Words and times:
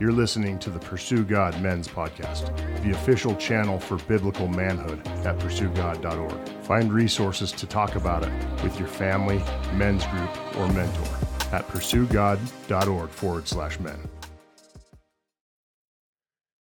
You're 0.00 0.10
listening 0.10 0.58
to 0.58 0.70
the 0.70 0.80
Pursue 0.80 1.22
God 1.24 1.60
Men's 1.62 1.86
Podcast, 1.86 2.52
the 2.82 2.90
official 2.90 3.36
channel 3.36 3.78
for 3.78 3.96
biblical 4.08 4.48
manhood 4.48 5.06
at 5.24 5.38
pursuegod.org. 5.38 6.48
Find 6.64 6.92
resources 6.92 7.52
to 7.52 7.64
talk 7.64 7.94
about 7.94 8.24
it 8.24 8.62
with 8.64 8.76
your 8.76 8.88
family, 8.88 9.40
men's 9.74 10.04
group, 10.06 10.56
or 10.56 10.66
mentor 10.72 11.16
at 11.52 11.68
pursuegod.org 11.68 13.08
forward 13.10 13.46
slash 13.46 13.78
men. 13.78 14.08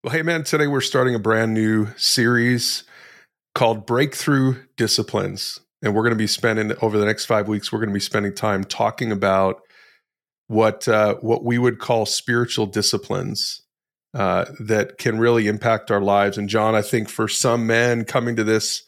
Well, 0.05 0.13
hey, 0.13 0.21
man, 0.21 0.45
today 0.45 0.67
we're 0.67 0.83
starting 0.83 1.15
a 1.15 1.19
brand 1.19 1.55
new 1.55 1.89
series 1.97 2.85
called 3.55 3.87
Breakthrough 3.87 4.57
Disciplines. 4.77 5.59
And 5.81 5.95
we're 5.95 6.03
going 6.03 6.11
to 6.11 6.17
be 6.17 6.27
spending 6.27 6.73
over 6.83 6.99
the 6.99 7.07
next 7.07 7.25
five 7.25 7.49
weeks, 7.49 7.73
we're 7.73 7.79
going 7.79 7.89
to 7.89 7.95
be 7.95 8.01
spending 8.01 8.35
time 8.35 8.63
talking 8.63 9.11
about 9.11 9.63
what 10.49 10.87
uh, 10.89 11.17
what 11.17 11.45
we 11.45 11.59
would 11.59 11.79
call 11.79 12.07
spiritual 12.07 12.67
disciplines 12.67 13.63
uh, 14.15 14.47
that 14.61 14.99
can 14.99 15.19
really 15.19 15.47
impact 15.47 15.91
our 15.91 16.01
lives. 16.01 16.39
And 16.39 16.49
John, 16.49 16.75
I 16.75 16.83
think 16.83 17.09
for 17.09 17.29
some 17.29 17.67
men 17.67 18.05
coming 18.05 18.37
to 18.37 18.45
this 18.45 18.83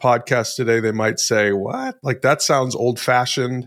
podcast 0.00 0.56
today, 0.56 0.80
they 0.80 0.92
might 0.92 1.18
say, 1.18 1.52
"What? 1.52 1.96
Like 2.02 2.22
that 2.22 2.42
sounds 2.42 2.74
old 2.74 3.00
fashioned." 3.00 3.66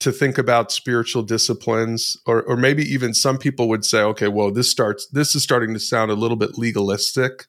To 0.00 0.10
think 0.10 0.36
about 0.36 0.72
spiritual 0.72 1.22
disciplines, 1.22 2.16
or 2.26 2.42
or 2.42 2.56
maybe 2.56 2.82
even 2.82 3.14
some 3.14 3.38
people 3.38 3.68
would 3.68 3.84
say, 3.84 4.00
"Okay, 4.02 4.26
well, 4.26 4.50
this 4.50 4.68
starts. 4.68 5.06
This 5.12 5.36
is 5.36 5.44
starting 5.44 5.72
to 5.74 5.78
sound 5.78 6.10
a 6.10 6.16
little 6.16 6.36
bit 6.36 6.58
legalistic." 6.58 7.46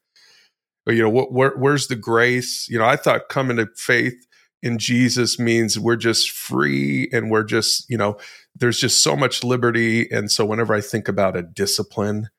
Or, 0.86 0.94
you 0.94 1.02
know, 1.02 1.10
what, 1.10 1.32
where, 1.32 1.56
where's 1.58 1.88
the 1.88 1.96
grace? 1.96 2.68
You 2.70 2.78
know, 2.78 2.86
I 2.86 2.96
thought 2.96 3.30
coming 3.30 3.58
to 3.58 3.68
faith 3.76 4.28
in 4.62 4.78
Jesus 4.78 5.40
means 5.40 5.80
we're 5.80 5.96
just 5.96 6.32
free 6.32 7.10
and 7.12 7.32
we're 7.32 7.44
just, 7.44 7.90
you 7.90 7.98
know, 7.98 8.18
there's 8.56 8.80
just 8.80 9.04
so 9.04 9.16
much 9.16 9.44
liberty. 9.44 10.10
And 10.12 10.32
so 10.32 10.46
whenever 10.46 10.74
I 10.74 10.82
think 10.82 11.08
about 11.08 11.36
a 11.36 11.42
discipline, 11.42 12.30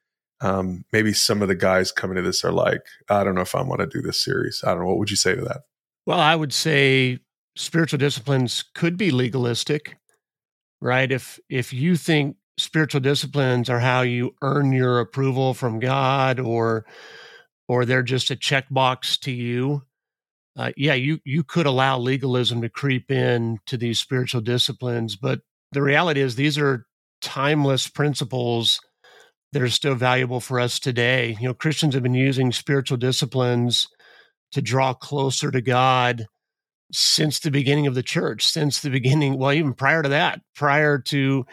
um, 0.40 0.84
maybe 0.92 1.12
some 1.12 1.42
of 1.42 1.48
the 1.48 1.54
guys 1.54 1.92
coming 1.92 2.16
to 2.16 2.22
this 2.22 2.44
are 2.44 2.52
like, 2.52 2.82
I 3.08 3.24
don't 3.24 3.34
know 3.34 3.40
if 3.40 3.54
I 3.54 3.62
want 3.62 3.80
to 3.80 3.86
do 3.86 4.02
this 4.02 4.22
series. 4.22 4.62
I 4.64 4.70
don't 4.70 4.80
know. 4.80 4.86
What 4.86 4.98
would 4.98 5.10
you 5.10 5.16
say 5.16 5.34
to 5.34 5.42
that? 5.42 5.62
Well, 6.06 6.20
I 6.20 6.36
would 6.36 6.52
say 6.52 7.18
spiritual 7.56 7.98
disciplines 7.98 8.64
could 8.74 8.96
be 8.96 9.10
legalistic, 9.10 9.96
right? 10.80 11.10
If 11.10 11.40
if 11.48 11.72
you 11.72 11.96
think 11.96 12.36
spiritual 12.58 13.00
disciplines 13.00 13.68
are 13.68 13.80
how 13.80 14.02
you 14.02 14.34
earn 14.42 14.72
your 14.72 15.00
approval 15.00 15.54
from 15.54 15.80
God 15.80 16.38
or 16.38 16.84
or 17.66 17.84
they're 17.84 18.02
just 18.02 18.30
a 18.30 18.36
checkbox 18.36 19.18
to 19.20 19.32
you, 19.32 19.82
uh, 20.56 20.72
yeah, 20.76 20.94
you 20.94 21.20
you 21.24 21.42
could 21.42 21.66
allow 21.66 21.98
legalism 21.98 22.60
to 22.62 22.68
creep 22.68 23.10
in 23.10 23.58
to 23.66 23.76
these 23.76 23.98
spiritual 23.98 24.40
disciplines, 24.40 25.16
but 25.16 25.40
the 25.74 25.82
reality 25.82 26.20
is 26.20 26.36
these 26.36 26.56
are 26.56 26.86
timeless 27.20 27.88
principles 27.88 28.80
that 29.52 29.62
are 29.62 29.68
still 29.68 29.94
valuable 29.94 30.40
for 30.40 30.58
us 30.58 30.78
today. 30.78 31.36
You 31.40 31.48
know, 31.48 31.54
Christians 31.54 31.94
have 31.94 32.02
been 32.02 32.14
using 32.14 32.52
spiritual 32.52 32.96
disciplines 32.96 33.88
to 34.52 34.62
draw 34.62 34.94
closer 34.94 35.50
to 35.50 35.60
God 35.60 36.26
since 36.92 37.40
the 37.40 37.50
beginning 37.50 37.86
of 37.86 37.94
the 37.94 38.02
church, 38.02 38.46
since 38.46 38.80
the 38.80 38.90
beginning, 38.90 39.38
well, 39.38 39.52
even 39.52 39.74
prior 39.74 40.02
to 40.02 40.08
that, 40.08 40.40
prior 40.54 40.98
to 40.98 41.44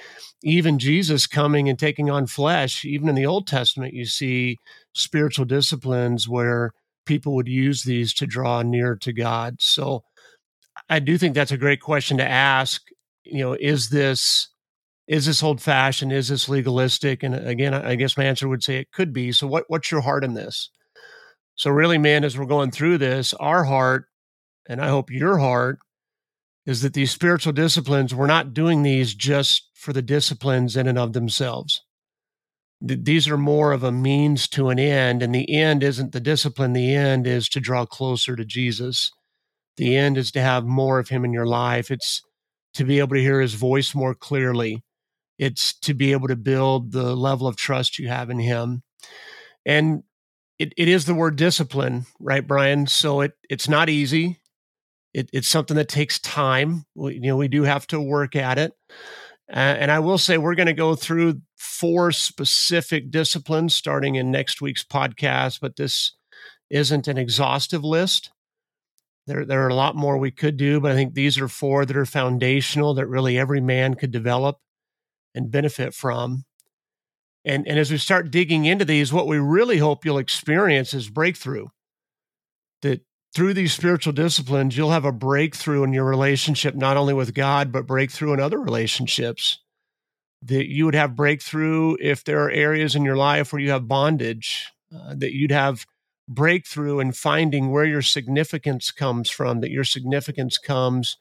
even 0.43 0.77
Jesus 0.77 1.25
coming 1.25 1.67
and 1.67 1.79
taking 1.79 2.09
on 2.09 2.27
flesh, 2.27 2.85
even 2.85 3.09
in 3.09 3.15
the 3.15 3.25
Old 3.25 3.47
Testament, 3.47 3.93
you 3.93 4.05
see 4.05 4.57
spiritual 4.93 5.45
disciplines 5.45 6.27
where 6.27 6.71
people 7.05 7.33
would 7.35 7.47
use 7.47 7.83
these 7.83 8.13
to 8.15 8.27
draw 8.27 8.61
near 8.61 8.95
to 8.95 9.13
God. 9.13 9.55
So 9.59 10.03
I 10.89 10.99
do 10.99 11.17
think 11.17 11.33
that's 11.33 11.51
a 11.51 11.57
great 11.57 11.81
question 11.81 12.17
to 12.17 12.27
ask. 12.27 12.81
You 13.31 13.43
know, 13.43 13.53
is 13.59 13.89
this 13.89 14.49
is 15.07 15.25
this 15.25 15.43
old 15.43 15.61
fashioned? 15.61 16.13
Is 16.13 16.29
this 16.29 16.47
legalistic? 16.47 17.23
And 17.23 17.35
uh, 17.35 17.39
again, 17.39 17.73
I 17.73 17.95
guess 17.95 18.17
my 18.17 18.23
answer 18.23 18.47
would 18.47 18.63
say 18.63 18.77
it 18.77 18.91
could 18.91 19.13
be. 19.13 19.31
So 19.31 19.47
what 19.47 19.65
what's 19.67 19.91
your 19.91 20.01
heart 20.01 20.23
in 20.23 20.33
this? 20.33 20.69
So 21.55 21.69
really, 21.69 21.97
man, 21.97 22.23
as 22.23 22.37
we're 22.37 22.45
going 22.45 22.71
through 22.71 22.97
this, 22.97 23.33
our 23.35 23.63
heart, 23.63 24.05
and 24.67 24.81
I 24.81 24.87
hope 24.87 25.11
your 25.11 25.37
heart, 25.37 25.79
is 26.65 26.81
that 26.81 26.93
these 26.93 27.11
spiritual 27.11 27.53
disciplines, 27.53 28.15
we're 28.15 28.27
not 28.27 28.53
doing 28.53 28.83
these 28.83 29.13
just 29.13 29.69
for 29.75 29.93
the 29.93 30.01
disciplines 30.01 30.77
in 30.77 30.87
and 30.87 30.97
of 30.97 31.13
themselves 31.13 31.81
these 32.81 33.27
are 33.27 33.37
more 33.37 33.71
of 33.71 33.83
a 33.83 33.91
means 33.91 34.47
to 34.47 34.69
an 34.69 34.79
end 34.79 35.21
and 35.21 35.33
the 35.35 35.53
end 35.53 35.83
isn't 35.83 36.11
the 36.11 36.19
discipline 36.19 36.73
the 36.73 36.93
end 36.95 37.27
is 37.27 37.47
to 37.47 37.59
draw 37.59 37.85
closer 37.85 38.35
to 38.35 38.43
jesus 38.43 39.11
the 39.77 39.95
end 39.95 40.17
is 40.17 40.31
to 40.31 40.41
have 40.41 40.65
more 40.65 40.97
of 40.97 41.09
him 41.09 41.23
in 41.23 41.31
your 41.31 41.45
life 41.45 41.91
it's 41.91 42.23
to 42.73 42.83
be 42.83 42.99
able 42.99 43.15
to 43.15 43.21
hear 43.21 43.41
his 43.41 43.53
voice 43.53 43.93
more 43.93 44.13
clearly. 44.13 44.83
It's 45.37 45.73
to 45.79 45.93
be 45.93 46.11
able 46.11 46.27
to 46.27 46.35
build 46.35 46.91
the 46.91 47.15
level 47.15 47.47
of 47.47 47.55
trust 47.55 47.99
you 47.99 48.07
have 48.07 48.29
in 48.29 48.39
him. 48.39 48.83
And 49.65 50.03
it, 50.59 50.73
it 50.77 50.87
is 50.87 51.05
the 51.05 51.15
word 51.15 51.35
discipline 51.35 52.05
right 52.19 52.45
brian? 52.45 52.85
So 52.87 53.21
it 53.21 53.33
it's 53.49 53.67
not 53.67 53.89
easy. 53.89 54.39
It, 55.13 55.29
it's 55.33 55.47
something 55.47 55.75
that 55.75 55.89
takes 55.89 56.19
time. 56.19 56.85
We, 56.95 57.15
you 57.15 57.21
know 57.21 57.37
we 57.37 57.47
do 57.47 57.63
have 57.63 57.87
to 57.87 57.99
work 57.99 58.35
at 58.35 58.57
it. 58.57 58.73
Uh, 59.51 59.55
and 59.55 59.91
I 59.91 59.99
will 59.99 60.17
say 60.17 60.37
we're 60.37 60.55
going 60.55 60.67
to 60.67 60.73
go 60.73 60.95
through 60.95 61.41
four 61.57 62.11
specific 62.11 63.11
disciplines 63.11 63.75
starting 63.75 64.15
in 64.15 64.31
next 64.31 64.61
week's 64.61 64.83
podcast, 64.83 65.59
but 65.59 65.75
this 65.75 66.13
isn't 66.69 67.09
an 67.09 67.17
exhaustive 67.17 67.83
list. 67.83 68.31
There, 69.31 69.45
there 69.45 69.63
are 69.65 69.69
a 69.69 69.75
lot 69.75 69.95
more 69.95 70.17
we 70.17 70.29
could 70.29 70.57
do, 70.57 70.81
but 70.81 70.91
I 70.91 70.95
think 70.95 71.13
these 71.13 71.39
are 71.39 71.47
four 71.47 71.85
that 71.85 71.95
are 71.95 72.05
foundational 72.05 72.93
that 72.95 73.07
really 73.07 73.39
every 73.39 73.61
man 73.61 73.93
could 73.93 74.11
develop 74.11 74.57
and 75.33 75.49
benefit 75.49 75.93
from. 75.93 76.43
And, 77.45 77.65
and 77.65 77.79
as 77.79 77.89
we 77.89 77.97
start 77.97 78.29
digging 78.29 78.65
into 78.65 78.83
these, 78.83 79.13
what 79.13 79.27
we 79.27 79.37
really 79.37 79.77
hope 79.77 80.03
you'll 80.03 80.17
experience 80.17 80.93
is 80.93 81.09
breakthrough. 81.09 81.67
That 82.81 83.05
through 83.33 83.53
these 83.53 83.71
spiritual 83.71 84.11
disciplines, 84.11 84.75
you'll 84.75 84.91
have 84.91 85.05
a 85.05 85.13
breakthrough 85.13 85.83
in 85.83 85.93
your 85.93 86.03
relationship, 86.05 86.75
not 86.75 86.97
only 86.97 87.13
with 87.13 87.33
God, 87.33 87.71
but 87.71 87.87
breakthrough 87.87 88.33
in 88.33 88.41
other 88.41 88.59
relationships. 88.59 89.59
That 90.41 90.67
you 90.67 90.83
would 90.83 90.95
have 90.95 91.15
breakthrough 91.15 91.95
if 92.01 92.25
there 92.25 92.43
are 92.43 92.51
areas 92.51 92.97
in 92.97 93.05
your 93.05 93.15
life 93.15 93.53
where 93.53 93.61
you 93.61 93.71
have 93.71 93.87
bondage, 93.87 94.67
uh, 94.93 95.15
that 95.15 95.31
you'd 95.33 95.51
have 95.51 95.85
breakthrough 96.33 96.99
and 96.99 97.15
finding 97.15 97.71
where 97.71 97.85
your 97.85 98.01
significance 98.01 98.91
comes 98.91 99.29
from, 99.29 99.61
that 99.61 99.71
your 99.71 99.83
significance 99.83 100.57
comes 100.57 101.17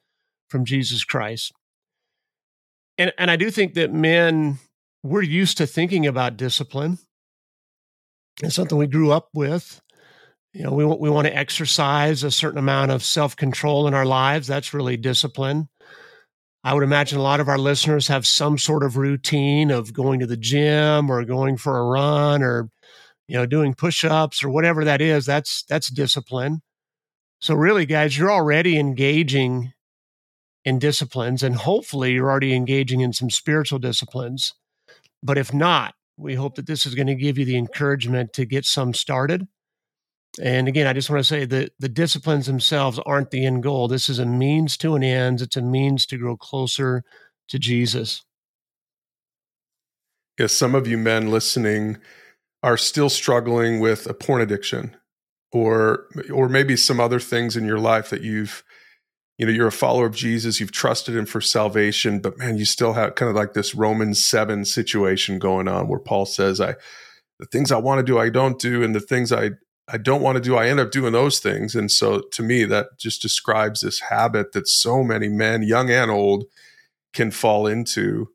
from 0.49 0.65
Jesus 0.65 1.05
Christ. 1.05 1.53
And, 2.99 3.13
and 3.19 3.31
I 3.31 3.37
do 3.37 3.51
think 3.51 3.75
that 3.75 3.93
men, 3.93 4.59
we're 5.03 5.23
used 5.23 5.59
to 5.59 5.67
thinking 5.67 6.07
about 6.07 6.37
discipline. 6.37 6.99
It's 8.43 8.55
something 8.55 8.79
we 8.79 8.87
grew 8.87 9.11
up 9.11 9.29
with 9.35 9.81
you 10.53 10.65
know 10.65 10.73
we 10.73 10.85
want 10.85 11.01
we 11.01 11.11
want 11.11 11.27
to 11.27 11.37
exercise 11.37 12.25
a 12.25 12.31
certain 12.31 12.59
amount 12.59 12.91
of 12.91 13.03
self-control 13.03 13.87
in 13.87 13.95
our 13.95 14.07
lives 14.07 14.47
that's 14.47 14.75
really 14.75 14.97
discipline 14.97 15.69
i 16.65 16.75
would 16.75 16.83
imagine 16.83 17.19
a 17.19 17.23
lot 17.23 17.41
of 17.41 17.49
our 17.49 17.59
listeners 17.59 18.09
have 18.09 18.27
some 18.27 18.59
sort 18.59 18.83
of 18.83 18.97
routine 18.97 19.71
of 19.71 19.93
going 19.93 20.21
to 20.21 20.27
the 20.27 20.37
gym 20.37 21.11
or 21.11 21.25
going 21.25 21.57
for 21.57 21.79
a 21.79 21.85
run 21.85 22.43
or 22.43 22.69
you 23.31 23.37
know 23.37 23.47
doing 23.47 23.75
push-ups 23.75 24.43
or 24.43 24.51
whatever 24.51 24.85
that 24.85 25.01
is 25.01 25.25
that's 25.25 25.63
that's 25.69 25.89
discipline 25.89 26.61
so 27.39 27.55
really 27.55 27.87
guys 27.87 28.19
you're 28.19 28.31
already 28.31 28.77
engaging 28.77 29.73
in 30.65 30.81
disciplines 30.81 31.43
and 31.45 31.55
hopefully 31.55 32.13
you're 32.13 32.29
already 32.29 32.55
engaging 32.55 33.01
in 33.01 33.13
some 33.13 33.31
spiritual 33.31 33.79
disciplines 33.79 34.55
but 35.23 35.39
if 35.39 35.55
not 35.55 35.95
we 36.17 36.35
hope 36.35 36.57
that 36.57 36.67
this 36.67 36.85
is 36.85 36.97
going 36.97 37.07
to 37.07 37.15
give 37.15 37.39
you 37.39 37.45
the 37.45 37.57
encouragement 37.57 38.33
to 38.33 38.45
get 38.45 38.65
some 38.65 38.93
started 38.93 39.47
and 40.41 40.69
again, 40.69 40.87
I 40.87 40.93
just 40.93 41.11
want 41.11 41.19
to 41.19 41.25
say 41.25 41.45
that 41.45 41.73
the 41.81 41.89
disciplines 41.89 42.47
themselves 42.47 43.01
aren't 43.05 43.33
the 43.33 43.45
end 43.45 43.65
goal. 43.65 43.89
This 43.89 44.09
is 44.09 44.21
a 44.21 44.25
means 44.25 44.77
to 44.77 44.95
an 44.95 45.03
end. 45.03 45.41
It's 45.41 45.57
a 45.57 45.61
means 45.61 46.07
to 46.07 46.17
grow 46.17 46.37
closer 46.37 47.03
to 47.49 47.59
Jesus. 47.59 48.23
Yes, 50.39 50.53
some 50.53 50.77
of 50.77 50.87
you 50.87 50.97
men 50.97 51.33
listening 51.33 51.99
are 52.63 52.77
still 52.77 53.09
struggling 53.09 53.81
with 53.81 54.07
a 54.07 54.15
porn 54.15 54.43
addiction 54.43 54.97
or 55.53 56.07
or 56.33 56.49
maybe 56.49 56.77
some 56.77 57.01
other 57.01 57.21
things 57.21 57.57
in 57.57 57.65
your 57.65 57.79
life 57.79 58.11
that 58.11 58.23
you've 58.23 58.63
you 59.39 59.47
know 59.47 59.53
you're 59.53 59.67
a 59.67 59.73
follower 59.73 60.07
of 60.07 60.15
Jesus 60.15 60.61
you've 60.61 60.73
trusted 60.73 61.17
him 61.17 61.27
for 61.27 61.41
salvation 61.41 62.21
but 62.21 62.39
man 62.39 62.59
you 62.59 62.65
still 62.65 62.93
have 62.93 63.15
kind 63.15 63.31
of 63.31 63.37
like 63.37 63.55
this 63.55 63.75
Romans 63.75 64.25
7 64.25 64.65
situation 64.65 65.39
going 65.39 65.69
on 65.69 65.89
where 65.89 65.99
Paul 65.99 66.27
says 66.27 66.61
I 66.61 66.75
the 67.39 67.47
things 67.47 67.73
I 67.73 67.79
want 67.79 67.99
to 67.99 68.05
do 68.05 68.19
I 68.19 68.29
don't 68.29 68.59
do 68.59 68.83
and 68.83 68.95
the 68.95 69.01
things 69.01 69.33
I 69.33 69.53
I 69.93 69.97
don't 69.97 70.23
want 70.23 70.37
to 70.37 70.43
do, 70.43 70.57
I 70.57 70.69
end 70.69 70.79
up 70.79 70.93
doing 70.93 71.13
those 71.13 71.41
things. 71.41 71.75
And 71.75 71.91
so 71.91 72.21
to 72.21 72.43
me, 72.43 72.65
that 72.65 72.99
just 72.99 73.21
describes 73.21 73.81
this 73.81 74.01
habit 74.01 74.53
that 74.53 74.69
so 74.69 75.03
many 75.03 75.29
men, 75.29 75.63
young 75.63 75.91
and 75.91 76.11
old, 76.11 76.45
can 77.13 77.33
fall 77.33 77.67
into. 77.67 78.29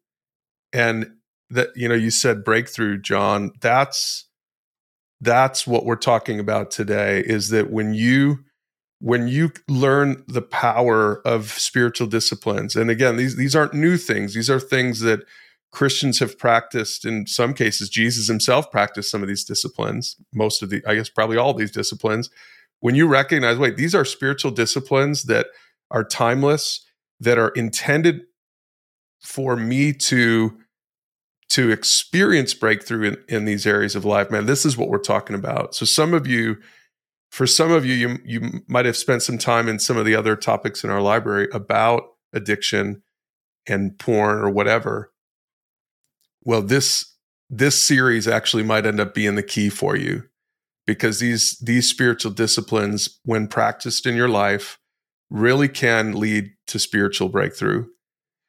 And 0.74 1.15
that, 1.50 1.70
you 1.76 1.88
know, 1.88 1.96
you 1.96 2.12
said 2.12 2.44
breakthrough, 2.44 3.00
John. 3.00 3.52
That's 3.62 4.26
that's 5.22 5.66
what 5.66 5.86
we're 5.86 5.96
talking 5.96 6.40
about 6.40 6.72
today 6.72 7.22
is 7.22 7.50
that 7.50 7.72
when 7.72 7.94
you 7.94 8.40
when 9.00 9.28
you 9.28 9.52
learn 9.68 10.24
the 10.28 10.42
power 10.42 11.26
of 11.26 11.52
spiritual 11.52 12.06
disciplines 12.06 12.76
and 12.76 12.92
again 12.92 13.16
these 13.16 13.38
these 13.38 13.56
aren't 13.56 13.74
new 13.74 13.96
things 13.96 14.34
these 14.34 14.50
are 14.50 14.60
things 14.60 15.00
that 15.00 15.22
Christians 15.76 16.20
have 16.20 16.40
practiced, 16.40 17.04
in 17.04 17.28
some 17.28 17.54
cases, 17.54 17.90
Jesus 17.90 18.28
himself 18.30 18.72
practiced 18.72 19.12
some 19.12 19.22
of 19.22 19.28
these 19.28 19.44
disciplines, 19.44 20.16
most 20.34 20.64
of 20.64 20.70
the, 20.70 20.82
I 20.88 20.96
guess, 20.96 21.10
probably 21.10 21.36
all 21.36 21.54
these 21.54 21.70
disciplines. 21.70 22.30
When 22.80 22.96
you 22.96 23.08
recognize, 23.08 23.58
wait, 23.58 23.76
these 23.76 23.94
are 23.94 24.06
spiritual 24.06 24.52
disciplines 24.52 25.24
that 25.24 25.48
are 25.92 26.06
timeless, 26.06 26.86
that 27.20 27.38
are 27.38 27.50
intended 27.50 28.22
for 29.22 29.58
me 29.58 29.92
to 29.92 30.58
to 31.50 31.72
experience 31.72 32.54
breakthrough 32.54 33.10
in, 33.10 33.18
in 33.30 33.46
these 33.46 33.66
areas 33.68 33.96
of 33.96 34.04
life 34.04 34.32
man 34.32 34.46
this 34.46 34.66
is 34.66 34.78
what 34.78 34.90
we're 34.90 34.98
talking 34.98 35.36
about. 35.36 35.76
So 35.76 35.86
some 35.86 36.14
of 36.14 36.28
you 36.28 36.58
for 37.32 37.46
some 37.46 37.72
of 37.72 37.86
you 37.86 37.94
you 37.94 38.18
you 38.26 38.62
might 38.68 38.86
have 38.86 38.98
spent 38.98 39.22
some 39.22 39.38
time 39.38 39.68
in 39.68 39.80
some 39.80 39.98
of 39.98 40.06
the 40.06 40.16
other 40.16 40.36
topics 40.36 40.84
in 40.84 40.90
our 40.90 41.02
library 41.02 41.48
about 41.54 42.04
addiction 42.34 43.02
and 43.68 43.98
porn 43.98 44.38
or 44.38 44.50
whatever. 44.50 45.12
Well 46.44 46.62
this 46.62 47.14
this 47.50 47.80
series 47.80 48.28
actually 48.28 48.64
might 48.64 48.86
end 48.86 49.00
up 49.00 49.14
being 49.14 49.36
the 49.36 49.44
key 49.44 49.70
for 49.70 49.96
you 49.96 50.24
because 50.88 51.20
these 51.20 51.58
these 51.60 51.90
spiritual 51.90 52.32
disciplines 52.32 53.20
when 53.24 53.48
practiced 53.48 54.06
in 54.06 54.16
your 54.16 54.30
life 54.30 54.80
really 55.30 55.68
can 55.68 56.14
lead 56.14 56.52
to 56.68 56.80
spiritual 56.80 57.30
breakthrough 57.30 57.86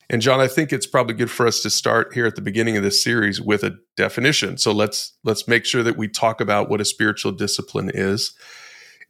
and 0.08 0.22
John, 0.22 0.40
I 0.40 0.46
think 0.46 0.72
it's 0.72 0.86
probably 0.86 1.14
good 1.14 1.30
for 1.30 1.46
us 1.46 1.60
to 1.62 1.70
start 1.70 2.14
here 2.14 2.26
at 2.26 2.36
the 2.36 2.42
beginning 2.42 2.76
of 2.76 2.84
this 2.84 3.02
series 3.02 3.40
with 3.40 3.64
a 3.64 3.76
definition. 3.96 4.56
So 4.56 4.70
let's 4.70 5.16
let's 5.24 5.48
make 5.48 5.64
sure 5.64 5.82
that 5.82 5.96
we 5.96 6.06
talk 6.06 6.40
about 6.40 6.68
what 6.68 6.80
a 6.80 6.84
spiritual 6.84 7.32
discipline 7.32 7.90
is. 7.92 8.32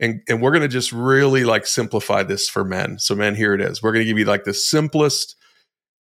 And 0.01 0.23
and 0.29 0.41
we're 0.41 0.53
going 0.53 0.63
to 0.63 0.69
just 0.69 0.93
really 0.93 1.45
like 1.45 1.67
simplify 1.67 2.23
this 2.23 2.49
for 2.49 2.65
men. 2.65 2.99
So 2.99 3.15
men, 3.15 3.35
here 3.35 3.53
it 3.53 3.61
is. 3.61 3.83
We're 3.83 3.93
going 3.93 4.05
to 4.05 4.09
give 4.09 4.19
you 4.19 4.25
like 4.25 4.45
the 4.45 4.55
simplest 4.55 5.37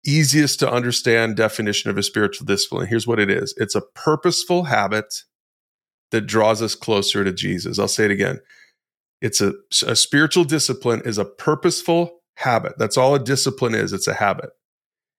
easiest 0.06 0.60
to 0.60 0.70
understand 0.70 1.34
definition 1.34 1.90
of 1.90 1.98
a 1.98 2.02
spiritual 2.02 2.44
discipline. 2.46 2.86
Here's 2.86 3.06
what 3.06 3.18
it 3.18 3.30
is. 3.30 3.54
It's 3.56 3.74
a 3.74 3.80
purposeful 3.94 4.64
habit 4.64 5.22
that 6.10 6.26
draws 6.26 6.62
us 6.62 6.74
closer 6.74 7.24
to 7.24 7.32
Jesus. 7.32 7.78
I'll 7.78 7.88
say 7.88 8.04
it 8.04 8.10
again. 8.10 8.38
It's 9.22 9.40
a, 9.40 9.54
a 9.86 9.96
spiritual 9.96 10.44
discipline 10.44 11.00
is 11.06 11.16
a 11.16 11.24
purposeful 11.24 12.20
habit. 12.36 12.74
That's 12.78 12.98
all 12.98 13.14
a 13.14 13.18
discipline 13.18 13.74
is. 13.74 13.92
It's 13.92 14.06
a 14.06 14.14
habit 14.14 14.50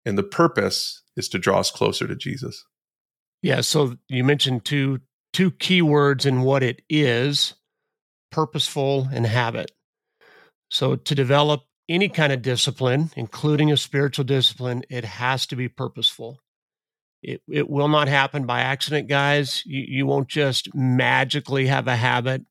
and 0.06 0.18
the 0.18 0.24
purpose 0.24 1.02
is 1.16 1.28
to 1.30 1.40
draw 1.40 1.60
us 1.60 1.72
closer 1.72 2.08
to 2.08 2.16
Jesus. 2.16 2.66
Yeah, 3.42 3.62
so 3.62 3.96
you 4.08 4.24
mentioned 4.24 4.66
two 4.66 5.00
two 5.34 5.52
key 5.52 5.82
words 5.82 6.26
in 6.26 6.42
what 6.42 6.64
it 6.64 6.82
is, 6.90 7.56
purposeful 8.32 9.10
and 9.12 9.26
habit. 9.26 9.72
So 10.70 10.96
to 10.96 11.16
develop 11.16 11.64
any 11.88 12.10
kind 12.10 12.34
of 12.34 12.42
discipline, 12.42 13.12
including 13.16 13.72
a 13.72 13.78
spiritual 13.78 14.26
discipline, 14.26 14.84
it 14.90 15.06
has 15.06 15.46
to 15.48 15.56
be 15.56 15.68
purposeful. 15.68 16.40
It, 17.22 17.42
it 17.50 17.70
will 17.70 17.88
not 17.88 18.08
happen 18.08 18.46
by 18.46 18.62
accident, 18.62 19.08
guys. 19.08 19.64
You, 19.66 19.86
you 19.88 20.06
won't 20.06 20.28
just 20.28 20.74
magically 20.74 21.68
have 21.68 21.88
a 21.88 21.96
habit 21.96 22.44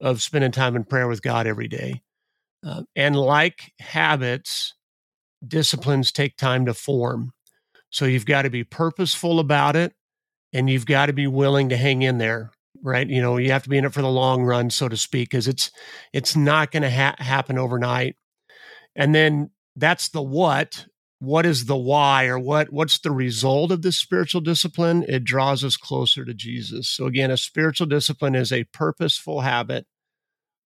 of 0.00 0.22
spending 0.22 0.52
time 0.52 0.76
in 0.76 0.84
prayer 0.84 1.08
with 1.08 1.22
God 1.22 1.46
every 1.46 1.68
day. 1.68 2.02
Uh, 2.64 2.82
and 2.94 3.16
like 3.16 3.72
habits, 3.80 4.74
disciplines 5.46 6.12
take 6.12 6.36
time 6.36 6.66
to 6.66 6.74
form. 6.74 7.32
So 7.90 8.04
you've 8.04 8.26
got 8.26 8.42
to 8.42 8.50
be 8.50 8.64
purposeful 8.64 9.38
about 9.40 9.76
it 9.76 9.92
and 10.52 10.68
you've 10.68 10.86
got 10.86 11.06
to 11.06 11.12
be 11.12 11.26
willing 11.26 11.68
to 11.70 11.76
hang 11.76 12.02
in 12.02 12.18
there, 12.18 12.50
right? 12.82 13.08
You 13.08 13.20
know, 13.20 13.36
you 13.36 13.52
have 13.52 13.62
to 13.64 13.68
be 13.68 13.78
in 13.78 13.84
it 13.84 13.92
for 13.92 14.02
the 14.02 14.08
long 14.08 14.44
run, 14.44 14.70
so 14.70 14.88
to 14.88 14.96
speak, 14.96 15.30
because 15.30 15.48
it's 15.48 15.70
it's 16.12 16.36
not 16.36 16.70
going 16.70 16.82
to 16.82 16.90
ha- 16.90 17.16
happen 17.18 17.58
overnight. 17.58 18.16
And 18.94 19.14
then 19.14 19.50
that's 19.76 20.08
the 20.08 20.22
what. 20.22 20.86
What 21.18 21.46
is 21.46 21.66
the 21.66 21.76
why, 21.76 22.26
or 22.26 22.36
what? 22.36 22.72
What's 22.72 22.98
the 22.98 23.12
result 23.12 23.70
of 23.70 23.82
this 23.82 23.96
spiritual 23.96 24.40
discipline? 24.40 25.04
It 25.06 25.22
draws 25.22 25.62
us 25.62 25.76
closer 25.76 26.24
to 26.24 26.34
Jesus. 26.34 26.88
So 26.88 27.06
again, 27.06 27.30
a 27.30 27.36
spiritual 27.36 27.86
discipline 27.86 28.34
is 28.34 28.52
a 28.52 28.64
purposeful 28.64 29.42
habit 29.42 29.86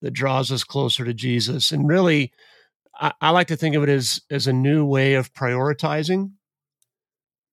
that 0.00 0.12
draws 0.12 0.50
us 0.50 0.64
closer 0.64 1.04
to 1.04 1.12
Jesus, 1.12 1.72
and 1.72 1.86
really 1.86 2.32
I, 2.98 3.12
I 3.20 3.30
like 3.30 3.48
to 3.48 3.56
think 3.56 3.76
of 3.76 3.82
it 3.82 3.88
as 3.88 4.20
as 4.30 4.46
a 4.46 4.52
new 4.52 4.84
way 4.84 5.14
of 5.14 5.32
prioritizing. 5.32 6.32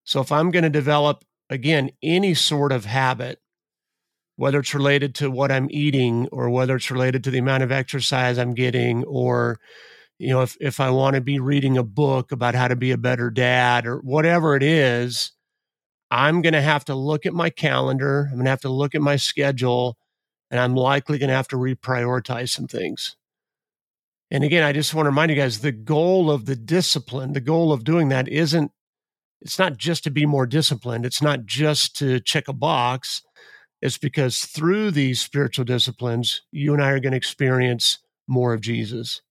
So 0.03 0.21
if 0.21 0.31
I'm 0.31 0.51
going 0.51 0.63
to 0.63 0.69
develop 0.69 1.23
again 1.49 1.91
any 2.01 2.33
sort 2.33 2.71
of 2.71 2.85
habit, 2.85 3.39
whether 4.35 4.59
it's 4.59 4.73
related 4.73 5.15
to 5.15 5.31
what 5.31 5.51
I'm 5.51 5.67
eating 5.71 6.27
or 6.31 6.49
whether 6.49 6.75
it's 6.75 6.91
related 6.91 7.23
to 7.25 7.31
the 7.31 7.37
amount 7.37 7.63
of 7.63 7.71
exercise 7.71 8.37
I'm 8.37 8.53
getting 8.53 9.03
or 9.05 9.59
you 10.19 10.29
know 10.29 10.41
if 10.41 10.57
if 10.59 10.79
I 10.79 10.89
want 10.89 11.15
to 11.15 11.21
be 11.21 11.39
reading 11.39 11.77
a 11.77 11.83
book 11.83 12.31
about 12.31 12.55
how 12.55 12.67
to 12.67 12.75
be 12.75 12.91
a 12.91 12.97
better 12.97 13.29
dad 13.29 13.85
or 13.85 13.97
whatever 13.99 14.55
it 14.55 14.63
is, 14.63 15.31
I'm 16.11 16.41
going 16.41 16.53
to 16.53 16.61
have 16.61 16.85
to 16.85 16.95
look 16.95 17.25
at 17.25 17.33
my 17.33 17.49
calendar, 17.49 18.27
I'm 18.29 18.35
going 18.35 18.45
to 18.45 18.51
have 18.51 18.61
to 18.61 18.69
look 18.69 18.95
at 18.95 19.01
my 19.01 19.15
schedule 19.15 19.97
and 20.51 20.59
I'm 20.59 20.75
likely 20.75 21.17
going 21.17 21.29
to 21.29 21.35
have 21.35 21.47
to 21.49 21.55
reprioritize 21.55 22.49
some 22.49 22.67
things. 22.67 23.15
And 24.33 24.43
again, 24.43 24.63
I 24.63 24.71
just 24.71 24.95
want 24.95 25.05
to 25.05 25.11
remind 25.11 25.29
you 25.29 25.37
guys 25.37 25.59
the 25.59 25.71
goal 25.71 26.31
of 26.31 26.47
the 26.47 26.55
discipline, 26.55 27.33
the 27.33 27.39
goal 27.39 27.71
of 27.71 27.83
doing 27.83 28.09
that 28.09 28.27
isn't, 28.27 28.71
it's 29.41 29.59
not 29.59 29.77
just 29.77 30.03
to 30.05 30.09
be 30.09 30.25
more 30.25 30.47
disciplined. 30.47 31.05
It's 31.05 31.21
not 31.21 31.45
just 31.45 31.95
to 31.97 32.19
check 32.19 32.47
a 32.47 32.53
box. 32.53 33.21
It's 33.79 33.99
because 33.99 34.45
through 34.45 34.89
these 34.89 35.21
spiritual 35.21 35.65
disciplines, 35.65 36.41
you 36.51 36.73
and 36.73 36.81
I 36.81 36.89
are 36.89 36.99
going 36.99 37.11
to 37.11 37.17
experience 37.17 37.99
more 38.27 38.53
of 38.53 38.61
Jesus. 38.61 39.21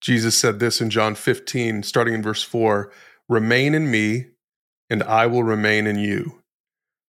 Jesus 0.00 0.36
said 0.38 0.60
this 0.60 0.80
in 0.80 0.88
John 0.88 1.16
15, 1.16 1.82
starting 1.82 2.14
in 2.14 2.22
verse 2.22 2.42
4 2.44 2.92
Remain 3.28 3.74
in 3.74 3.90
me, 3.90 4.26
and 4.88 5.02
I 5.02 5.26
will 5.26 5.42
remain 5.42 5.88
in 5.88 5.98
you. 5.98 6.42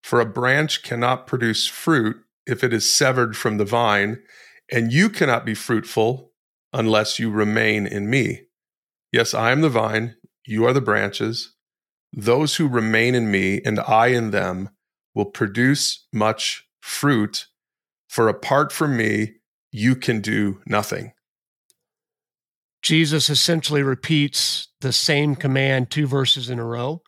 For 0.01 0.21
a 0.21 0.25
branch 0.25 0.81
cannot 0.81 1.27
produce 1.27 1.67
fruit 1.67 2.17
if 2.47 2.63
it 2.63 2.73
is 2.73 2.91
severed 2.91 3.37
from 3.37 3.57
the 3.57 3.65
vine 3.65 4.23
and 4.71 4.91
you 4.91 5.09
cannot 5.09 5.45
be 5.45 5.53
fruitful 5.55 6.31
unless 6.73 7.19
you 7.19 7.29
remain 7.29 7.85
in 7.87 8.09
me. 8.09 8.41
Yes, 9.11 9.33
I 9.33 9.51
am 9.51 9.61
the 9.61 9.69
vine, 9.69 10.15
you 10.45 10.65
are 10.65 10.73
the 10.73 10.81
branches. 10.81 11.55
Those 12.11 12.55
who 12.55 12.67
remain 12.67 13.15
in 13.15 13.31
me 13.31 13.61
and 13.63 13.79
I 13.79 14.07
in 14.07 14.31
them 14.31 14.69
will 15.13 15.25
produce 15.25 16.05
much 16.13 16.67
fruit, 16.81 17.47
for 18.09 18.27
apart 18.27 18.71
from 18.71 18.97
me, 18.97 19.35
you 19.71 19.95
can 19.95 20.21
do 20.21 20.61
nothing. 20.65 21.13
Jesus 22.81 23.29
essentially 23.29 23.81
repeats 23.81 24.67
the 24.81 24.93
same 24.93 25.35
command 25.35 25.89
two 25.89 26.05
verses 26.05 26.49
in 26.49 26.59
a 26.59 26.63
row. 26.63 27.01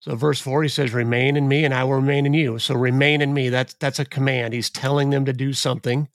So 0.00 0.14
verse 0.14 0.40
4 0.40 0.62
he 0.62 0.68
says 0.68 0.92
remain 0.92 1.36
in 1.36 1.48
me 1.48 1.64
and 1.64 1.72
I 1.72 1.84
will 1.84 1.94
remain 1.94 2.26
in 2.26 2.34
you. 2.34 2.58
So 2.58 2.74
remain 2.74 3.20
in 3.20 3.32
me 3.32 3.48
that's 3.48 3.74
that's 3.74 3.98
a 3.98 4.04
command. 4.04 4.52
He's 4.52 4.70
telling 4.70 5.10
them 5.10 5.24
to 5.24 5.32
do 5.32 5.52
something. 5.52 6.08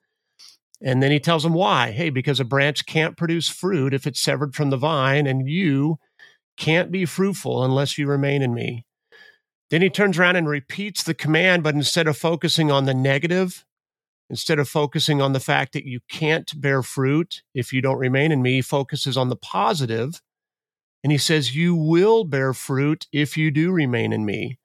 And 0.84 1.04
then 1.04 1.12
he 1.12 1.20
tells 1.20 1.44
them 1.44 1.54
why. 1.54 1.92
Hey, 1.92 2.10
because 2.10 2.40
a 2.40 2.46
branch 2.46 2.86
can't 2.86 3.18
produce 3.18 3.50
fruit 3.50 3.94
if 3.94 4.08
it's 4.08 4.22
severed 4.22 4.56
from 4.56 4.70
the 4.70 4.78
vine, 4.78 5.28
and 5.28 5.50
you 5.50 5.98
can't 6.58 6.92
be 6.92 7.06
fruitful 7.06 7.64
unless 7.64 7.98
you 7.98 8.08
remain 8.08 8.42
in 8.42 8.54
me. 8.54 8.86
Then 9.72 9.82
he 9.82 9.90
turns 9.90 10.20
around 10.20 10.38
and 10.38 10.48
repeats 10.50 11.04
the 11.04 11.14
command, 11.16 11.64
but 11.64 11.76
instead 11.76 12.08
of 12.08 12.18
focusing 12.18 12.72
on 12.72 12.86
the 12.86 12.94
negative, 12.94 13.66
instead 14.30 14.60
of 14.60 14.70
focusing 14.70 15.22
on 15.22 15.34
the 15.34 15.40
fact 15.40 15.74
that 15.74 15.86
you 15.86 16.00
can't 16.10 16.60
bear 16.62 16.84
fruit 16.84 17.44
if 17.56 17.74
you 17.74 17.82
don't 17.82 18.00
remain 18.00 18.32
in 18.32 18.42
me, 18.42 18.62
focuses 18.62 19.18
on 19.18 19.30
the 19.30 19.36
positive, 19.38 20.22
And 21.04 21.12
he 21.12 21.18
says, 21.18 21.56
You 21.56 21.76
will 21.76 22.26
bear 22.26 22.54
fruit 22.54 23.08
if 23.12 23.38
you 23.38 23.52
do 23.52 23.72
remain 23.72 24.14
in 24.14 24.26
me. 24.26 24.60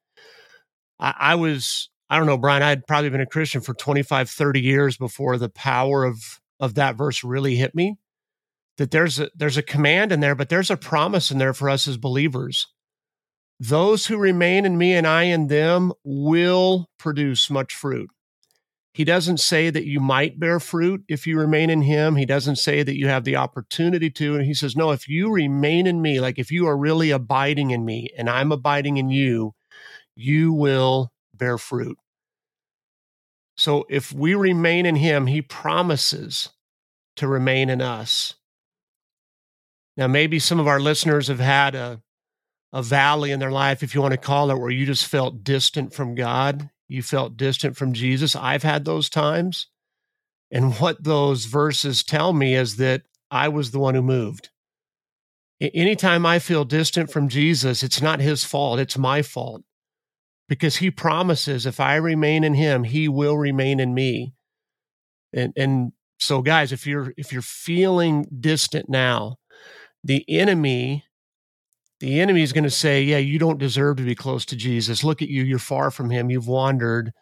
I, 1.00 1.14
I 1.18 1.34
was 1.36 1.90
I 2.10 2.16
don't 2.16 2.26
know, 2.26 2.38
Brian, 2.38 2.62
I'd 2.62 2.86
probably 2.86 3.10
been 3.10 3.20
a 3.20 3.26
Christian 3.26 3.60
for 3.60 3.74
25, 3.74 4.30
30 4.30 4.60
years 4.60 4.96
before 4.96 5.36
the 5.36 5.50
power 5.50 6.04
of 6.04 6.40
of 6.60 6.74
that 6.74 6.96
verse 6.96 7.22
really 7.22 7.54
hit 7.56 7.74
me. 7.74 7.98
That 8.78 8.90
there's 8.90 9.20
a 9.20 9.30
there's 9.34 9.56
a 9.56 9.62
command 9.62 10.12
in 10.12 10.20
there, 10.20 10.34
but 10.34 10.48
there's 10.48 10.70
a 10.70 10.76
promise 10.76 11.30
in 11.30 11.38
there 11.38 11.54
for 11.54 11.68
us 11.68 11.86
as 11.86 11.96
believers. 11.96 12.66
Those 13.60 14.06
who 14.06 14.16
remain 14.16 14.64
in 14.64 14.78
me 14.78 14.94
and 14.94 15.06
I 15.06 15.24
in 15.24 15.48
them 15.48 15.92
will 16.04 16.86
produce 16.98 17.50
much 17.50 17.74
fruit. 17.74 18.08
He 18.94 19.04
doesn't 19.04 19.38
say 19.38 19.70
that 19.70 19.86
you 19.86 20.00
might 20.00 20.40
bear 20.40 20.58
fruit 20.58 21.04
if 21.08 21.26
you 21.26 21.38
remain 21.38 21.70
in 21.70 21.82
him. 21.82 22.16
He 22.16 22.26
doesn't 22.26 22.56
say 22.56 22.82
that 22.82 22.96
you 22.96 23.08
have 23.08 23.24
the 23.24 23.36
opportunity 23.36 24.10
to. 24.10 24.34
And 24.34 24.44
he 24.44 24.54
says, 24.54 24.74
no, 24.74 24.90
if 24.90 25.08
you 25.08 25.30
remain 25.30 25.86
in 25.86 26.02
me, 26.02 26.20
like 26.20 26.38
if 26.38 26.50
you 26.50 26.66
are 26.66 26.76
really 26.76 27.10
abiding 27.10 27.70
in 27.70 27.84
me 27.84 28.10
and 28.16 28.28
I'm 28.28 28.50
abiding 28.50 28.96
in 28.96 29.08
you, 29.08 29.54
you 30.16 30.52
will 30.52 31.12
bear 31.38 31.58
fruit. 31.58 31.98
So 33.56 33.86
if 33.88 34.12
we 34.12 34.34
remain 34.34 34.86
in 34.86 34.96
him, 34.96 35.26
he 35.26 35.42
promises 35.42 36.50
to 37.16 37.26
remain 37.26 37.70
in 37.70 37.80
us. 37.80 38.34
Now, 39.96 40.06
maybe 40.06 40.38
some 40.38 40.60
of 40.60 40.68
our 40.68 40.78
listeners 40.78 41.26
have 41.26 41.40
had 41.40 41.74
a, 41.74 42.00
a 42.72 42.84
valley 42.84 43.32
in 43.32 43.40
their 43.40 43.50
life, 43.50 43.82
if 43.82 43.94
you 43.94 44.00
want 44.00 44.12
to 44.12 44.18
call 44.18 44.52
it, 44.52 44.58
where 44.58 44.70
you 44.70 44.86
just 44.86 45.06
felt 45.06 45.42
distant 45.42 45.92
from 45.92 46.14
God. 46.14 46.70
You 46.86 47.02
felt 47.02 47.36
distant 47.36 47.76
from 47.76 47.92
Jesus. 47.92 48.36
I've 48.36 48.62
had 48.62 48.84
those 48.84 49.10
times. 49.10 49.66
And 50.52 50.74
what 50.76 51.02
those 51.02 51.46
verses 51.46 52.04
tell 52.04 52.32
me 52.32 52.54
is 52.54 52.76
that 52.76 53.02
I 53.30 53.48
was 53.48 53.72
the 53.72 53.80
one 53.80 53.94
who 53.94 54.02
moved. 54.02 54.50
anytime 55.60 56.24
I 56.24 56.38
feel 56.38 56.64
distant 56.64 57.10
from 57.10 57.28
Jesus, 57.28 57.82
it's 57.82 58.00
not 58.00 58.20
his 58.20 58.44
fault, 58.44 58.78
it's 58.78 58.96
my 58.96 59.22
fault. 59.22 59.64
Because 60.48 60.76
he 60.76 60.90
promises 60.90 61.66
if 61.66 61.78
I 61.78 61.96
remain 61.96 62.42
in 62.44 62.54
him, 62.54 62.84
he 62.84 63.08
will 63.08 63.36
remain 63.36 63.80
in 63.80 63.94
me. 63.94 64.34
And 65.32 65.52
and 65.56 65.92
so 66.18 66.42
guys, 66.42 66.72
if 66.72 66.86
you're 66.86 67.12
if 67.16 67.32
you're 67.32 67.42
feeling 67.42 68.26
distant 68.40 68.88
now, 68.88 69.36
the 70.02 70.24
enemy 70.28 71.04
the 72.00 72.20
enemy 72.20 72.42
is 72.42 72.52
going 72.52 72.64
to 72.64 72.70
say, 72.70 73.02
"Yeah, 73.02 73.18
you 73.18 73.38
don't 73.38 73.58
deserve 73.58 73.96
to 73.96 74.04
be 74.04 74.14
close 74.14 74.44
to 74.46 74.56
Jesus. 74.56 75.02
Look 75.02 75.20
at 75.20 75.28
you, 75.28 75.42
you're 75.42 75.58
far 75.58 75.90
from 75.90 76.10
him. 76.10 76.30
You've 76.30 76.48
wandered." 76.48 77.12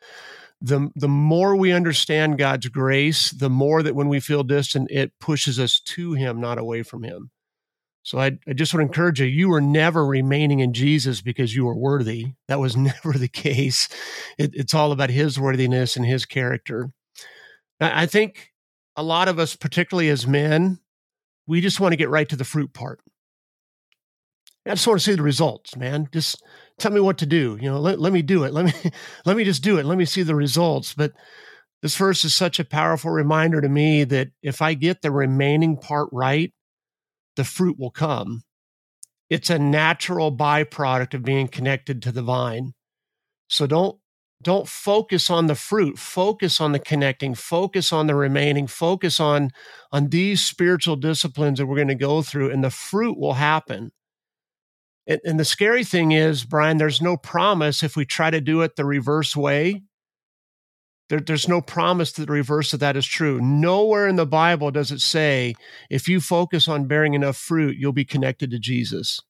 The 0.60 0.90
the 0.96 1.08
more 1.08 1.54
we 1.56 1.72
understand 1.72 2.38
God's 2.38 2.68
grace, 2.68 3.30
the 3.30 3.50
more 3.50 3.82
that 3.82 3.94
when 3.94 4.08
we 4.08 4.20
feel 4.20 4.42
distant, 4.42 4.90
it 4.90 5.12
pushes 5.20 5.58
us 5.58 5.80
to 5.80 6.14
him, 6.14 6.40
not 6.40 6.58
away 6.58 6.82
from 6.82 7.02
him. 7.02 7.30
So 8.06 8.20
I, 8.20 8.38
I 8.46 8.52
just 8.52 8.72
want 8.72 8.82
to 8.82 8.86
encourage 8.86 9.20
you, 9.20 9.26
you 9.26 9.48
were 9.48 9.60
never 9.60 10.06
remaining 10.06 10.60
in 10.60 10.72
Jesus 10.72 11.20
because 11.20 11.56
you 11.56 11.64
were 11.64 11.74
worthy. 11.74 12.34
That 12.46 12.60
was 12.60 12.76
never 12.76 13.14
the 13.14 13.26
case. 13.26 13.88
It, 14.38 14.52
it's 14.54 14.74
all 14.74 14.92
about 14.92 15.10
his 15.10 15.40
worthiness 15.40 15.96
and 15.96 16.06
his 16.06 16.24
character. 16.24 16.92
I 17.80 18.06
think 18.06 18.52
a 18.94 19.02
lot 19.02 19.26
of 19.26 19.40
us, 19.40 19.56
particularly 19.56 20.08
as 20.08 20.24
men, 20.24 20.78
we 21.48 21.60
just 21.60 21.80
want 21.80 21.94
to 21.94 21.96
get 21.96 22.08
right 22.08 22.28
to 22.28 22.36
the 22.36 22.44
fruit 22.44 22.72
part. 22.72 23.00
I 24.64 24.70
just 24.70 24.86
want 24.86 25.00
to 25.00 25.04
see 25.04 25.16
the 25.16 25.22
results, 25.22 25.74
man. 25.76 26.08
Just 26.12 26.40
tell 26.78 26.92
me 26.92 27.00
what 27.00 27.18
to 27.18 27.26
do. 27.26 27.58
You 27.60 27.72
know, 27.72 27.80
let, 27.80 27.98
let 27.98 28.12
me 28.12 28.22
do 28.22 28.44
it. 28.44 28.52
Let 28.52 28.66
me 28.66 28.72
let 29.26 29.36
me 29.36 29.42
just 29.42 29.64
do 29.64 29.78
it. 29.78 29.84
Let 29.84 29.98
me 29.98 30.04
see 30.04 30.22
the 30.22 30.36
results. 30.36 30.94
But 30.94 31.10
this 31.82 31.96
verse 31.96 32.24
is 32.24 32.36
such 32.36 32.60
a 32.60 32.64
powerful 32.64 33.10
reminder 33.10 33.60
to 33.60 33.68
me 33.68 34.04
that 34.04 34.28
if 34.42 34.62
I 34.62 34.74
get 34.74 35.02
the 35.02 35.10
remaining 35.10 35.76
part 35.76 36.08
right, 36.12 36.52
the 37.36 37.44
fruit 37.44 37.78
will 37.78 37.90
come. 37.90 38.42
It's 39.28 39.50
a 39.50 39.58
natural 39.58 40.34
byproduct 40.34 41.14
of 41.14 41.22
being 41.22 41.48
connected 41.48 42.02
to 42.02 42.12
the 42.12 42.22
vine. 42.22 42.72
So 43.48 43.66
don't 43.66 43.98
don't 44.42 44.68
focus 44.68 45.30
on 45.30 45.46
the 45.46 45.54
fruit. 45.54 45.98
Focus 45.98 46.60
on 46.60 46.72
the 46.72 46.78
connecting. 46.78 47.34
Focus 47.34 47.92
on 47.92 48.06
the 48.06 48.14
remaining. 48.14 48.66
Focus 48.66 49.18
on 49.18 49.50
on 49.92 50.08
these 50.08 50.44
spiritual 50.44 50.96
disciplines 50.96 51.58
that 51.58 51.66
we're 51.66 51.76
going 51.76 51.88
to 51.88 51.94
go 51.94 52.22
through 52.22 52.50
and 52.50 52.62
the 52.62 52.70
fruit 52.70 53.18
will 53.18 53.34
happen. 53.34 53.92
And, 55.08 55.20
and, 55.24 55.40
the 55.40 55.44
scary 55.44 55.84
thing 55.84 56.10
is 56.10 56.44
brian 56.44 56.78
there's 56.78 57.00
no 57.00 57.16
promise 57.16 57.84
if 57.84 57.96
we 57.96 58.04
try 58.04 58.28
to 58.28 58.40
do 58.40 58.62
it 58.62 58.74
the 58.74 58.84
reverse 58.84 59.36
way 59.36 59.82
there, 61.08 61.20
there's 61.20 61.48
no 61.48 61.60
promise 61.60 62.12
that 62.12 62.26
the 62.26 62.32
reverse 62.32 62.72
of 62.72 62.80
that 62.80 62.96
is 62.96 63.06
true. 63.06 63.40
Nowhere 63.40 64.08
in 64.08 64.16
the 64.16 64.26
Bible 64.26 64.70
does 64.70 64.90
it 64.90 65.00
say 65.00 65.54
if 65.88 66.08
you 66.08 66.20
focus 66.20 66.66
on 66.66 66.86
bearing 66.86 67.14
enough 67.14 67.36
fruit, 67.36 67.76
you'll 67.76 67.92
be 67.92 68.04
connected 68.04 68.50
to 68.50 68.58
Jesus. 68.58 69.20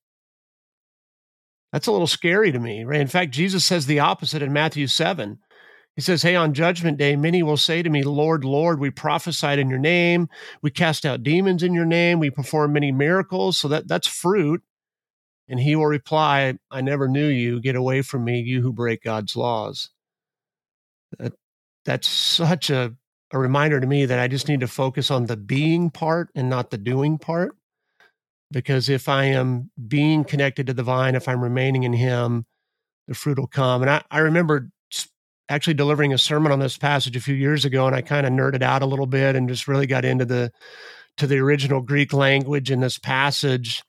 That's 1.72 1.86
a 1.86 1.92
little 1.92 2.06
scary 2.06 2.52
to 2.52 2.58
me. 2.58 2.84
Right? 2.84 3.00
In 3.00 3.08
fact, 3.08 3.32
Jesus 3.32 3.64
says 3.64 3.86
the 3.86 4.00
opposite 4.00 4.42
in 4.42 4.52
Matthew 4.52 4.86
7. 4.86 5.38
He 5.94 6.02
says, 6.02 6.22
Hey, 6.22 6.36
on 6.36 6.54
judgment 6.54 6.98
day, 6.98 7.16
many 7.16 7.42
will 7.42 7.56
say 7.56 7.82
to 7.82 7.90
me, 7.90 8.02
Lord, 8.02 8.44
Lord, 8.44 8.80
we 8.80 8.90
prophesied 8.90 9.58
in 9.58 9.68
your 9.68 9.78
name. 9.78 10.28
We 10.62 10.70
cast 10.70 11.04
out 11.04 11.22
demons 11.22 11.62
in 11.62 11.74
your 11.74 11.86
name. 11.86 12.20
We 12.20 12.30
performed 12.30 12.74
many 12.74 12.92
miracles. 12.92 13.58
So 13.58 13.68
that, 13.68 13.88
that's 13.88 14.06
fruit. 14.06 14.62
And 15.48 15.60
he 15.60 15.76
will 15.76 15.86
reply, 15.86 16.58
I 16.70 16.80
never 16.80 17.08
knew 17.08 17.28
you. 17.28 17.60
Get 17.60 17.76
away 17.76 18.02
from 18.02 18.24
me, 18.24 18.40
you 18.40 18.62
who 18.62 18.72
break 18.72 19.02
God's 19.02 19.36
laws. 19.36 19.90
That, 21.18 21.32
that's 21.86 22.08
such 22.08 22.68
a, 22.68 22.94
a 23.32 23.38
reminder 23.38 23.80
to 23.80 23.86
me 23.86 24.04
that 24.04 24.18
I 24.18 24.28
just 24.28 24.48
need 24.48 24.60
to 24.60 24.68
focus 24.68 25.10
on 25.10 25.26
the 25.26 25.36
being 25.36 25.88
part 25.88 26.28
and 26.34 26.50
not 26.50 26.70
the 26.70 26.78
doing 26.78 27.16
part. 27.16 27.56
Because 28.50 28.88
if 28.88 29.08
I 29.08 29.24
am 29.24 29.70
being 29.88 30.24
connected 30.24 30.66
to 30.66 30.74
the 30.74 30.82
vine, 30.82 31.14
if 31.14 31.26
I'm 31.26 31.42
remaining 31.42 31.84
in 31.84 31.92
Him, 31.92 32.44
the 33.08 33.14
fruit 33.14 33.38
will 33.38 33.46
come. 33.46 33.82
And 33.82 33.90
I, 33.90 34.02
I 34.10 34.18
remember 34.18 34.68
actually 35.48 35.74
delivering 35.74 36.12
a 36.12 36.18
sermon 36.18 36.52
on 36.52 36.58
this 36.58 36.76
passage 36.76 37.16
a 37.16 37.20
few 37.20 37.34
years 37.34 37.64
ago, 37.64 37.86
and 37.86 37.94
I 37.94 38.02
kind 38.02 38.26
of 38.26 38.32
nerded 38.32 38.62
out 38.62 38.82
a 38.82 38.86
little 38.86 39.06
bit 39.06 39.36
and 39.36 39.48
just 39.48 39.68
really 39.68 39.86
got 39.86 40.04
into 40.04 40.24
the 40.24 40.52
to 41.16 41.26
the 41.26 41.38
original 41.38 41.80
Greek 41.80 42.12
language 42.12 42.70
in 42.70 42.80
this 42.80 42.98
passage. 42.98 43.82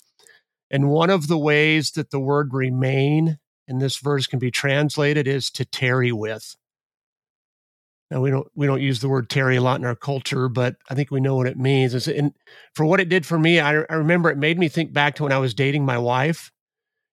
And 0.72 0.90
one 0.90 1.10
of 1.10 1.28
the 1.28 1.38
ways 1.38 1.92
that 1.92 2.10
the 2.10 2.20
word 2.20 2.54
remain 2.54 3.38
in 3.68 3.80
this 3.80 3.98
verse 3.98 4.28
can 4.28 4.40
be 4.40 4.52
translated 4.52 5.28
is 5.28 5.50
to 5.52 5.66
tarry 5.66 6.12
with. 6.12 6.56
Now 8.10 8.22
we 8.22 8.30
don't 8.30 8.48
we 8.56 8.68
don't 8.68 8.82
use 8.82 9.02
the 9.02 9.10
word 9.10 9.30
tarry 9.30 9.58
a 9.58 9.62
lot 9.62 9.80
in 9.80 9.86
our 9.86 9.96
culture, 9.96 10.48
but 10.48 10.78
I 10.90 10.96
think 10.96 11.12
we 11.12 11.20
know 11.20 11.36
what 11.36 11.48
it 11.48 11.58
means. 11.58 12.08
And 12.08 12.34
for 12.74 12.86
what 12.86 13.02
it 13.02 13.10
did 13.10 13.26
for 13.26 13.38
me, 13.38 13.60
I, 13.60 13.82
I 13.90 13.96
remember 13.96 14.30
it 14.30 14.38
made 14.38 14.58
me 14.58 14.70
think 14.70 14.94
back 14.94 15.16
to 15.16 15.24
when 15.24 15.34
I 15.34 15.40
was 15.40 15.54
dating 15.54 15.86
my 15.86 15.98
wife. 15.98 16.52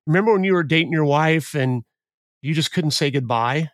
Remember 0.07 0.33
when 0.33 0.45
you 0.45 0.53
were 0.53 0.63
dating 0.63 0.93
your 0.93 1.05
wife 1.05 1.55
and 1.55 1.83
you 2.43 2.55
just 2.55 2.73
couldn't 2.73 2.93
say 2.93 3.11
goodbye? 3.11 3.71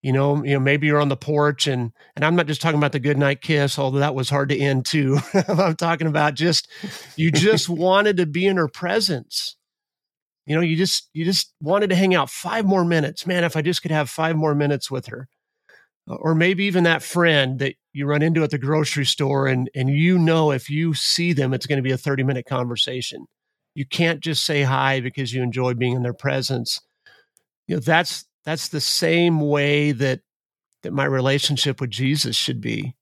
You 0.00 0.12
know, 0.12 0.42
you 0.42 0.54
know, 0.54 0.60
maybe 0.60 0.86
you're 0.86 1.02
on 1.02 1.10
the 1.10 1.16
porch 1.16 1.66
and 1.66 1.92
and 2.16 2.24
I'm 2.24 2.34
not 2.34 2.46
just 2.46 2.62
talking 2.62 2.78
about 2.78 2.92
the 2.92 2.98
goodnight 2.98 3.42
kiss, 3.42 3.78
although 3.78 3.98
that 3.98 4.14
was 4.14 4.30
hard 4.30 4.48
to 4.48 4.58
end 4.58 4.86
too. 4.86 5.18
I'm 5.48 5.76
talking 5.76 6.06
about 6.06 6.34
just 6.34 6.66
you 7.14 7.30
just 7.30 7.68
wanted 7.68 8.16
to 8.16 8.26
be 8.26 8.46
in 8.46 8.56
her 8.56 8.68
presence. 8.68 9.56
You 10.46 10.56
know, 10.56 10.62
you 10.62 10.76
just 10.76 11.10
you 11.12 11.26
just 11.26 11.52
wanted 11.60 11.90
to 11.90 11.96
hang 11.96 12.14
out 12.14 12.30
five 12.30 12.64
more 12.64 12.86
minutes. 12.86 13.26
Man, 13.26 13.44
if 13.44 13.54
I 13.54 13.60
just 13.60 13.82
could 13.82 13.90
have 13.90 14.08
five 14.08 14.34
more 14.34 14.54
minutes 14.54 14.90
with 14.90 15.06
her 15.06 15.28
Uh, 16.08 16.14
or 16.14 16.34
maybe 16.34 16.64
even 16.64 16.84
that 16.84 17.02
friend 17.02 17.58
that 17.60 17.74
you 17.92 18.06
run 18.06 18.22
into 18.22 18.42
at 18.42 18.50
the 18.50 18.58
grocery 18.58 19.04
store 19.04 19.46
and 19.46 19.70
and 19.74 19.90
you 19.90 20.18
know 20.18 20.50
if 20.50 20.68
you 20.68 20.94
see 20.94 21.32
them 21.32 21.54
it's 21.54 21.66
going 21.66 21.76
to 21.76 21.82
be 21.82 21.92
a 21.92 21.98
30 21.98 22.24
minute 22.24 22.46
conversation. 22.46 23.26
You 23.74 23.86
can't 23.86 24.20
just 24.20 24.44
say 24.44 24.62
hi 24.62 25.00
because 25.00 25.32
you 25.32 25.42
enjoy 25.42 25.74
being 25.74 25.94
in 25.94 26.02
their 26.02 26.12
presence. 26.12 26.80
You 27.68 27.76
know 27.76 27.80
that's 27.80 28.24
that's 28.44 28.68
the 28.68 28.80
same 28.80 29.40
way 29.40 29.92
that 29.92 30.20
that 30.82 30.92
my 30.92 31.04
relationship 31.04 31.80
with 31.80 31.90
Jesus 31.90 32.34
should 32.34 32.60
be. 32.60 32.96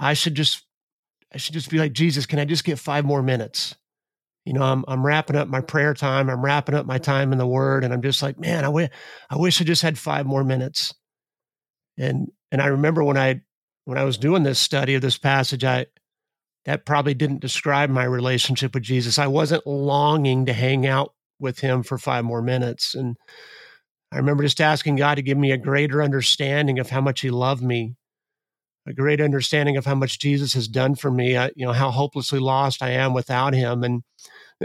I 0.00 0.14
should 0.14 0.34
just 0.34 0.64
i 1.34 1.36
should 1.36 1.54
just 1.54 1.70
be 1.70 1.78
like 1.78 1.92
Jesus 1.92 2.24
can 2.24 2.38
i 2.38 2.44
just 2.46 2.64
get 2.64 2.78
5 2.78 3.04
more 3.04 3.22
minutes? 3.22 3.74
You 4.46 4.54
know 4.54 4.62
i'm 4.62 4.82
i'm 4.88 5.04
wrapping 5.04 5.36
up 5.36 5.48
my 5.48 5.60
prayer 5.60 5.92
time 5.92 6.30
i'm 6.30 6.42
wrapping 6.42 6.74
up 6.74 6.86
my 6.86 6.96
time 6.96 7.32
in 7.32 7.38
the 7.38 7.46
word 7.46 7.84
and 7.84 7.92
i'm 7.92 8.00
just 8.00 8.22
like 8.22 8.38
man 8.38 8.64
i 8.64 8.68
wish 8.70 8.88
i 9.28 9.36
wish 9.36 9.60
i 9.60 9.64
just 9.64 9.82
had 9.82 9.98
5 9.98 10.24
more 10.24 10.42
minutes 10.42 10.94
and 11.98 12.28
and 12.50 12.62
I 12.62 12.66
remember 12.66 13.04
when 13.04 13.18
I 13.18 13.40
when 13.84 13.98
I 13.98 14.04
was 14.04 14.18
doing 14.18 14.42
this 14.42 14.58
study 14.58 14.94
of 14.94 15.02
this 15.02 15.18
passage, 15.18 15.64
I 15.64 15.86
that 16.64 16.84
probably 16.84 17.14
didn't 17.14 17.40
describe 17.40 17.88
my 17.88 18.04
relationship 18.04 18.74
with 18.74 18.82
Jesus. 18.82 19.18
I 19.18 19.26
wasn't 19.26 19.66
longing 19.66 20.46
to 20.46 20.52
hang 20.52 20.86
out 20.86 21.14
with 21.40 21.60
him 21.60 21.82
for 21.82 21.96
five 21.96 22.24
more 22.24 22.42
minutes. 22.42 22.94
And 22.94 23.16
I 24.12 24.18
remember 24.18 24.42
just 24.42 24.60
asking 24.60 24.96
God 24.96 25.14
to 25.14 25.22
give 25.22 25.38
me 25.38 25.50
a 25.52 25.56
greater 25.56 26.02
understanding 26.02 26.78
of 26.78 26.90
how 26.90 27.00
much 27.00 27.20
he 27.20 27.30
loved 27.30 27.62
me, 27.62 27.94
a 28.86 28.92
great 28.92 29.20
understanding 29.20 29.78
of 29.78 29.86
how 29.86 29.94
much 29.94 30.18
Jesus 30.18 30.52
has 30.54 30.68
done 30.68 30.94
for 30.94 31.10
me, 31.10 31.36
I, 31.38 31.50
you 31.56 31.64
know, 31.64 31.72
how 31.72 31.90
hopelessly 31.90 32.38
lost 32.38 32.82
I 32.82 32.90
am 32.90 33.14
without 33.14 33.54
him. 33.54 33.82
And 33.82 34.02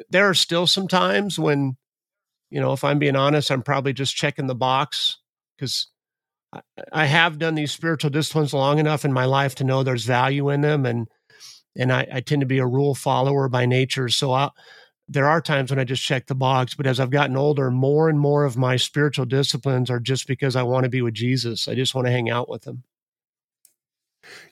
there 0.10 0.28
are 0.28 0.34
still 0.34 0.68
some 0.68 0.90
times 0.90 1.40
when, 1.40 1.78
you 2.50 2.60
know, 2.60 2.74
if 2.74 2.84
I'm 2.84 3.00
being 3.00 3.16
honest, 3.16 3.52
I'm 3.52 3.64
probably 3.64 3.94
just 3.94 4.16
checking 4.16 4.48
the 4.48 4.56
box 4.56 5.20
because 5.58 5.88
I 6.92 7.06
have 7.06 7.40
done 7.40 7.56
these 7.56 7.72
spiritual 7.72 8.10
disciplines 8.10 8.54
long 8.54 8.80
enough 8.80 9.06
in 9.06 9.14
my 9.14 9.26
life 9.26 9.56
to 9.56 9.64
know 9.64 9.84
there's 9.84 10.06
value 10.06 10.50
in 10.50 10.62
them, 10.62 10.86
and 10.86 11.08
and 11.76 11.92
I, 11.92 12.08
I 12.12 12.22
tend 12.22 12.42
to 12.42 12.46
be 12.46 12.60
a 12.60 12.68
rule 12.68 12.96
follower 12.96 13.50
by 13.50 13.66
nature. 13.66 14.10
So 14.10 14.32
I, 14.32 14.50
there 15.08 15.28
are 15.28 15.42
times 15.42 15.72
when 15.72 15.80
I 15.80 15.84
just 15.84 16.04
check 16.04 16.28
the 16.28 16.36
box, 16.36 16.76
but 16.76 16.88
as 16.88 17.00
I've 17.00 17.10
gotten 17.10 17.36
older, 17.36 17.70
more 17.72 18.10
and 18.10 18.20
more 18.20 18.46
of 18.46 18.58
my 18.58 18.76
spiritual 18.76 19.26
disciplines 19.26 19.90
are 19.90 20.00
just 20.00 20.28
because 20.28 20.56
I 20.56 20.64
want 20.64 20.84
to 20.86 20.90
be 20.90 21.02
with 21.02 21.14
Jesus. 21.14 21.68
I 21.68 21.76
just 21.76 21.96
want 21.96 22.08
to 22.08 22.12
hang 22.12 22.30
out 22.30 22.50
with 22.50 22.66
him. 22.66 22.84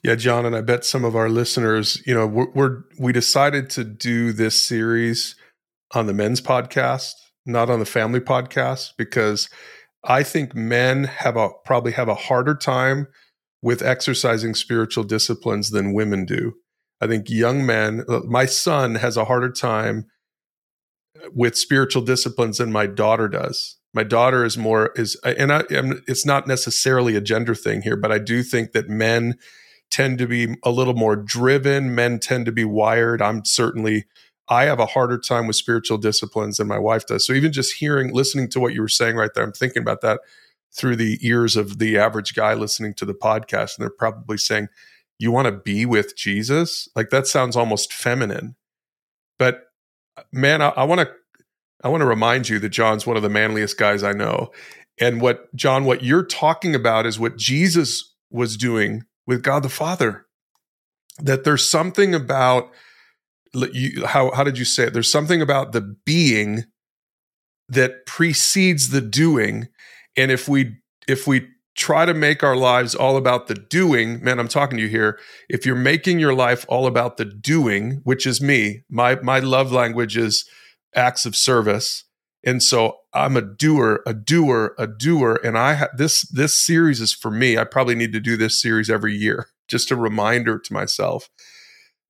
Yeah, 0.04 0.16
John, 0.16 0.46
and 0.46 0.56
I 0.56 0.62
bet 0.62 0.84
some 0.84 1.06
of 1.06 1.16
our 1.16 1.30
listeners, 1.30 2.02
you 2.06 2.14
know, 2.14 2.28
we're, 2.28 2.52
we're 2.52 2.84
we 3.00 3.14
decided 3.14 3.70
to 3.72 3.84
do 3.84 4.34
this 4.34 4.62
series 4.62 5.36
on 5.94 6.08
the 6.08 6.14
men's 6.14 6.42
podcast, 6.42 7.14
not 7.46 7.70
on 7.70 7.80
the 7.80 7.86
family 7.86 8.20
podcast, 8.20 8.94
because 8.98 9.50
I 10.04 10.24
think 10.24 10.56
men 10.56 11.04
have 11.04 11.38
a 11.38 11.50
probably 11.66 11.92
have 11.94 12.08
a 12.08 12.16
harder 12.16 12.56
time 12.56 13.08
with 13.62 13.82
exercising 13.82 14.56
spiritual 14.56 15.04
disciplines 15.04 15.70
than 15.70 15.94
women 15.94 16.26
do. 16.26 16.54
I 17.00 17.08
think 17.08 17.30
young 17.30 17.66
men, 17.66 18.04
uh, 18.08 18.22
my 18.28 18.46
son 18.46 18.96
has 18.96 19.18
a 19.18 19.26
harder 19.26 19.52
time 19.52 20.06
with 21.34 21.58
spiritual 21.58 22.02
disciplines 22.02 22.58
than 22.58 22.72
my 22.72 22.88
daughter 22.88 23.28
does. 23.28 23.78
My 23.94 24.04
daughter 24.04 24.46
is 24.46 24.58
more 24.58 24.92
is, 24.96 25.20
and 25.24 25.52
I, 25.52 25.64
am 25.70 26.02
it's 26.08 26.26
not 26.26 26.48
necessarily 26.48 27.16
a 27.16 27.22
gender 27.22 27.56
thing 27.56 27.82
here, 27.82 27.98
but 27.98 28.12
I 28.12 28.20
do 28.20 28.42
think 28.42 28.72
that 28.72 28.88
men 28.88 29.36
tend 29.90 30.18
to 30.20 30.28
be 30.28 30.56
a 30.64 30.72
little 30.72 30.94
more 30.94 31.16
driven. 31.16 31.94
Men 31.94 32.20
tend 32.20 32.46
to 32.46 32.52
be 32.52 32.64
wired. 32.64 33.22
I'm 33.22 33.44
certainly 33.44 34.06
I 34.52 34.66
have 34.66 34.80
a 34.80 34.86
harder 34.86 35.18
time 35.18 35.48
with 35.48 35.56
spiritual 35.56 35.98
disciplines 35.98 36.58
than 36.58 36.68
my 36.68 36.78
wife 36.78 37.06
does. 37.06 37.26
So 37.26 37.32
even 37.32 37.54
just 37.54 37.74
hearing, 37.74 38.14
listening 38.14 38.50
to 38.50 38.60
what 38.60 38.74
you 38.74 38.82
were 38.82 38.90
saying 38.90 39.16
right 39.16 39.30
there, 39.34 39.46
I'm 39.46 39.54
thinking 39.54 39.82
about 39.82 40.02
that 40.02 40.20
through 40.76 40.98
the 40.98 41.18
ears 41.22 41.56
of 41.56 41.80
the 41.80 41.98
average 41.98 42.36
guy 42.36 42.54
listening 42.54 42.94
to 42.96 43.06
the 43.06 43.14
podcast. 43.14 43.78
And 43.78 43.84
they're 43.84 43.90
probably 43.90 44.38
saying, 44.38 44.68
You 45.20 45.32
want 45.32 45.46
to 45.46 45.54
be 45.54 45.86
with 45.86 46.18
Jesus? 46.18 46.90
Like 46.98 47.12
that 47.12 47.28
sounds 47.28 47.56
almost 47.56 47.94
feminine. 47.94 48.58
But 49.40 49.64
uh, 50.18 50.24
man, 50.34 50.62
I 50.62 50.84
want 50.84 51.00
to 51.00 51.10
I 51.82 51.88
want 51.88 52.02
to 52.02 52.08
remind 52.08 52.50
you 52.50 52.60
that 52.60 52.70
John's 52.70 53.08
one 53.08 53.16
of 53.16 53.24
the 53.24 53.30
manliest 53.30 53.78
guys 53.78 54.04
I 54.04 54.12
know. 54.12 54.52
And 55.00 55.22
what 55.22 55.54
John, 55.56 55.86
what 55.86 56.04
you're 56.04 56.26
talking 56.26 56.76
about 56.76 57.06
is 57.06 57.18
what 57.18 57.38
Jesus 57.38 58.14
was 58.30 58.58
doing 58.58 59.06
with 59.26 59.44
God 59.44 59.64
the 59.64 59.70
Father. 59.70 60.26
That 61.20 61.46
there's 61.46 61.70
something 61.70 62.14
about 62.14 62.70
you, 63.54 64.06
how 64.06 64.32
how 64.32 64.44
did 64.44 64.58
you 64.58 64.66
say 64.66 64.86
it? 64.86 64.94
There's 64.94 65.12
something 65.12 65.42
about 65.42 65.72
the 65.72 65.82
being 66.06 66.66
that 67.70 68.06
precedes 68.06 68.90
the 68.90 69.02
doing, 69.02 69.68
and 70.16 70.32
if 70.32 70.48
we 70.48 70.78
if 71.08 71.28
we 71.28 71.48
try 71.76 72.06
to 72.06 72.14
make 72.14 72.44
our 72.44 72.56
lives 72.56 72.94
all 72.94 73.18
about 73.18 73.48
the 73.48 73.56
doing, 73.56 74.24
man, 74.24 74.40
I'm 74.40 74.48
talking 74.48 74.78
to 74.78 74.84
you 74.84 74.90
here. 74.90 75.18
If 75.50 75.66
you're 75.66 75.76
making 75.76 76.20
your 76.20 76.34
life 76.34 76.66
all 76.68 76.86
about 76.86 77.18
the 77.18 77.26
doing, 77.26 78.02
which 78.04 78.26
is 78.26 78.42
me, 78.42 78.84
my 78.90 79.16
my 79.16 79.40
love 79.40 79.72
language 79.72 80.18
is 80.18 80.46
acts 80.96 81.26
of 81.26 81.36
service. 81.36 82.06
And 82.44 82.64
so 82.64 82.98
I'm 83.14 83.38
a 83.38 83.42
doer, 83.42 84.02
a 84.08 84.14
doer, 84.14 84.74
a 84.78 84.88
doer. 84.88 85.40
And 85.44 85.58
I 85.58 85.76
ha- 85.76 85.90
this 85.96 86.22
this 86.30 86.56
series 86.56 87.00
is 87.00 87.14
for 87.14 87.32
me. 87.32 87.58
I 87.58 87.64
probably 87.64 87.96
need 87.96 88.14
to 88.14 88.20
do 88.20 88.36
this 88.36 88.60
series 88.60 88.90
every 88.90 89.16
year, 89.16 89.48
just 89.68 89.92
a 89.92 89.96
reminder 89.96 90.60
to 90.60 90.74
myself 90.74 91.30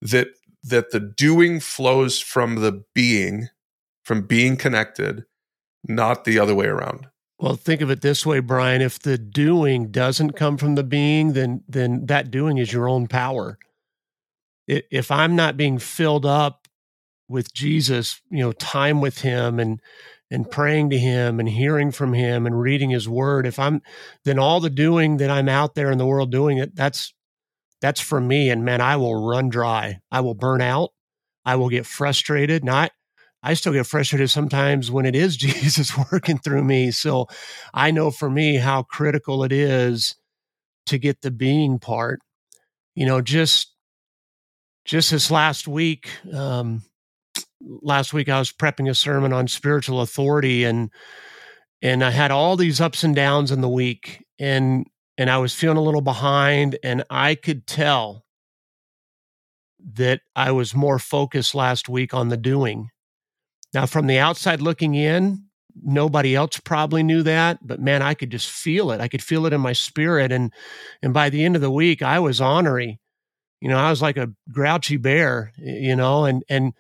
that 0.01 0.29
that 0.63 0.91
the 0.91 0.99
doing 0.99 1.59
flows 1.59 2.19
from 2.19 2.55
the 2.55 2.83
being, 2.93 3.49
from 4.03 4.27
being 4.27 4.57
connected, 4.57 5.25
not 5.87 6.23
the 6.23 6.39
other 6.39 6.55
way 6.55 6.67
around. 6.67 7.07
Well, 7.39 7.55
think 7.55 7.81
of 7.81 7.89
it 7.89 8.01
this 8.01 8.23
way, 8.23 8.39
Brian. 8.39 8.83
If 8.83 8.99
the 8.99 9.17
doing 9.17 9.89
doesn't 9.89 10.33
come 10.33 10.57
from 10.57 10.75
the 10.75 10.83
being, 10.83 11.33
then 11.33 11.63
then 11.67 12.05
that 12.05 12.29
doing 12.29 12.59
is 12.59 12.71
your 12.71 12.87
own 12.87 13.07
power. 13.07 13.57
If 14.67 15.09
I'm 15.09 15.35
not 15.35 15.57
being 15.57 15.79
filled 15.79 16.25
up 16.25 16.67
with 17.27 17.51
Jesus, 17.51 18.21
you 18.29 18.39
know, 18.39 18.51
time 18.51 19.01
with 19.01 19.21
him 19.21 19.59
and 19.59 19.81
and 20.29 20.49
praying 20.49 20.91
to 20.91 20.99
him 20.99 21.39
and 21.39 21.49
hearing 21.49 21.91
from 21.91 22.13
him 22.13 22.45
and 22.45 22.61
reading 22.61 22.91
his 22.91 23.09
word, 23.09 23.47
if 23.47 23.57
I'm 23.57 23.81
then 24.23 24.37
all 24.37 24.59
the 24.59 24.69
doing 24.69 25.17
that 25.17 25.31
I'm 25.31 25.49
out 25.49 25.73
there 25.73 25.91
in 25.91 25.97
the 25.97 26.05
world 26.05 26.31
doing 26.31 26.59
it, 26.59 26.75
that's 26.75 27.11
that's 27.81 27.99
for 27.99 28.21
me. 28.21 28.49
And 28.49 28.63
man, 28.63 28.81
I 28.81 28.95
will 28.97 29.27
run 29.27 29.49
dry. 29.49 29.99
I 30.11 30.21
will 30.21 30.35
burn 30.35 30.61
out. 30.61 30.91
I 31.43 31.55
will 31.55 31.69
get 31.69 31.85
frustrated. 31.85 32.63
Not 32.63 32.91
I 33.43 33.55
still 33.55 33.73
get 33.73 33.87
frustrated 33.87 34.29
sometimes 34.29 34.91
when 34.91 35.05
it 35.05 35.15
is 35.15 35.35
Jesus 35.37 35.97
working 36.11 36.37
through 36.37 36.63
me. 36.63 36.91
So 36.91 37.27
I 37.73 37.91
know 37.91 38.11
for 38.11 38.29
me 38.29 38.55
how 38.57 38.83
critical 38.83 39.43
it 39.43 39.51
is 39.51 40.15
to 40.87 40.97
get 40.97 41.21
the 41.21 41.31
being 41.31 41.79
part. 41.79 42.19
You 42.95 43.05
know, 43.05 43.21
just 43.21 43.73
just 44.83 45.11
this 45.11 45.31
last 45.31 45.67
week, 45.67 46.09
um, 46.33 46.83
last 47.61 48.13
week 48.13 48.29
I 48.29 48.39
was 48.39 48.51
prepping 48.51 48.89
a 48.89 48.95
sermon 48.95 49.33
on 49.33 49.47
spiritual 49.47 50.01
authority 50.01 50.63
and 50.63 50.89
and 51.81 52.03
I 52.03 52.11
had 52.11 52.29
all 52.29 52.57
these 52.57 52.79
ups 52.79 53.03
and 53.03 53.15
downs 53.15 53.49
in 53.49 53.61
the 53.61 53.69
week 53.69 54.23
and 54.37 54.85
and 55.21 55.29
I 55.29 55.37
was 55.37 55.53
feeling 55.53 55.77
a 55.77 55.81
little 55.81 56.01
behind 56.01 56.77
and 56.83 57.03
I 57.09 57.35
could 57.35 57.67
tell 57.67 58.25
that 59.93 60.21
I 60.35 60.51
was 60.51 60.75
more 60.75 60.99
focused 60.99 61.55
last 61.55 61.87
week 61.87 62.13
on 62.13 62.29
the 62.29 62.37
doing 62.37 62.89
now, 63.73 63.85
from 63.85 64.07
the 64.07 64.19
outside 64.19 64.61
looking 64.61 64.95
in, 64.95 65.45
nobody 65.81 66.35
else 66.35 66.59
probably 66.59 67.03
knew 67.03 67.23
that, 67.23 67.65
but 67.65 67.79
man, 67.79 68.01
I 68.01 68.13
could 68.13 68.29
just 68.29 68.49
feel 68.49 68.91
it. 68.91 68.99
I 68.99 69.07
could 69.07 69.23
feel 69.23 69.45
it 69.45 69.53
in 69.53 69.61
my 69.61 69.73
spirit. 69.73 70.31
And 70.31 70.53
and 71.01 71.13
by 71.13 71.29
the 71.29 71.43
end 71.45 71.55
of 71.55 71.61
the 71.61 71.71
week, 71.71 72.01
I 72.01 72.19
was 72.19 72.41
ornery. 72.41 72.99
You 73.61 73.69
know, 73.69 73.77
I 73.77 73.89
was 73.89 74.01
like 74.01 74.17
a 74.17 74.31
grouchy 74.51 74.97
bear, 74.97 75.53
you 75.57 75.95
know, 75.95 76.25
and 76.25 76.43
and 76.49 76.73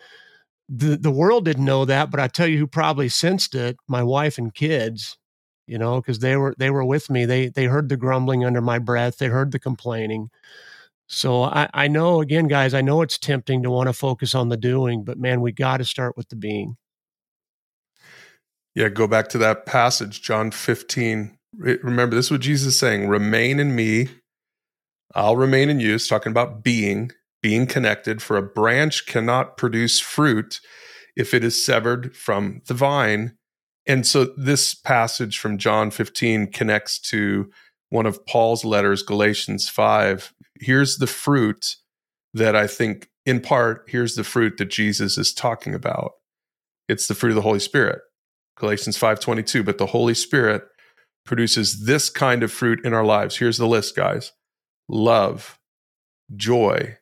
the 0.67 0.97
the 0.97 1.11
world 1.11 1.45
didn't 1.45 1.65
know 1.65 1.85
that, 1.85 2.11
but 2.11 2.19
I 2.19 2.27
tell 2.27 2.47
you 2.47 2.57
who 2.57 2.67
probably 2.67 3.09
sensed 3.09 3.55
it, 3.55 3.77
my 3.87 4.03
wife 4.03 4.37
and 4.37 4.53
kids, 4.53 5.17
you 5.71 5.77
know, 5.77 6.01
because 6.01 6.19
they 6.19 6.35
were 6.35 6.53
they 6.57 6.69
were 6.69 6.83
with 6.83 7.09
me. 7.09 7.23
They 7.23 7.47
they 7.47 7.63
heard 7.63 7.87
the 7.87 7.95
grumbling 7.95 8.43
under 8.43 8.59
my 8.59 8.77
breath, 8.77 9.19
they 9.19 9.27
heard 9.27 9.53
the 9.53 9.59
complaining. 9.59 10.29
So 11.07 11.43
I, 11.43 11.69
I 11.73 11.87
know 11.87 12.19
again, 12.19 12.49
guys, 12.49 12.73
I 12.73 12.81
know 12.81 13.01
it's 13.01 13.17
tempting 13.17 13.63
to 13.63 13.71
want 13.71 13.87
to 13.87 13.93
focus 13.93 14.35
on 14.35 14.49
the 14.49 14.57
doing, 14.57 15.05
but 15.05 15.17
man, 15.17 15.39
we 15.39 15.53
got 15.53 15.77
to 15.77 15.85
start 15.85 16.17
with 16.17 16.27
the 16.27 16.35
being. 16.35 16.75
Yeah, 18.75 18.89
go 18.89 19.07
back 19.07 19.29
to 19.29 19.37
that 19.37 19.65
passage, 19.65 20.21
John 20.21 20.51
15. 20.51 21.37
Remember, 21.57 22.17
this 22.17 22.25
is 22.25 22.31
what 22.31 22.41
Jesus 22.41 22.73
is 22.73 22.79
saying 22.79 23.07
remain 23.07 23.57
in 23.57 23.73
me, 23.73 24.09
I'll 25.15 25.37
remain 25.37 25.69
in 25.69 25.79
you. 25.79 25.95
It's 25.95 26.07
talking 26.07 26.31
about 26.31 26.63
being, 26.63 27.11
being 27.41 27.65
connected. 27.65 28.21
For 28.21 28.35
a 28.35 28.43
branch 28.43 29.05
cannot 29.05 29.55
produce 29.55 30.01
fruit 30.01 30.59
if 31.15 31.33
it 31.33 31.45
is 31.45 31.63
severed 31.63 32.13
from 32.15 32.61
the 32.67 32.73
vine. 32.73 33.37
And 33.87 34.05
so 34.05 34.25
this 34.37 34.73
passage 34.73 35.39
from 35.39 35.57
John 35.57 35.91
15 35.91 36.51
connects 36.51 36.99
to 37.09 37.49
one 37.89 38.05
of 38.05 38.25
Paul's 38.25 38.63
letters, 38.63 39.03
Galatians 39.03 39.69
5. 39.69 40.33
Here's 40.59 40.97
the 40.97 41.07
fruit 41.07 41.75
that 42.33 42.55
I 42.55 42.67
think, 42.67 43.09
in 43.25 43.41
part, 43.41 43.85
here's 43.87 44.15
the 44.15 44.23
fruit 44.23 44.57
that 44.57 44.69
Jesus 44.69 45.17
is 45.17 45.33
talking 45.33 45.73
about. 45.73 46.11
It's 46.87 47.07
the 47.07 47.15
fruit 47.15 47.29
of 47.29 47.35
the 47.35 47.41
Holy 47.41 47.59
Spirit. 47.59 48.01
Galatians 48.57 48.97
5:22, 48.97 49.63
but 49.63 49.77
the 49.77 49.87
Holy 49.87 50.13
Spirit 50.13 50.63
produces 51.25 51.85
this 51.85 52.09
kind 52.09 52.43
of 52.43 52.51
fruit 52.51 52.83
in 52.85 52.93
our 52.93 53.05
lives. 53.05 53.37
Here's 53.37 53.57
the 53.57 53.67
list, 53.67 53.95
guys. 53.95 54.31
Love, 54.87 55.59
joy, 56.35 56.97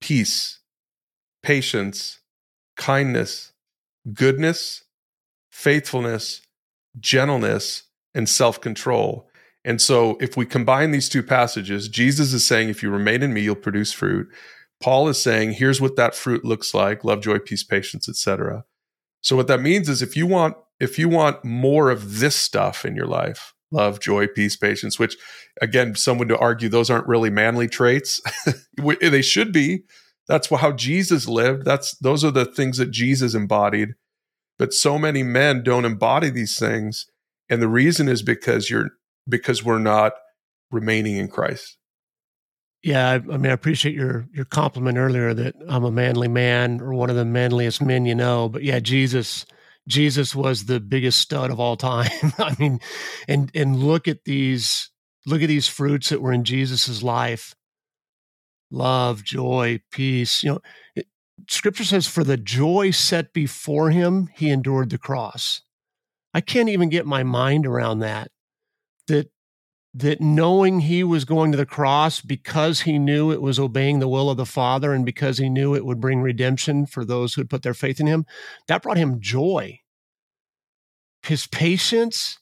peace, 0.00 0.60
patience, 1.42 2.20
kindness, 2.76 3.52
goodness, 4.12 4.82
faithfulness, 5.56 6.42
gentleness, 7.00 7.84
and 8.14 8.28
self-control. 8.28 9.26
And 9.64 9.80
so 9.80 10.18
if 10.20 10.36
we 10.36 10.44
combine 10.44 10.90
these 10.90 11.08
two 11.08 11.22
passages, 11.22 11.88
Jesus 11.88 12.34
is 12.34 12.46
saying 12.46 12.68
if 12.68 12.82
you 12.82 12.90
remain 12.90 13.22
in 13.22 13.32
me, 13.32 13.40
you'll 13.40 13.54
produce 13.54 13.90
fruit. 13.90 14.28
Paul 14.82 15.08
is 15.08 15.20
saying 15.20 15.52
here's 15.52 15.80
what 15.80 15.96
that 15.96 16.14
fruit 16.14 16.44
looks 16.44 16.74
like, 16.74 17.04
love, 17.04 17.22
joy, 17.22 17.38
peace, 17.38 17.64
patience, 17.64 18.06
etc. 18.06 18.64
So 19.22 19.34
what 19.34 19.46
that 19.46 19.62
means 19.62 19.88
is 19.88 20.02
if 20.02 20.14
you 20.14 20.26
want 20.26 20.56
if 20.78 20.98
you 20.98 21.08
want 21.08 21.42
more 21.42 21.88
of 21.88 22.20
this 22.20 22.36
stuff 22.36 22.84
in 22.84 22.94
your 22.94 23.06
life, 23.06 23.54
love, 23.70 23.98
joy, 23.98 24.26
peace, 24.26 24.56
patience, 24.56 24.98
which 24.98 25.16
again, 25.62 25.94
someone 25.94 26.28
to 26.28 26.38
argue 26.38 26.68
those 26.68 26.90
aren't 26.90 27.08
really 27.08 27.30
manly 27.30 27.66
traits. 27.66 28.20
they 29.00 29.22
should 29.22 29.54
be. 29.54 29.84
That's 30.28 30.48
how 30.48 30.72
Jesus 30.72 31.26
lived. 31.26 31.64
That's 31.64 31.96
those 31.96 32.24
are 32.24 32.30
the 32.30 32.44
things 32.44 32.76
that 32.76 32.90
Jesus 32.90 33.34
embodied. 33.34 33.94
But 34.58 34.72
so 34.72 34.98
many 34.98 35.22
men 35.22 35.62
don't 35.62 35.84
embody 35.84 36.30
these 36.30 36.58
things. 36.58 37.06
And 37.48 37.60
the 37.60 37.68
reason 37.68 38.08
is 38.08 38.22
because 38.22 38.70
you're 38.70 38.90
because 39.28 39.64
we're 39.64 39.78
not 39.78 40.12
remaining 40.70 41.16
in 41.16 41.28
Christ. 41.28 41.76
Yeah, 42.82 43.10
I, 43.10 43.14
I 43.14 43.18
mean, 43.18 43.46
I 43.46 43.52
appreciate 43.52 43.94
your 43.94 44.26
your 44.32 44.44
compliment 44.44 44.98
earlier 44.98 45.34
that 45.34 45.54
I'm 45.68 45.84
a 45.84 45.90
manly 45.90 46.28
man 46.28 46.80
or 46.80 46.94
one 46.94 47.10
of 47.10 47.16
the 47.16 47.24
manliest 47.24 47.82
men 47.82 48.06
you 48.06 48.14
know. 48.14 48.48
But 48.48 48.62
yeah, 48.62 48.80
Jesus 48.80 49.44
Jesus 49.88 50.34
was 50.34 50.64
the 50.64 50.80
biggest 50.80 51.18
stud 51.20 51.50
of 51.50 51.60
all 51.60 51.76
time. 51.76 52.10
I 52.38 52.54
mean, 52.58 52.80
and 53.28 53.50
and 53.54 53.76
look 53.76 54.08
at 54.08 54.24
these 54.24 54.90
look 55.26 55.42
at 55.42 55.48
these 55.48 55.68
fruits 55.68 56.08
that 56.10 56.22
were 56.22 56.32
in 56.32 56.44
Jesus's 56.44 57.02
life. 57.02 57.54
Love, 58.70 59.22
joy, 59.22 59.80
peace. 59.92 60.42
You 60.42 60.52
know, 60.52 60.60
it, 60.94 61.06
scripture 61.48 61.84
says 61.84 62.06
for 62.06 62.24
the 62.24 62.36
joy 62.36 62.90
set 62.90 63.32
before 63.32 63.90
him, 63.90 64.28
he 64.34 64.50
endured 64.50 64.90
the 64.90 64.98
cross. 64.98 65.62
I 66.34 66.40
can't 66.40 66.68
even 66.68 66.88
get 66.88 67.06
my 67.06 67.22
mind 67.22 67.66
around 67.66 68.00
that. 68.00 68.30
That 69.08 69.30
that 69.94 70.20
knowing 70.20 70.80
he 70.80 71.02
was 71.02 71.24
going 71.24 71.50
to 71.50 71.56
the 71.56 71.64
cross 71.64 72.20
because 72.20 72.82
he 72.82 72.98
knew 72.98 73.32
it 73.32 73.40
was 73.40 73.58
obeying 73.58 73.98
the 73.98 74.08
will 74.08 74.28
of 74.28 74.36
the 74.36 74.44
Father 74.44 74.92
and 74.92 75.06
because 75.06 75.38
he 75.38 75.48
knew 75.48 75.74
it 75.74 75.86
would 75.86 76.02
bring 76.02 76.20
redemption 76.20 76.84
for 76.84 77.02
those 77.02 77.32
who 77.32 77.40
had 77.40 77.48
put 77.48 77.62
their 77.62 77.72
faith 77.72 77.98
in 77.98 78.06
him, 78.06 78.26
that 78.68 78.82
brought 78.82 78.98
him 78.98 79.22
joy. 79.22 79.80
His 81.22 81.46
patience, 81.46 82.38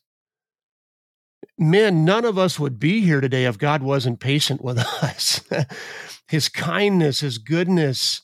man, 1.56 2.04
none 2.04 2.24
of 2.24 2.36
us 2.36 2.58
would 2.58 2.80
be 2.80 3.02
here 3.02 3.20
today 3.20 3.44
if 3.44 3.56
God 3.56 3.84
wasn't 3.84 4.18
patient 4.18 4.60
with 4.60 4.78
us. 5.02 5.40
his 6.26 6.48
kindness, 6.48 7.20
his 7.20 7.38
goodness, 7.38 8.22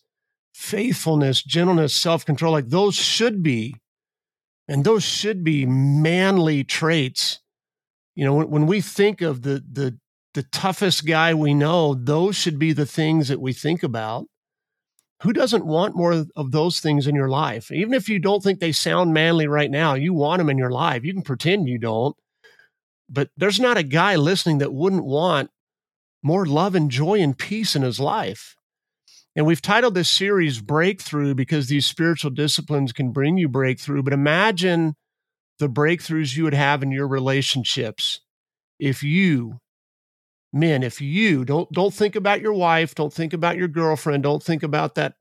faithfulness, 0.60 1.42
gentleness, 1.42 1.94
self 1.94 2.24
control, 2.24 2.52
like 2.52 2.68
those 2.68 2.94
should 2.94 3.42
be, 3.42 3.76
and 4.68 4.84
those 4.84 5.02
should 5.02 5.42
be 5.42 5.66
manly 5.66 6.64
traits 6.64 7.40
you 8.14 8.26
know, 8.26 8.34
when, 8.34 8.50
when 8.50 8.66
we 8.66 8.80
think 8.80 9.22
of 9.22 9.42
the 9.42 9.64
the 9.72 9.98
the 10.34 10.42
toughest 10.44 11.06
guy 11.06 11.32
we 11.32 11.54
know, 11.54 11.94
those 11.94 12.36
should 12.36 12.58
be 12.58 12.74
the 12.74 12.84
things 12.84 13.28
that 13.28 13.40
we 13.40 13.54
think 13.54 13.82
about. 13.82 14.26
Who 15.22 15.32
doesn't 15.32 15.64
want 15.66 15.96
more 15.96 16.26
of 16.36 16.52
those 16.52 16.80
things 16.80 17.06
in 17.06 17.14
your 17.14 17.30
life? 17.30 17.70
Even 17.72 17.94
if 17.94 18.10
you 18.10 18.18
don't 18.18 18.42
think 18.42 18.60
they 18.60 18.72
sound 18.72 19.14
manly 19.14 19.46
right 19.46 19.70
now, 19.70 19.94
you 19.94 20.12
want 20.14 20.38
them 20.38 20.50
in 20.50 20.58
your 20.58 20.70
life. 20.70 21.02
You 21.02 21.14
can 21.14 21.22
pretend 21.22 21.68
you 21.68 21.78
don't. 21.78 22.14
But 23.08 23.30
there's 23.36 23.58
not 23.58 23.78
a 23.78 23.82
guy 23.82 24.16
listening 24.16 24.58
that 24.58 24.72
wouldn't 24.72 25.04
want 25.04 25.50
more 26.22 26.46
love 26.46 26.74
and 26.74 26.90
joy 26.90 27.20
and 27.20 27.36
peace 27.36 27.74
in 27.74 27.82
his 27.82 27.98
life. 27.98 28.54
And 29.40 29.46
we've 29.46 29.62
titled 29.62 29.94
this 29.94 30.10
series 30.10 30.60
Breakthrough 30.60 31.34
because 31.34 31.68
these 31.68 31.86
spiritual 31.86 32.30
disciplines 32.30 32.92
can 32.92 33.10
bring 33.10 33.38
you 33.38 33.48
breakthrough. 33.48 34.02
But 34.02 34.12
imagine 34.12 34.96
the 35.58 35.66
breakthroughs 35.66 36.36
you 36.36 36.44
would 36.44 36.52
have 36.52 36.82
in 36.82 36.90
your 36.90 37.08
relationships 37.08 38.20
if 38.78 39.02
you 39.02 39.58
men 40.52 40.82
if 40.82 41.00
you 41.00 41.46
don't 41.46 41.72
don't 41.72 41.94
think 41.94 42.16
about 42.16 42.42
your 42.42 42.52
wife 42.52 42.94
don't 42.94 43.14
think 43.14 43.32
about 43.32 43.56
your 43.56 43.66
girlfriend 43.66 44.24
don't 44.24 44.42
think 44.42 44.62
about 44.62 44.94
that 44.96 45.14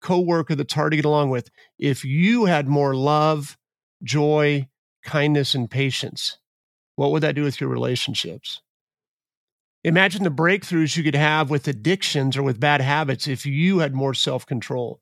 coworker 0.00 0.54
that's 0.54 0.74
hard 0.74 0.92
to 0.92 0.96
get 0.96 1.04
along 1.04 1.30
with 1.30 1.50
if 1.76 2.04
you 2.04 2.44
had 2.44 2.68
more 2.68 2.94
love 2.94 3.58
joy 4.04 4.68
kindness 5.04 5.52
and 5.52 5.68
patience 5.68 6.38
what 6.94 7.10
would 7.10 7.24
that 7.24 7.34
do 7.34 7.42
with 7.42 7.60
your 7.60 7.70
relationships 7.70 8.62
imagine 9.84 10.24
the 10.24 10.30
breakthroughs 10.30 10.96
you 10.96 11.04
could 11.04 11.14
have 11.14 11.50
with 11.50 11.68
addictions 11.68 12.36
or 12.36 12.42
with 12.42 12.58
bad 12.58 12.80
habits 12.80 13.28
if 13.28 13.46
you 13.46 13.78
had 13.78 13.94
more 13.94 14.14
self-control. 14.14 15.00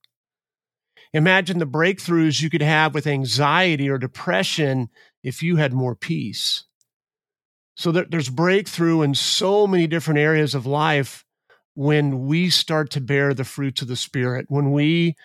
Imagine 1.14 1.58
the 1.58 1.66
breakthroughs 1.66 2.42
you 2.42 2.50
could 2.50 2.62
have 2.62 2.94
with 2.94 3.06
anxiety 3.06 3.88
or 3.88 3.98
depression 3.98 4.88
if 5.22 5.42
you 5.42 5.56
had 5.56 5.72
more 5.72 5.94
peace. 5.94 6.64
So 7.74 7.92
there, 7.92 8.06
there's 8.08 8.28
breakthrough 8.28 9.02
in 9.02 9.14
so 9.14 9.66
many 9.66 9.86
different 9.86 10.20
areas 10.20 10.54
of 10.54 10.66
life 10.66 11.24
when 11.74 12.26
we 12.26 12.50
start 12.50 12.90
to 12.90 13.00
bear 13.00 13.32
the 13.32 13.44
fruits 13.44 13.82
of 13.82 13.88
the 13.88 13.96
Spirit, 13.96 14.46
when 14.48 14.72
we 14.72 15.16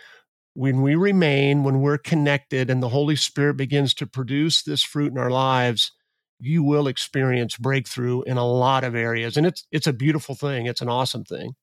when 0.53 0.81
we 0.81 0.95
remain, 0.95 1.63
when 1.63 1.81
we're 1.81 1.99
connected, 1.99 2.71
and 2.71 2.81
the 2.81 2.89
Holy 2.89 3.15
Spirit 3.15 3.57
begins 3.57 3.93
to 3.93 4.07
produce 4.07 4.63
this 4.63 4.81
fruit 4.81 5.11
in 5.11 5.17
our 5.19 5.29
lives, 5.29 5.91
you 6.39 6.63
will 6.63 6.87
experience 6.87 7.57
breakthrough 7.57 8.21
in 8.23 8.37
a 8.37 8.45
lot 8.45 8.83
of 8.83 8.95
areas. 8.95 9.37
And 9.37 9.45
it's 9.45 9.65
it's 9.71 9.87
a 9.87 9.93
beautiful 9.93 10.35
thing. 10.35 10.65
It's 10.65 10.81
an 10.81 10.89
awesome 10.89 11.23
thing. 11.23 11.55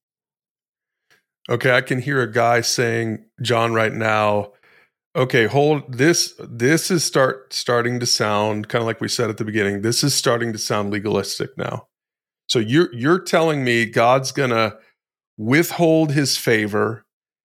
Okay, 1.48 1.72
I 1.72 1.82
can 1.82 2.00
hear 2.00 2.22
a 2.22 2.30
guy 2.30 2.62
saying, 2.62 3.26
John, 3.42 3.74
right 3.74 3.92
now, 3.92 4.52
okay 5.16 5.46
hold 5.46 5.92
this 5.92 6.34
this 6.38 6.90
is 6.90 7.04
start 7.04 7.52
starting 7.52 8.00
to 8.00 8.06
sound 8.06 8.68
kind 8.68 8.82
of 8.82 8.86
like 8.86 9.00
we 9.00 9.08
said 9.08 9.30
at 9.30 9.36
the 9.36 9.44
beginning 9.44 9.82
this 9.82 10.02
is 10.02 10.14
starting 10.14 10.52
to 10.52 10.58
sound 10.58 10.90
legalistic 10.90 11.50
now 11.56 11.86
so 12.48 12.58
you're 12.58 12.92
you're 12.92 13.20
telling 13.20 13.62
me 13.62 13.86
god's 13.86 14.32
gonna 14.32 14.76
withhold 15.36 16.12
his 16.12 16.36
favor 16.36 17.04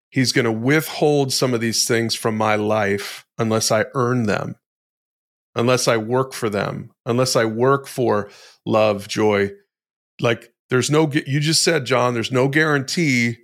he's 0.10 0.32
gonna 0.32 0.52
withhold 0.52 1.32
some 1.32 1.54
of 1.54 1.62
these 1.62 1.86
things 1.86 2.16
from 2.16 2.36
my 2.36 2.56
life 2.56 3.26
unless 3.38 3.72
i 3.72 3.86
earn 3.94 4.24
them 4.24 4.56
unless 5.56 5.88
i 5.88 5.98
work 5.98 6.34
for 6.34 6.50
them 6.50 6.92
unless 7.06 7.36
i 7.36 7.46
work 7.46 7.88
for 7.88 8.30
love 8.66 9.08
joy 9.08 9.50
like 10.22 10.54
there's 10.70 10.90
no 10.90 11.10
you 11.26 11.40
just 11.40 11.64
said 11.64 11.86
john 11.86 12.14
there's 12.14 12.32
no 12.32 12.48
guarantee 12.48 13.38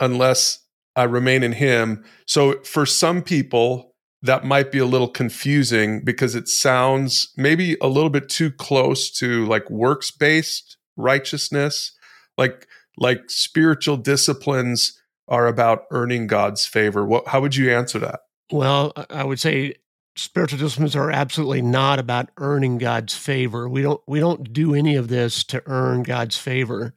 unless 0.00 0.60
I 0.96 1.04
remain 1.04 1.42
in 1.42 1.52
him. 1.52 2.04
So 2.26 2.60
for 2.62 2.84
some 2.84 3.22
people, 3.22 3.94
that 4.22 4.44
might 4.44 4.70
be 4.70 4.78
a 4.78 4.86
little 4.86 5.08
confusing 5.08 6.04
because 6.04 6.34
it 6.34 6.48
sounds 6.48 7.32
maybe 7.36 7.76
a 7.80 7.86
little 7.86 8.10
bit 8.10 8.28
too 8.28 8.50
close 8.50 9.10
to 9.12 9.46
like 9.46 9.70
works 9.70 10.10
based 10.10 10.76
righteousness, 10.96 11.92
like 12.36 12.66
like 12.98 13.30
spiritual 13.30 13.96
disciplines 13.96 15.00
are 15.28 15.46
about 15.46 15.84
earning 15.90 16.26
God's 16.26 16.66
favor. 16.66 17.06
What 17.06 17.28
how 17.28 17.40
would 17.40 17.56
you 17.56 17.70
answer 17.70 17.98
that? 18.00 18.20
Well, 18.52 18.92
I 19.08 19.24
would 19.24 19.40
say 19.40 19.76
spiritual 20.16 20.58
disciplines 20.58 20.96
are 20.96 21.10
absolutely 21.10 21.62
not 21.62 21.98
about 21.98 22.30
earning 22.36 22.78
God's 22.78 23.16
favor. 23.16 23.68
We 23.68 23.82
don't 23.82 24.00
we 24.06 24.20
don't 24.20 24.52
do 24.52 24.74
any 24.74 24.96
of 24.96 25.08
this 25.08 25.44
to 25.44 25.62
earn 25.66 26.02
God's 26.02 26.36
favor. 26.36 26.94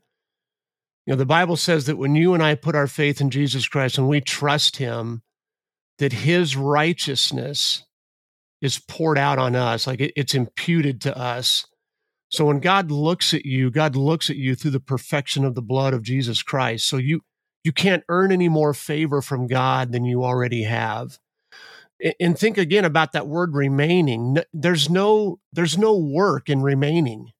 You 1.05 1.13
know, 1.13 1.17
the 1.17 1.25
Bible 1.25 1.57
says 1.57 1.85
that 1.85 1.97
when 1.97 2.15
you 2.15 2.33
and 2.33 2.41
I 2.41 2.55
put 2.55 2.75
our 2.75 2.87
faith 2.87 3.19
in 3.19 3.29
Jesus 3.29 3.67
Christ 3.67 3.97
and 3.97 4.07
we 4.07 4.21
trust 4.21 4.77
him, 4.77 5.21
that 5.97 6.13
his 6.13 6.55
righteousness 6.55 7.83
is 8.61 8.79
poured 8.79 9.17
out 9.17 9.37
on 9.37 9.55
us, 9.55 9.85
like 9.85 9.99
it, 9.99 10.13
it's 10.15 10.33
imputed 10.33 11.01
to 11.01 11.17
us. 11.17 11.65
So 12.29 12.45
when 12.45 12.61
God 12.61 12.89
looks 12.89 13.33
at 13.33 13.45
you, 13.45 13.69
God 13.69 13.95
looks 13.95 14.29
at 14.29 14.37
you 14.37 14.55
through 14.55 14.71
the 14.71 14.79
perfection 14.79 15.43
of 15.43 15.55
the 15.55 15.61
blood 15.61 15.93
of 15.93 16.01
Jesus 16.01 16.41
Christ. 16.41 16.87
So 16.87 16.97
you 16.97 17.21
you 17.63 17.71
can't 17.71 18.03
earn 18.09 18.31
any 18.31 18.49
more 18.49 18.73
favor 18.73 19.21
from 19.21 19.47
God 19.47 19.91
than 19.91 20.03
you 20.03 20.23
already 20.23 20.63
have. 20.63 21.17
And 22.19 22.37
think 22.37 22.57
again 22.57 22.83
about 22.85 23.13
that 23.13 23.27
word 23.27 23.53
remaining. 23.53 24.37
There's 24.53 24.89
no 24.89 25.39
there's 25.53 25.77
no 25.77 25.97
work 25.97 26.49
in 26.49 26.61
remaining. 26.61 27.31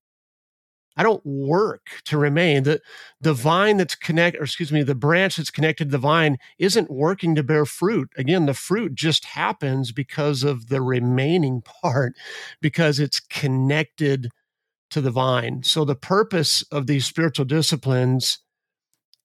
I 0.95 1.04
don't 1.04 1.26
work 1.26 1.88
to 2.06 2.17
remain. 2.17 2.63
The 2.63 2.82
the 3.19 3.34
vine 3.34 3.78
that's 3.78 3.95
connect, 3.95 4.38
or 4.38 4.43
excuse 4.43 4.71
me, 4.71 4.84
the 4.84 4.95
branch 4.95 5.38
that's 5.38 5.49
connected 5.49 5.86
to 5.86 5.91
the 5.91 5.97
vine 5.97 6.38
isn't 6.60 6.91
working 6.91 7.36
to 7.36 7.43
bear 7.43 7.65
fruit. 7.65 8.10
Again, 8.15 8.45
the 8.45 8.54
fruit 8.54 8.93
just 8.93 9.26
happens 9.26 9.91
because 9.91 10.43
of 10.43 10.67
the 10.69 10.82
remaining 10.82 11.62
part, 11.82 12.13
because 12.62 12.99
it's 12.99 13.19
connected 13.19 14.30
to 14.91 15.02
the 15.02 15.12
vine. 15.12 15.63
So 15.63 15.84
the 15.86 15.95
purpose 15.95 16.63
of 16.71 16.88
these 16.88 17.06
spiritual 17.06 17.45
disciplines 17.45 18.39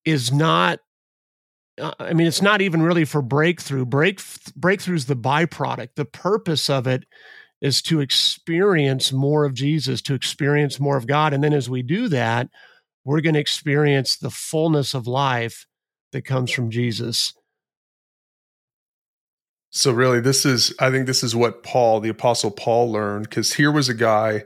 is 0.05 0.33
not 0.33 0.81
Uh, 1.79 1.93
I 1.99 2.13
mean, 2.13 2.27
it's 2.27 2.43
not 2.43 2.61
even 2.61 2.83
really 2.83 3.05
for 3.05 3.23
breakthrough. 3.23 3.85
Break 3.85 4.21
breakthrough 4.57 4.97
is 4.97 5.07
the 5.07 5.17
byproduct. 5.17 5.91
The 5.97 6.05
purpose 6.05 6.69
of 6.69 6.87
it 6.87 7.05
is 7.61 7.83
to 7.83 8.01
experience 8.01 9.13
more 9.13 9.45
of 9.45 9.55
Jesus, 9.55 10.01
to 10.03 10.15
experience 10.15 10.79
more 10.79 10.97
of 10.97 11.07
God. 11.07 11.33
And 11.33 11.43
then 11.43 11.53
as 11.53 11.69
we 11.69 11.83
do 11.83 12.09
that, 12.09 12.49
we're 13.05 13.21
going 13.21 13.35
to 13.35 13.41
experience 13.41 14.17
the 14.17 14.31
fullness 14.31 14.95
of 14.95 15.07
life 15.07 15.67
that 16.13 16.25
comes 16.25 16.51
from 16.51 16.71
Jesus. 16.71 17.33
So, 19.71 19.93
really, 19.93 20.21
this 20.21 20.47
is, 20.47 20.75
I 20.81 20.91
think 20.91 21.07
this 21.07 21.23
is 21.23 21.37
what 21.37 21.63
Paul, 21.63 22.01
the 22.01 22.09
Apostle 22.09 22.51
Paul, 22.51 22.91
learned 22.91 23.29
because 23.29 23.55
here 23.55 23.71
was 23.71 23.89
a 23.89 23.95
guy 23.95 24.45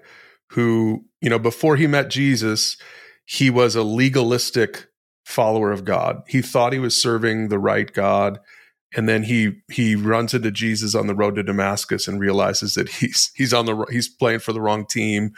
who, 0.50 1.04
you 1.20 1.30
know, 1.30 1.38
before 1.38 1.76
he 1.76 1.86
met 1.86 2.10
Jesus, 2.10 2.76
he 3.24 3.48
was 3.48 3.76
a 3.76 3.82
legalistic 3.82 4.88
follower 5.24 5.70
of 5.72 5.84
God. 5.84 6.22
He 6.26 6.42
thought 6.42 6.72
he 6.72 6.78
was 6.78 7.00
serving 7.00 7.48
the 7.48 7.58
right 7.58 7.92
God 7.92 8.38
and 8.94 9.08
then 9.08 9.22
he 9.22 9.62
he 9.70 9.96
runs 9.96 10.34
into 10.34 10.50
Jesus 10.50 10.94
on 10.94 11.06
the 11.06 11.14
road 11.14 11.36
to 11.36 11.42
Damascus 11.42 12.06
and 12.06 12.20
realizes 12.20 12.74
that 12.74 12.88
he's 12.88 13.30
he's 13.34 13.52
on 13.52 13.66
the 13.66 13.86
he's 13.90 14.08
playing 14.08 14.40
for 14.40 14.52
the 14.52 14.60
wrong 14.60 14.86
team 14.86 15.32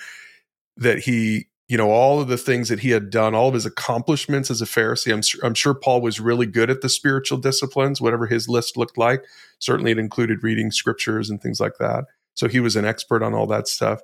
that 0.76 1.00
he 1.00 1.46
you 1.68 1.76
know 1.76 1.90
all 1.90 2.20
of 2.20 2.28
the 2.28 2.36
things 2.36 2.68
that 2.68 2.80
he 2.80 2.90
had 2.90 3.10
done 3.10 3.34
all 3.34 3.48
of 3.48 3.54
his 3.54 3.66
accomplishments 3.66 4.50
as 4.50 4.60
a 4.60 4.66
Pharisee 4.66 5.12
I'm 5.12 5.46
I'm 5.46 5.54
sure 5.54 5.74
Paul 5.74 6.00
was 6.00 6.20
really 6.20 6.46
good 6.46 6.70
at 6.70 6.80
the 6.80 6.88
spiritual 6.88 7.38
disciplines 7.38 8.00
whatever 8.00 8.26
his 8.26 8.48
list 8.48 8.76
looked 8.76 8.98
like. 8.98 9.24
Certainly 9.58 9.92
it 9.92 9.98
included 9.98 10.42
reading 10.42 10.70
scriptures 10.70 11.30
and 11.30 11.40
things 11.40 11.60
like 11.60 11.78
that. 11.78 12.04
So 12.34 12.48
he 12.48 12.60
was 12.60 12.76
an 12.76 12.84
expert 12.84 13.22
on 13.22 13.34
all 13.34 13.46
that 13.46 13.68
stuff. 13.68 14.00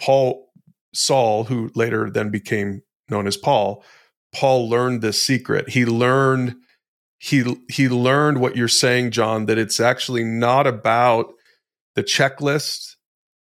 Paul 0.00 0.48
Saul 0.94 1.44
who 1.44 1.70
later 1.74 2.08
then 2.10 2.30
became 2.30 2.82
known 3.08 3.26
as 3.26 3.36
Paul 3.36 3.84
Paul 4.34 4.68
learned 4.68 5.02
this 5.02 5.20
secret. 5.20 5.70
He 5.70 5.84
learned 5.84 6.56
he 7.18 7.56
he 7.68 7.88
learned 7.88 8.40
what 8.40 8.56
you're 8.56 8.66
saying 8.66 9.10
john 9.10 9.44
that 9.46 9.58
it's 9.58 9.78
actually 9.78 10.24
not 10.24 10.66
about 10.66 11.32
the 11.94 12.02
checklist. 12.02 12.96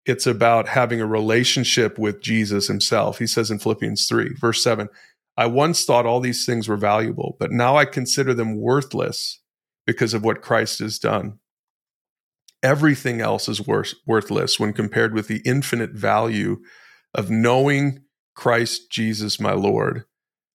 It's 0.05 0.27
about 0.27 0.67
having 0.67 0.99
a 0.99 1.05
relationship 1.05 1.97
with 1.97 2.21
jesus 2.21 2.67
himself. 2.67 3.19
He 3.19 3.27
says 3.27 3.49
in 3.49 3.59
philippians 3.59 4.07
3 4.07 4.35
verse 4.39 4.63
7 4.63 4.89
i 5.37 5.45
once 5.45 5.85
thought 5.85 6.05
all 6.05 6.19
these 6.19 6.45
things 6.45 6.67
were 6.67 6.77
valuable 6.77 7.37
but 7.39 7.51
now 7.51 7.77
i 7.77 7.85
consider 7.85 8.33
them 8.33 8.59
worthless 8.59 9.39
because 9.85 10.13
of 10.13 10.23
what 10.23 10.41
christ 10.41 10.79
has 10.79 10.99
done. 10.99 11.39
Everything 12.63 13.21
else 13.21 13.49
is 13.49 13.65
worth, 13.65 13.95
worthless 14.05 14.59
when 14.59 14.71
compared 14.71 15.15
with 15.15 15.27
the 15.27 15.41
infinite 15.45 15.91
value 15.91 16.57
of 17.13 17.29
knowing 17.29 17.99
christ 18.35 18.89
jesus 18.91 19.39
my 19.39 19.53
lord 19.53 20.05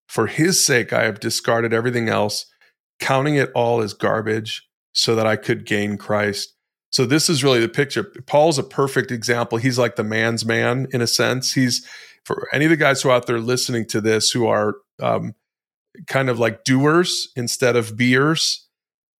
for 0.07 0.27
his 0.27 0.65
sake 0.65 0.93
i 0.93 1.05
have 1.05 1.21
discarded 1.21 1.73
everything 1.73 2.09
else 2.09 2.47
counting 2.99 3.37
it 3.37 3.51
all 3.55 3.81
as 3.81 3.93
garbage 3.93 4.67
so 4.93 5.15
that 5.15 5.27
I 5.27 5.37
could 5.37 5.67
gain 5.67 5.99
Christ. 5.99 6.55
So 6.91 7.05
this 7.05 7.29
is 7.29 7.45
really 7.45 7.61
the 7.61 7.69
picture. 7.69 8.13
Paul's 8.27 8.59
a 8.59 8.63
perfect 8.63 9.11
example. 9.11 9.59
He's 9.59 9.79
like 9.79 9.97
the 9.97 10.05
man's 10.05 10.45
man 10.45 10.87
in 10.93 11.03
a 11.03 11.07
sense. 11.07 11.53
He's 11.53 11.87
for 12.25 12.49
any 12.53 12.65
of 12.65 12.71
the 12.71 12.77
guys 12.77 13.03
who 13.03 13.11
are 13.11 13.13
out 13.13 13.27
there 13.27 13.39
listening 13.39 13.87
to 13.89 14.01
this 14.01 14.31
who 14.31 14.47
are 14.47 14.77
um, 15.01 15.35
kind 16.07 16.31
of 16.31 16.39
like 16.39 16.65
doers 16.65 17.29
instead 17.37 17.77
of 17.77 17.97
beers, 17.97 18.67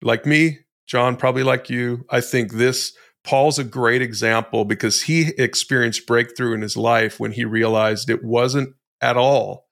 like 0.03 0.25
me, 0.25 0.61
John, 0.87 1.17
probably 1.17 1.43
like 1.43 1.69
you. 1.69 2.07
I 2.11 2.21
think 2.21 2.53
this 2.53 2.95
Paul's 3.23 3.59
a 3.59 3.65
great 3.65 4.03
example 4.03 4.65
because 4.65 5.03
he 5.03 5.33
experienced 5.37 6.07
breakthrough 6.07 6.55
in 6.55 6.63
his 6.63 6.77
life 6.77 7.21
when 7.21 7.33
he 7.33 7.45
realized 7.45 8.09
it 8.09 8.25
wasn't 8.25 8.75
at 9.03 9.17
all 9.17 9.66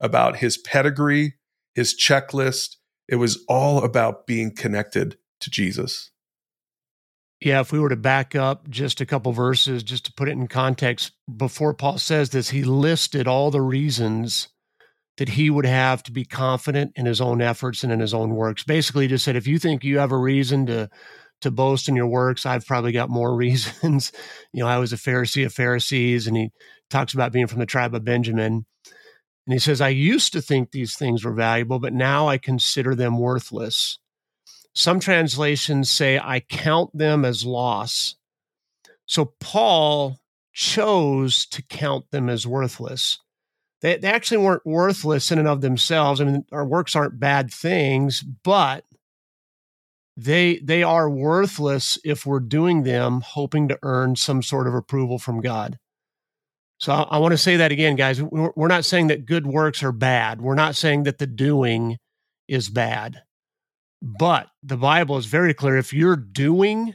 about 0.00 0.36
his 0.36 0.56
pedigree, 0.58 1.34
his 1.74 1.94
checklist, 1.94 2.76
it 3.08 3.16
was 3.16 3.44
all 3.48 3.84
about 3.84 4.26
being 4.26 4.54
connected 4.54 5.18
to 5.40 5.50
Jesus. 5.50 6.10
Yeah, 7.40 7.60
if 7.60 7.72
we 7.72 7.80
were 7.80 7.88
to 7.88 7.96
back 7.96 8.36
up 8.36 8.68
just 8.68 9.00
a 9.00 9.06
couple 9.06 9.32
verses, 9.32 9.82
just 9.82 10.04
to 10.06 10.12
put 10.12 10.28
it 10.28 10.32
in 10.32 10.46
context, 10.46 11.12
before 11.34 11.72
Paul 11.72 11.96
says 11.96 12.30
this, 12.30 12.50
he 12.50 12.64
listed 12.64 13.26
all 13.26 13.50
the 13.50 13.62
reasons 13.62 14.48
that 15.16 15.30
he 15.30 15.50
would 15.50 15.66
have 15.66 16.02
to 16.02 16.12
be 16.12 16.24
confident 16.24 16.92
in 16.96 17.06
his 17.06 17.20
own 17.20 17.40
efforts 17.40 17.82
and 17.82 17.92
in 17.92 18.00
his 18.00 18.12
own 18.12 18.34
works. 18.34 18.62
Basically, 18.62 19.04
he 19.04 19.08
just 19.08 19.24
said, 19.24 19.36
if 19.36 19.46
you 19.46 19.58
think 19.58 19.84
you 19.84 19.98
have 19.98 20.12
a 20.12 20.18
reason 20.18 20.66
to 20.66 20.88
to 21.40 21.50
boast 21.50 21.88
in 21.88 21.96
your 21.96 22.06
works, 22.06 22.44
I've 22.44 22.66
probably 22.66 22.92
got 22.92 23.08
more 23.08 23.34
reasons. 23.36 24.12
you 24.52 24.62
know, 24.62 24.68
I 24.68 24.76
was 24.76 24.92
a 24.92 24.96
Pharisee 24.96 25.46
of 25.46 25.54
Pharisees, 25.54 26.26
and 26.26 26.36
he 26.36 26.50
talks 26.90 27.14
about 27.14 27.32
being 27.32 27.46
from 27.46 27.60
the 27.60 27.66
tribe 27.66 27.94
of 27.94 28.04
Benjamin. 28.04 28.66
And 29.50 29.54
he 29.56 29.58
says, 29.58 29.80
I 29.80 29.88
used 29.88 30.32
to 30.34 30.40
think 30.40 30.70
these 30.70 30.94
things 30.94 31.24
were 31.24 31.32
valuable, 31.32 31.80
but 31.80 31.92
now 31.92 32.28
I 32.28 32.38
consider 32.38 32.94
them 32.94 33.18
worthless. 33.18 33.98
Some 34.76 35.00
translations 35.00 35.90
say, 35.90 36.20
I 36.20 36.38
count 36.38 36.96
them 36.96 37.24
as 37.24 37.44
loss. 37.44 38.14
So 39.06 39.34
Paul 39.40 40.20
chose 40.52 41.46
to 41.46 41.62
count 41.62 42.12
them 42.12 42.28
as 42.28 42.46
worthless. 42.46 43.18
They, 43.80 43.96
they 43.96 44.06
actually 44.06 44.36
weren't 44.36 44.64
worthless 44.64 45.32
in 45.32 45.40
and 45.40 45.48
of 45.48 45.62
themselves. 45.62 46.20
I 46.20 46.26
mean, 46.26 46.44
our 46.52 46.64
works 46.64 46.94
aren't 46.94 47.18
bad 47.18 47.52
things, 47.52 48.22
but 48.22 48.84
they 50.16 50.58
they 50.58 50.84
are 50.84 51.10
worthless 51.10 51.98
if 52.04 52.24
we're 52.24 52.38
doing 52.38 52.84
them 52.84 53.20
hoping 53.20 53.66
to 53.66 53.78
earn 53.82 54.14
some 54.14 54.44
sort 54.44 54.68
of 54.68 54.74
approval 54.74 55.18
from 55.18 55.40
God. 55.40 55.80
So 56.80 56.94
I, 56.94 57.18
want 57.18 57.32
to 57.32 57.38
say 57.38 57.58
that 57.58 57.72
again, 57.72 57.94
guys. 57.94 58.22
We're, 58.22 58.52
we're 58.56 58.68
not 58.68 58.86
saying 58.86 59.08
that 59.08 59.26
good 59.26 59.46
works 59.46 59.82
are 59.82 59.92
bad. 59.92 60.40
We're 60.40 60.54
not 60.54 60.74
saying 60.74 61.02
that 61.02 61.18
the 61.18 61.26
doing 61.26 61.98
is 62.48 62.70
bad. 62.70 63.22
But 64.00 64.48
the 64.62 64.78
Bible 64.78 65.18
is 65.18 65.26
very 65.26 65.52
clear. 65.52 65.76
If 65.76 65.92
you're 65.92 66.16
doing 66.16 66.94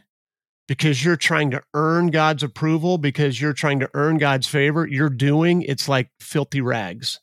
because 0.68 1.06
you're 1.06 1.16
trying 1.16 1.52
to 1.52 1.62
earn 1.76 2.08
God's 2.08 2.42
approval, 2.42 2.98
because 2.98 3.40
you're 3.40 3.54
trying 3.54 3.80
to 3.80 3.90
earn 3.94 4.18
God's 4.18 4.48
favor, 4.48 4.88
you're 4.88 5.12
doing, 5.12 5.62
it's 5.62 5.88
like 5.88 6.10
filthy 6.20 6.62
rags. 6.62 7.20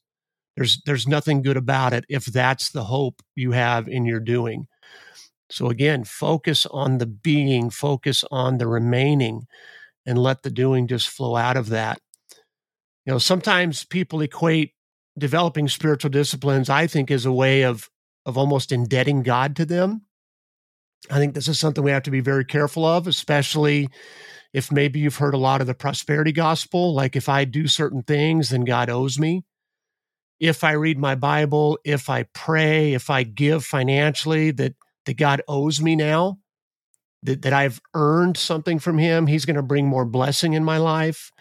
There's 0.56 0.80
there's 0.86 1.08
nothing 1.08 1.42
good 1.42 1.56
about 1.56 1.92
it 1.92 2.04
if 2.08 2.26
that's 2.26 2.70
the 2.70 2.84
hope 2.84 3.22
you 3.34 3.50
have 3.52 3.88
in 3.88 4.04
your 4.04 4.20
doing. 4.20 4.68
So 5.50 5.68
again, 5.68 6.04
focus 6.04 6.66
on 6.66 6.98
the 6.98 7.06
being, 7.06 7.70
focus 7.70 8.24
on 8.30 8.58
the 8.58 8.68
remaining, 8.68 9.48
and 10.06 10.16
let 10.16 10.44
the 10.44 10.50
doing 10.50 10.86
just 10.86 11.08
flow 11.08 11.34
out 11.34 11.56
of 11.56 11.70
that. 11.70 11.98
You 13.06 13.12
know, 13.12 13.18
sometimes 13.18 13.84
people 13.84 14.20
equate 14.20 14.72
developing 15.18 15.68
spiritual 15.68 16.10
disciplines, 16.10 16.70
I 16.70 16.86
think, 16.86 17.10
as 17.10 17.26
a 17.26 17.32
way 17.32 17.62
of 17.62 17.88
of 18.24 18.38
almost 18.38 18.70
indebting 18.70 19.22
God 19.22 19.56
to 19.56 19.64
them. 19.64 20.02
I 21.10 21.18
think 21.18 21.34
this 21.34 21.48
is 21.48 21.58
something 21.58 21.82
we 21.82 21.90
have 21.90 22.04
to 22.04 22.10
be 22.10 22.20
very 22.20 22.44
careful 22.44 22.84
of, 22.84 23.06
especially 23.08 23.88
if 24.52 24.70
maybe 24.70 25.00
you've 25.00 25.16
heard 25.16 25.34
a 25.34 25.38
lot 25.38 25.60
of 25.60 25.66
the 25.66 25.74
prosperity 25.74 26.32
gospel. 26.32 26.94
Like, 26.94 27.16
if 27.16 27.28
I 27.28 27.44
do 27.44 27.66
certain 27.66 28.02
things, 28.02 28.50
then 28.50 28.64
God 28.64 28.88
owes 28.90 29.18
me. 29.18 29.44
If 30.38 30.62
I 30.62 30.72
read 30.72 30.98
my 30.98 31.14
Bible, 31.14 31.78
if 31.84 32.10
I 32.10 32.24
pray, 32.34 32.94
if 32.94 33.10
I 33.10 33.22
give 33.22 33.64
financially, 33.64 34.50
that, 34.52 34.74
that 35.06 35.16
God 35.16 35.42
owes 35.48 35.80
me 35.80 35.96
now, 35.96 36.38
that, 37.22 37.42
that 37.42 37.52
I've 37.52 37.80
earned 37.94 38.36
something 38.36 38.78
from 38.78 38.98
Him, 38.98 39.26
He's 39.26 39.44
going 39.44 39.56
to 39.56 39.62
bring 39.62 39.86
more 39.86 40.04
blessing 40.04 40.52
in 40.52 40.64
my 40.64 40.78
life. 40.78 41.32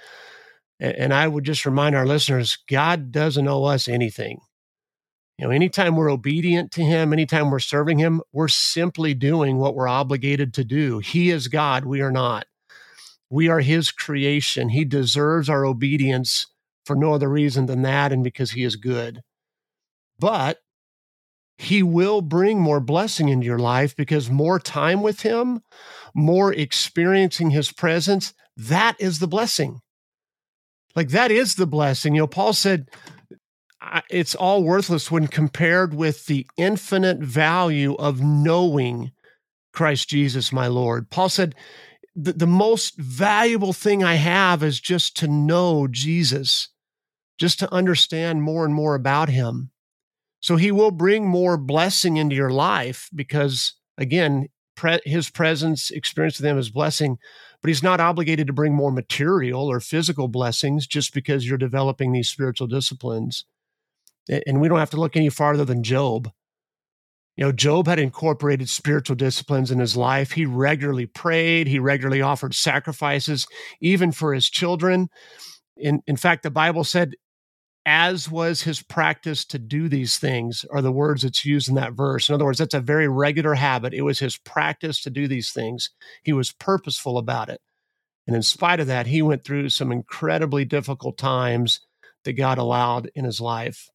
And 0.82 1.14
I 1.14 1.28
would 1.28 1.44
just 1.44 1.66
remind 1.66 1.96
our 1.96 2.08
listeners 2.08 2.58
God 2.68 3.12
doesn't 3.12 3.48
owe 3.48 3.66
us 3.66 3.88
anything. 3.88 4.42
You 5.38 5.46
know, 5.46 5.52
anytime 5.52 5.96
we're 5.96 6.12
obedient 6.12 6.72
to 6.74 6.82
him, 6.84 7.14
anytime 7.14 7.52
we're 7.52 7.60
serving 7.60 8.00
him, 8.00 8.22
we're 8.34 8.48
simply 8.48 9.14
doing 9.14 9.58
what 9.58 9.76
we're 9.76 9.88
obligated 9.88 10.54
to 10.56 10.64
do. 10.64 11.00
He 11.00 11.30
is 11.30 11.48
God, 11.48 11.86
we 11.86 12.02
are 12.02 12.12
not. 12.12 12.46
We 13.30 13.48
are 13.48 13.60
his 13.60 13.92
creation. 13.92 14.70
He 14.70 14.84
deserves 14.84 15.50
our 15.50 15.66
obedience 15.66 16.48
for 16.86 16.96
no 16.96 17.14
other 17.14 17.30
reason 17.30 17.68
than 17.68 17.84
that 17.84 18.12
and 18.12 18.24
because 18.24 18.52
he 18.52 18.64
is 18.64 18.76
good. 18.76 19.22
But 20.20 20.60
he 21.58 21.84
will 21.84 22.22
bring 22.22 22.60
more 22.60 22.80
blessing 22.80 23.30
into 23.30 23.46
your 23.46 23.60
life 23.60 23.96
because 23.96 24.32
more 24.32 24.60
time 24.60 25.04
with 25.04 25.22
him, 25.22 25.62
more 26.16 26.52
experiencing 26.52 27.52
his 27.52 27.72
presence, 27.72 28.34
that 28.58 28.96
is 29.00 29.20
the 29.20 29.28
blessing. 29.28 29.80
Like 30.96 31.10
that 31.10 31.32
is 31.32 31.56
the 31.56 31.68
blessing. 31.68 32.16
You 32.16 32.22
know, 32.22 32.28
Paul 32.28 32.54
said, 32.54 32.88
it's 34.10 34.36
all 34.36 34.64
worthless 34.64 35.10
when 35.10 35.28
compared 35.28 35.94
with 35.94 36.26
the 36.28 36.46
infinite 36.58 37.20
value 37.20 37.96
of 37.96 38.22
knowing 38.22 39.12
Christ 39.74 40.10
Jesus, 40.10 40.52
my 40.52 40.68
Lord. 40.68 41.10
Paul 41.10 41.30
said, 41.30 41.56
the, 42.16 42.34
the 42.34 42.48
most 42.48 42.98
valuable 42.98 43.74
thing 43.74 44.04
I 44.04 44.16
have 44.16 44.64
is 44.64 44.80
just 44.80 45.18
to 45.18 45.28
know 45.28 45.88
Jesus, 45.88 46.70
just 47.40 47.58
to 47.60 47.74
understand 47.74 48.44
more 48.44 48.66
and 48.66 48.74
more 48.74 48.96
about 48.96 49.30
him. 49.30 49.72
So 50.42 50.58
he 50.58 50.72
will 50.72 50.92
bring 50.92 51.26
more 51.26 51.58
blessing 51.58 52.18
into 52.18 52.36
your 52.36 52.52
life 52.52 53.10
because, 53.16 53.76
again, 53.98 54.50
pre- 54.76 55.00
his 55.06 55.30
presence, 55.30 55.90
experience 55.90 56.40
with 56.40 56.46
him 56.46 56.58
is 56.58 56.70
blessing, 56.70 57.18
but 57.62 57.70
he's 57.70 57.84
not 57.84 58.00
obligated 58.00 58.48
to 58.48 58.54
bring 58.54 58.74
more 58.74 58.92
material 58.92 59.68
or 59.72 59.80
physical 59.80 60.28
blessings 60.28 60.88
just 60.88 61.14
because 61.14 61.48
you're 61.48 61.58
developing 61.58 62.12
these 62.12 62.30
spiritual 62.30 62.68
disciplines 62.68 63.46
and 64.48 64.62
we 64.62 64.68
don't 64.68 64.80
have 64.80 64.90
to 64.92 65.00
look 65.00 65.16
any 65.16 65.30
farther 65.30 65.66
than 65.66 65.84
Job. 65.84 66.32
You 67.38 67.46
know, 67.46 67.52
Job 67.52 67.88
had 67.88 68.00
incorporated 68.00 68.70
spiritual 68.70 69.16
disciplines 69.16 69.72
in 69.72 69.80
his 69.80 69.98
life. 69.98 70.32
He 70.32 70.46
regularly 70.46 71.06
prayed, 71.06 71.68
he 71.68 71.80
regularly 71.80 72.22
offered 72.22 72.54
sacrifices, 72.54 73.48
even 73.80 74.12
for 74.12 74.34
his 74.34 74.50
children. 74.50 75.10
In, 75.78 76.02
in 76.08 76.18
fact, 76.18 76.44
the 76.44 76.52
Bible 76.52 76.84
said, 76.84 77.16
as 77.86 78.30
was 78.30 78.62
his 78.62 78.84
practice 78.84 79.44
to 79.46 79.60
do 79.60 79.90
these 79.90 80.20
things, 80.20 80.66
are 80.72 80.82
the 80.82 80.92
words 80.92 81.24
that's 81.24 81.46
used 81.46 81.68
in 81.68 81.76
that 81.76 81.94
verse. 81.94 82.30
In 82.30 82.36
other 82.36 82.46
words, 82.46 82.60
that's 82.60 82.74
a 82.74 82.80
very 82.80 83.08
regular 83.08 83.56
habit. 83.56 83.94
It 83.94 84.04
was 84.04 84.20
his 84.20 84.38
practice 84.38 85.02
to 85.02 85.10
do 85.10 85.28
these 85.28 85.52
things, 85.52 85.90
he 86.24 86.34
was 86.34 86.52
purposeful 86.52 87.18
about 87.18 87.50
it. 87.50 87.62
And 88.28 88.36
in 88.36 88.44
spite 88.44 88.80
of 88.80 88.88
that, 88.88 89.08
he 89.08 89.22
went 89.22 89.44
through 89.44 89.70
some 89.70 89.92
incredibly 89.92 90.64
difficult 90.64 91.18
times 91.18 91.82
that 92.24 92.34
God 92.34 92.60
allowed 92.60 93.10
in 93.16 93.26
his 93.26 93.42
life. 93.42 93.90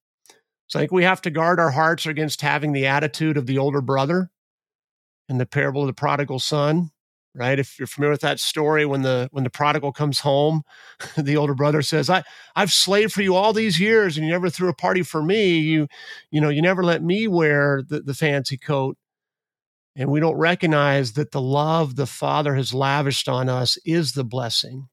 So 0.66 0.78
I 0.78 0.82
think 0.82 0.92
we 0.92 1.04
have 1.04 1.22
to 1.22 1.30
guard 1.30 1.60
our 1.60 1.70
hearts 1.70 2.06
against 2.06 2.40
having 2.40 2.72
the 2.72 2.86
attitude 2.86 3.36
of 3.36 3.46
the 3.46 3.58
older 3.58 3.80
brother 3.80 4.30
in 5.28 5.38
the 5.38 5.46
parable 5.46 5.82
of 5.82 5.86
the 5.86 5.92
prodigal 5.92 6.40
son, 6.40 6.90
right? 7.36 7.58
If 7.58 7.78
you're 7.78 7.86
familiar 7.86 8.12
with 8.12 8.22
that 8.22 8.40
story, 8.40 8.86
when 8.86 9.02
the 9.02 9.28
when 9.32 9.44
the 9.44 9.50
prodigal 9.50 9.92
comes 9.92 10.20
home, 10.20 10.62
the 11.16 11.36
older 11.36 11.54
brother 11.54 11.82
says, 11.82 12.10
"I 12.10 12.24
I've 12.54 12.72
slaved 12.72 13.12
for 13.12 13.22
you 13.22 13.34
all 13.34 13.52
these 13.52 13.78
years, 13.78 14.16
and 14.16 14.26
you 14.26 14.32
never 14.32 14.50
threw 14.50 14.68
a 14.68 14.74
party 14.74 15.02
for 15.02 15.22
me. 15.22 15.58
You 15.58 15.86
you 16.30 16.40
know 16.40 16.48
you 16.48 16.62
never 16.62 16.82
let 16.82 17.02
me 17.02 17.28
wear 17.28 17.82
the, 17.86 18.00
the 18.00 18.14
fancy 18.14 18.56
coat." 18.56 18.96
And 19.98 20.10
we 20.10 20.20
don't 20.20 20.36
recognize 20.36 21.14
that 21.14 21.30
the 21.30 21.40
love 21.40 21.96
the 21.96 22.06
Father 22.06 22.54
has 22.54 22.74
lavished 22.74 23.28
on 23.28 23.48
us 23.48 23.78
is 23.86 24.12
the 24.12 24.24
blessing. 24.24 24.88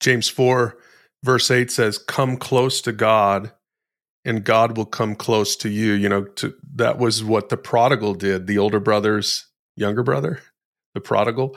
James 0.00 0.28
4, 0.28 0.76
verse 1.22 1.50
8 1.50 1.70
says, 1.70 1.98
Come 1.98 2.38
close 2.38 2.80
to 2.80 2.92
God, 2.92 3.52
and 4.24 4.42
God 4.42 4.76
will 4.76 4.86
come 4.86 5.16
close 5.16 5.54
to 5.56 5.68
you. 5.68 5.92
You 5.92 6.08
know, 6.08 6.24
to, 6.24 6.54
that 6.74 6.98
was 6.98 7.22
what 7.22 7.50
the 7.50 7.58
prodigal 7.58 8.14
did. 8.14 8.46
The 8.46 8.56
older 8.56 8.80
brother's 8.80 9.46
younger 9.76 10.02
brother, 10.02 10.40
the 10.96 11.00
prodigal, 11.00 11.56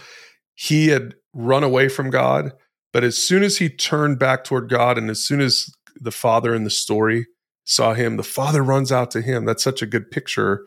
he 0.53 0.89
had 0.89 1.15
run 1.33 1.63
away 1.63 1.89
from 1.89 2.11
God, 2.11 2.51
but 2.93 3.03
as 3.03 3.17
soon 3.17 3.41
as 3.41 3.57
he 3.57 3.69
turned 3.69 4.19
back 4.19 4.43
toward 4.43 4.69
God, 4.69 4.97
and 4.97 5.09
as 5.09 5.23
soon 5.23 5.41
as 5.41 5.73
the 5.95 6.11
father 6.11 6.53
in 6.53 6.63
the 6.63 6.69
story 6.69 7.25
saw 7.63 7.93
him, 7.93 8.17
the 8.17 8.23
father 8.23 8.61
runs 8.63 8.91
out 8.91 9.09
to 9.11 9.21
him. 9.21 9.45
That's 9.45 9.63
such 9.63 9.81
a 9.81 9.87
good 9.87 10.11
picture. 10.11 10.65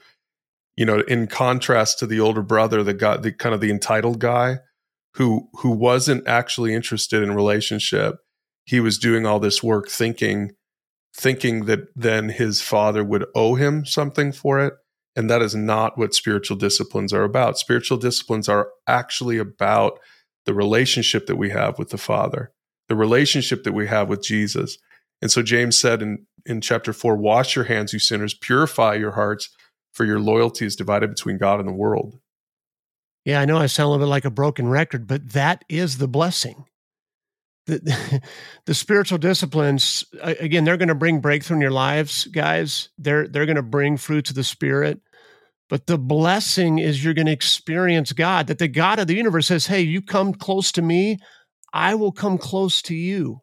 You 0.76 0.86
know, 0.86 1.00
in 1.00 1.26
contrast 1.26 1.98
to 1.98 2.06
the 2.06 2.20
older 2.20 2.42
brother, 2.42 2.82
the 2.82 2.94
guy, 2.94 3.18
the 3.18 3.32
kind 3.32 3.54
of 3.54 3.60
the 3.60 3.70
entitled 3.70 4.18
guy, 4.18 4.58
who 5.14 5.48
who 5.58 5.70
wasn't 5.70 6.26
actually 6.26 6.74
interested 6.74 7.22
in 7.22 7.34
relationship. 7.34 8.16
He 8.64 8.80
was 8.80 8.98
doing 8.98 9.26
all 9.26 9.40
this 9.40 9.62
work, 9.62 9.88
thinking 9.88 10.52
thinking 11.14 11.66
that 11.66 11.80
then 11.94 12.30
his 12.30 12.62
father 12.62 13.04
would 13.04 13.26
owe 13.34 13.54
him 13.54 13.84
something 13.84 14.32
for 14.32 14.60
it. 14.60 14.72
And 15.14 15.28
that 15.28 15.42
is 15.42 15.54
not 15.54 15.98
what 15.98 16.14
spiritual 16.14 16.56
disciplines 16.56 17.12
are 17.12 17.24
about. 17.24 17.58
Spiritual 17.58 17.98
disciplines 17.98 18.48
are 18.48 18.70
actually 18.86 19.38
about 19.38 19.98
the 20.46 20.54
relationship 20.54 21.26
that 21.26 21.36
we 21.36 21.50
have 21.50 21.78
with 21.78 21.90
the 21.90 21.98
Father, 21.98 22.52
the 22.88 22.96
relationship 22.96 23.64
that 23.64 23.74
we 23.74 23.86
have 23.86 24.08
with 24.08 24.22
Jesus. 24.22 24.78
And 25.20 25.30
so 25.30 25.42
James 25.42 25.78
said 25.78 26.02
in, 26.02 26.26
in 26.46 26.60
chapter 26.60 26.92
four, 26.92 27.16
wash 27.16 27.54
your 27.54 27.66
hands, 27.66 27.92
you 27.92 27.98
sinners, 27.98 28.34
purify 28.34 28.94
your 28.94 29.12
hearts, 29.12 29.50
for 29.92 30.04
your 30.04 30.18
loyalty 30.18 30.64
is 30.64 30.74
divided 30.74 31.10
between 31.10 31.36
God 31.38 31.60
and 31.60 31.68
the 31.68 31.72
world. 31.72 32.18
Yeah, 33.24 33.40
I 33.40 33.44
know 33.44 33.58
I 33.58 33.66
sound 33.66 33.86
a 33.86 33.90
little 33.90 34.06
bit 34.06 34.10
like 34.10 34.24
a 34.24 34.30
broken 34.30 34.68
record, 34.68 35.06
but 35.06 35.30
that 35.30 35.64
is 35.68 35.98
the 35.98 36.08
blessing 36.08 36.64
the, 37.66 38.22
the 38.66 38.74
spiritual 38.74 39.18
disciplines 39.18 40.04
again 40.22 40.64
they're 40.64 40.76
going 40.76 40.88
to 40.88 40.94
bring 40.94 41.20
breakthrough 41.20 41.56
in 41.56 41.60
your 41.60 41.70
lives 41.70 42.24
guys 42.26 42.88
they're 42.98 43.28
they're 43.28 43.46
going 43.46 43.56
to 43.56 43.62
bring 43.62 43.96
fruits 43.96 44.30
of 44.30 44.36
the 44.36 44.44
spirit 44.44 45.00
but 45.68 45.86
the 45.86 45.98
blessing 45.98 46.78
is 46.78 47.04
you're 47.04 47.14
going 47.14 47.26
to 47.26 47.32
experience 47.32 48.12
god 48.12 48.46
that 48.46 48.58
the 48.58 48.68
god 48.68 48.98
of 48.98 49.06
the 49.06 49.16
universe 49.16 49.46
says 49.46 49.66
hey 49.66 49.80
you 49.80 50.02
come 50.02 50.32
close 50.32 50.72
to 50.72 50.82
me 50.82 51.18
i 51.72 51.94
will 51.94 52.12
come 52.12 52.38
close 52.38 52.82
to 52.82 52.94
you 52.94 53.40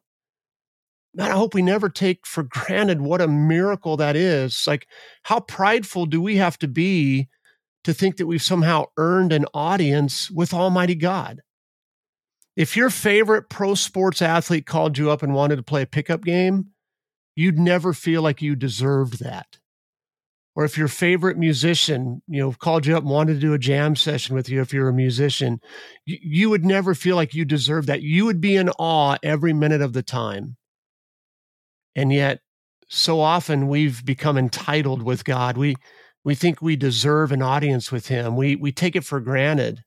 man, 1.14 1.32
I 1.32 1.36
hope 1.36 1.54
we 1.54 1.62
never 1.62 1.90
take 1.90 2.26
for 2.26 2.44
granted 2.44 3.02
what 3.02 3.22
a 3.22 3.28
miracle 3.28 3.98
that 3.98 4.16
is. 4.16 4.66
Like, 4.68 4.88
how 5.24 5.40
prideful 5.42 6.06
do 6.06 6.22
we 6.22 6.38
have 6.38 6.58
to 6.60 6.68
be 6.68 7.28
to 7.84 7.94
think 7.94 8.18
that 8.18 8.28
we've 8.28 8.42
somehow 8.42 8.86
earned 8.98 9.34
an 9.34 9.46
audience 9.54 10.30
with 10.30 10.54
Almighty 10.54 10.96
God? 10.96 11.42
If 12.60 12.76
your 12.76 12.90
favorite 12.90 13.48
pro 13.48 13.74
sports 13.74 14.22
athlete 14.22 14.66
called 14.66 14.98
you 14.98 15.10
up 15.12 15.24
and 15.24 15.34
wanted 15.34 15.56
to 15.56 15.64
play 15.64 15.82
a 15.82 15.88
pickup 15.88 16.26
game, 16.26 16.72
you'd 17.34 17.58
never 17.58 17.94
feel 17.94 18.22
like 18.22 18.42
you 18.42 18.54
deserved 18.54 19.24
that. 19.24 19.60
Or 20.58 20.66
if 20.66 20.78
your 20.78 20.90
favorite 20.90 21.38
musician, 21.38 22.22
you 22.28 22.42
know, 22.42 22.52
called 22.52 22.86
you 22.86 22.98
up 22.98 23.04
and 23.04 23.12
wanted 23.14 23.36
to 23.36 23.40
do 23.40 23.54
a 23.54 23.58
jam 23.58 23.96
session 23.96 24.36
with 24.36 24.50
you, 24.50 24.60
if 24.60 24.74
you're 24.74 24.90
a 24.90 24.94
musician, 24.94 25.62
you, 26.04 26.18
you 26.22 26.50
would 26.50 26.66
never 26.66 26.94
feel 26.94 27.16
like 27.16 27.34
you 27.34 27.46
deserve 27.46 27.86
that. 27.86 28.02
You 28.02 28.26
would 28.26 28.42
be 28.42 28.58
in 28.58 28.68
awe 28.72 29.16
every 29.24 29.54
minute 29.54 29.82
of 29.82 29.94
the 29.94 30.04
time. 30.04 30.58
And 31.96 32.12
yet, 32.12 32.42
so 32.90 33.22
often 33.22 33.70
we've 33.70 34.04
become 34.04 34.38
entitled 34.38 35.02
with 35.02 35.24
God. 35.24 35.56
We 35.56 35.78
we 36.26 36.36
think 36.36 36.62
we 36.62 36.76
deserve 36.76 37.32
an 37.32 37.42
audience 37.42 37.90
with 37.90 38.10
him. 38.10 38.36
We 38.36 38.58
we 38.58 38.74
take 38.74 38.98
it 38.98 39.06
for 39.06 39.22
granted. 39.22 39.86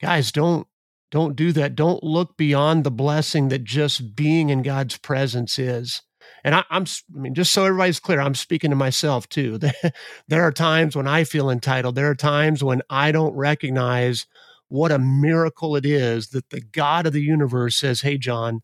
Guys, 0.00 0.32
don't 0.32 0.66
don't 1.12 1.36
do 1.36 1.52
that. 1.52 1.76
Don't 1.76 2.02
look 2.02 2.38
beyond 2.38 2.82
the 2.82 2.90
blessing 2.90 3.48
that 3.48 3.64
just 3.64 4.16
being 4.16 4.48
in 4.48 4.62
God's 4.62 4.96
presence 4.96 5.58
is. 5.58 6.02
And 6.42 6.54
I, 6.54 6.64
am 6.70 6.86
I 7.14 7.18
mean, 7.18 7.34
just 7.34 7.52
so 7.52 7.66
everybody's 7.66 8.00
clear, 8.00 8.18
I'm 8.18 8.34
speaking 8.34 8.70
to 8.70 8.76
myself 8.76 9.28
too. 9.28 9.60
there 10.28 10.42
are 10.42 10.50
times 10.50 10.96
when 10.96 11.06
I 11.06 11.24
feel 11.24 11.50
entitled. 11.50 11.94
There 11.94 12.10
are 12.10 12.14
times 12.14 12.64
when 12.64 12.80
I 12.88 13.12
don't 13.12 13.36
recognize 13.36 14.26
what 14.68 14.90
a 14.90 14.98
miracle 14.98 15.76
it 15.76 15.84
is 15.84 16.28
that 16.28 16.48
the 16.48 16.62
God 16.62 17.06
of 17.06 17.12
the 17.12 17.22
universe 17.22 17.76
says, 17.76 18.00
Hey, 18.00 18.16
John, 18.16 18.62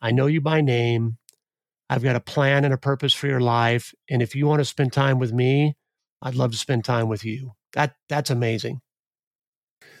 I 0.00 0.12
know 0.12 0.26
you 0.26 0.40
by 0.40 0.60
name. 0.60 1.18
I've 1.90 2.04
got 2.04 2.16
a 2.16 2.20
plan 2.20 2.64
and 2.64 2.72
a 2.72 2.78
purpose 2.78 3.12
for 3.12 3.26
your 3.26 3.40
life. 3.40 3.92
And 4.08 4.22
if 4.22 4.36
you 4.36 4.46
want 4.46 4.60
to 4.60 4.64
spend 4.64 4.92
time 4.92 5.18
with 5.18 5.32
me, 5.32 5.74
I'd 6.22 6.36
love 6.36 6.52
to 6.52 6.56
spend 6.56 6.84
time 6.84 7.08
with 7.08 7.24
you. 7.24 7.52
That 7.72 7.96
that's 8.08 8.30
amazing. 8.30 8.80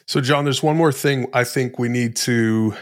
So, 0.06 0.20
John, 0.20 0.44
there's 0.44 0.62
one 0.62 0.76
more 0.76 0.92
thing 0.92 1.26
I 1.32 1.44
think 1.44 1.78
we 1.78 1.88
need 1.88 2.14
to 2.16 2.74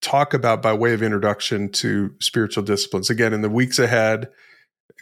talk 0.00 0.32
about 0.32 0.62
by 0.62 0.72
way 0.72 0.94
of 0.94 1.02
introduction 1.02 1.70
to 1.72 2.14
spiritual 2.20 2.62
disciplines. 2.62 3.10
Again, 3.10 3.32
in 3.32 3.42
the 3.42 3.50
weeks 3.50 3.78
ahead, 3.78 4.28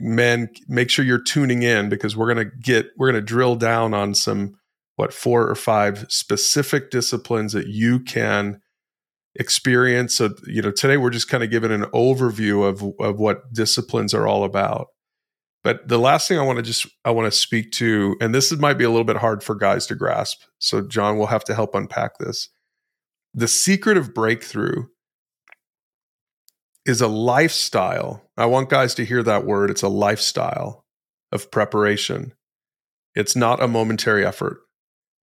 men, 0.01 0.49
make 0.69 0.91
sure 0.91 1.05
you're 1.05 1.23
tuning 1.23 1.63
in 1.63 1.89
because 1.89 2.17
we're 2.17 2.33
going 2.33 2.49
to 2.49 2.57
get, 2.61 2.87
we're 2.97 3.11
going 3.11 3.21
to 3.21 3.27
drill 3.27 3.55
down 3.55 3.95
on 3.95 4.15
some, 4.15 4.57
what, 4.97 5.13
four 5.13 5.49
or 5.49 5.55
five 5.55 6.07
specific 6.09 6.91
disciplines 6.91 7.53
that 7.53 7.69
you 7.69 8.01
can 8.01 8.61
experience. 9.37 10.15
So, 10.15 10.31
you 10.47 10.61
know, 10.61 10.73
today 10.73 10.97
we're 10.97 11.11
just 11.11 11.29
kind 11.29 11.45
of 11.45 11.51
giving 11.51 11.71
an 11.71 11.85
overview 11.95 12.69
of, 12.69 12.83
of 13.01 13.19
what 13.19 13.53
disciplines 13.53 14.13
are 14.13 14.27
all 14.27 14.45
about. 14.45 14.89
But 15.65 15.87
the 15.87 15.99
last 15.99 16.27
thing 16.27 16.39
I 16.39 16.43
want 16.43 16.57
to 16.57 16.63
just 16.63 16.87
I 17.05 17.11
want 17.11 17.33
to 17.33 17.39
speak 17.39 17.73
to, 17.73 18.17
and 18.21 18.35
this 18.35 18.53
might 18.53 18.79
be 18.79 18.85
a 18.85 18.91
little 18.91 19.05
bit 19.05 19.17
hard 19.17 19.45
for 19.45 19.55
guys 19.55 19.87
to 19.87 19.95
grasp. 19.95 20.43
So 20.59 20.81
John 20.81 21.19
will 21.19 21.27
have 21.27 21.45
to 21.45 21.55
help 21.55 21.75
unpack 21.75 22.19
this. 22.19 22.49
The 23.35 23.49
secret 23.49 23.97
of 23.97 24.13
breakthrough 24.13 24.87
is 26.85 27.01
a 27.01 27.09
lifestyle. 27.09 28.29
I 28.37 28.47
want 28.47 28.71
guys 28.71 28.95
to 28.97 29.05
hear 29.05 29.23
that 29.23 29.47
word. 29.47 29.71
It's 29.71 29.83
a 29.83 29.89
lifestyle 29.89 30.85
of 31.31 31.51
preparation. 31.51 32.35
It's 33.15 33.37
not 33.37 33.63
a 33.63 33.69
momentary 33.69 34.27
effort. 34.27 34.59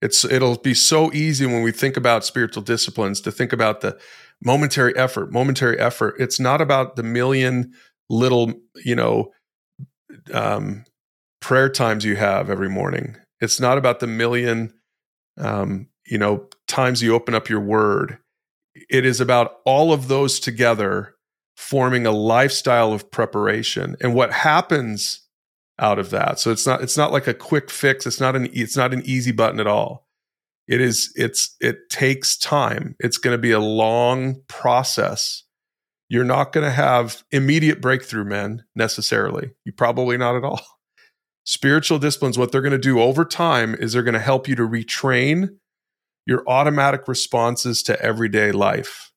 It's 0.01 0.23
it'll 0.23 0.57
be 0.57 0.73
so 0.73 1.11
easy 1.11 1.45
when 1.45 1.63
we 1.63 1.73
think 1.73 1.97
about 1.97 2.23
spiritual 2.23 2.63
disciplines 2.63 3.19
to 3.21 3.31
think 3.31 3.51
about 3.51 3.81
the 3.81 3.99
momentary 4.41 4.95
effort, 4.95 5.33
momentary 5.33 5.77
effort. 5.77 6.15
It's 6.17 6.39
not 6.39 6.61
about 6.61 6.95
the 6.95 7.03
million 7.03 7.73
little, 8.09 8.53
you 8.85 8.95
know, 8.95 9.31
um, 10.33 10.85
prayer 11.41 11.69
times 11.69 12.05
you 12.05 12.15
have 12.15 12.49
every 12.49 12.69
morning. 12.69 13.15
It's 13.41 13.59
not 13.59 13.77
about 13.77 13.99
the 13.99 14.07
million, 14.07 14.73
um, 15.37 15.87
you 16.05 16.17
know, 16.17 16.47
times 16.67 17.01
you 17.01 17.13
open 17.13 17.33
up 17.33 17.49
your 17.49 17.61
word. 17.61 18.17
It 18.89 19.05
is 19.05 19.21
about 19.21 19.57
all 19.65 19.91
of 19.93 20.07
those 20.07 20.39
together 20.39 21.15
forming 21.57 22.05
a 22.05 22.11
lifestyle 22.11 22.93
of 22.93 23.11
preparation. 23.11 23.95
And 24.01 24.13
what 24.13 24.31
happens 24.31 25.21
out 25.77 25.99
of 25.99 26.09
that? 26.09 26.39
So 26.39 26.51
it's 26.51 26.65
not 26.65 26.81
it's 26.81 26.97
not 26.97 27.11
like 27.11 27.27
a 27.27 27.33
quick 27.33 27.69
fix. 27.69 28.05
It's 28.05 28.19
not 28.19 28.35
an 28.35 28.49
it's 28.53 28.77
not 28.77 28.93
an 28.93 29.01
easy 29.05 29.31
button 29.31 29.59
at 29.59 29.67
all. 29.67 30.07
It 30.67 30.81
is 30.81 31.11
it's 31.15 31.55
it 31.59 31.89
takes 31.89 32.37
time. 32.37 32.95
It's 32.99 33.17
going 33.17 33.33
to 33.33 33.41
be 33.41 33.51
a 33.51 33.59
long 33.59 34.41
process 34.47 35.43
you're 36.09 36.23
not 36.23 36.51
going 36.51 36.65
to 36.65 36.71
have 36.71 37.23
immediate 37.31 37.81
breakthrough 37.81 38.25
men 38.25 38.63
necessarily. 38.75 39.51
You 39.63 39.71
probably 39.71 40.17
not 40.17 40.35
at 40.35 40.43
all. 40.43 40.61
Spiritual 41.45 41.99
disciplines, 41.99 42.37
what 42.37 42.51
they're 42.51 42.61
going 42.61 42.71
to 42.71 42.77
do 42.77 42.99
over 42.99 43.23
time 43.23 43.75
is 43.75 43.93
they're 43.93 44.03
going 44.03 44.13
to 44.13 44.19
help 44.19 44.47
you 44.47 44.55
to 44.55 44.67
retrain 44.67 45.49
your 46.25 46.43
automatic 46.47 47.07
responses 47.07 47.81
to 47.83 47.99
everyday 48.01 48.51
life. 48.51 49.11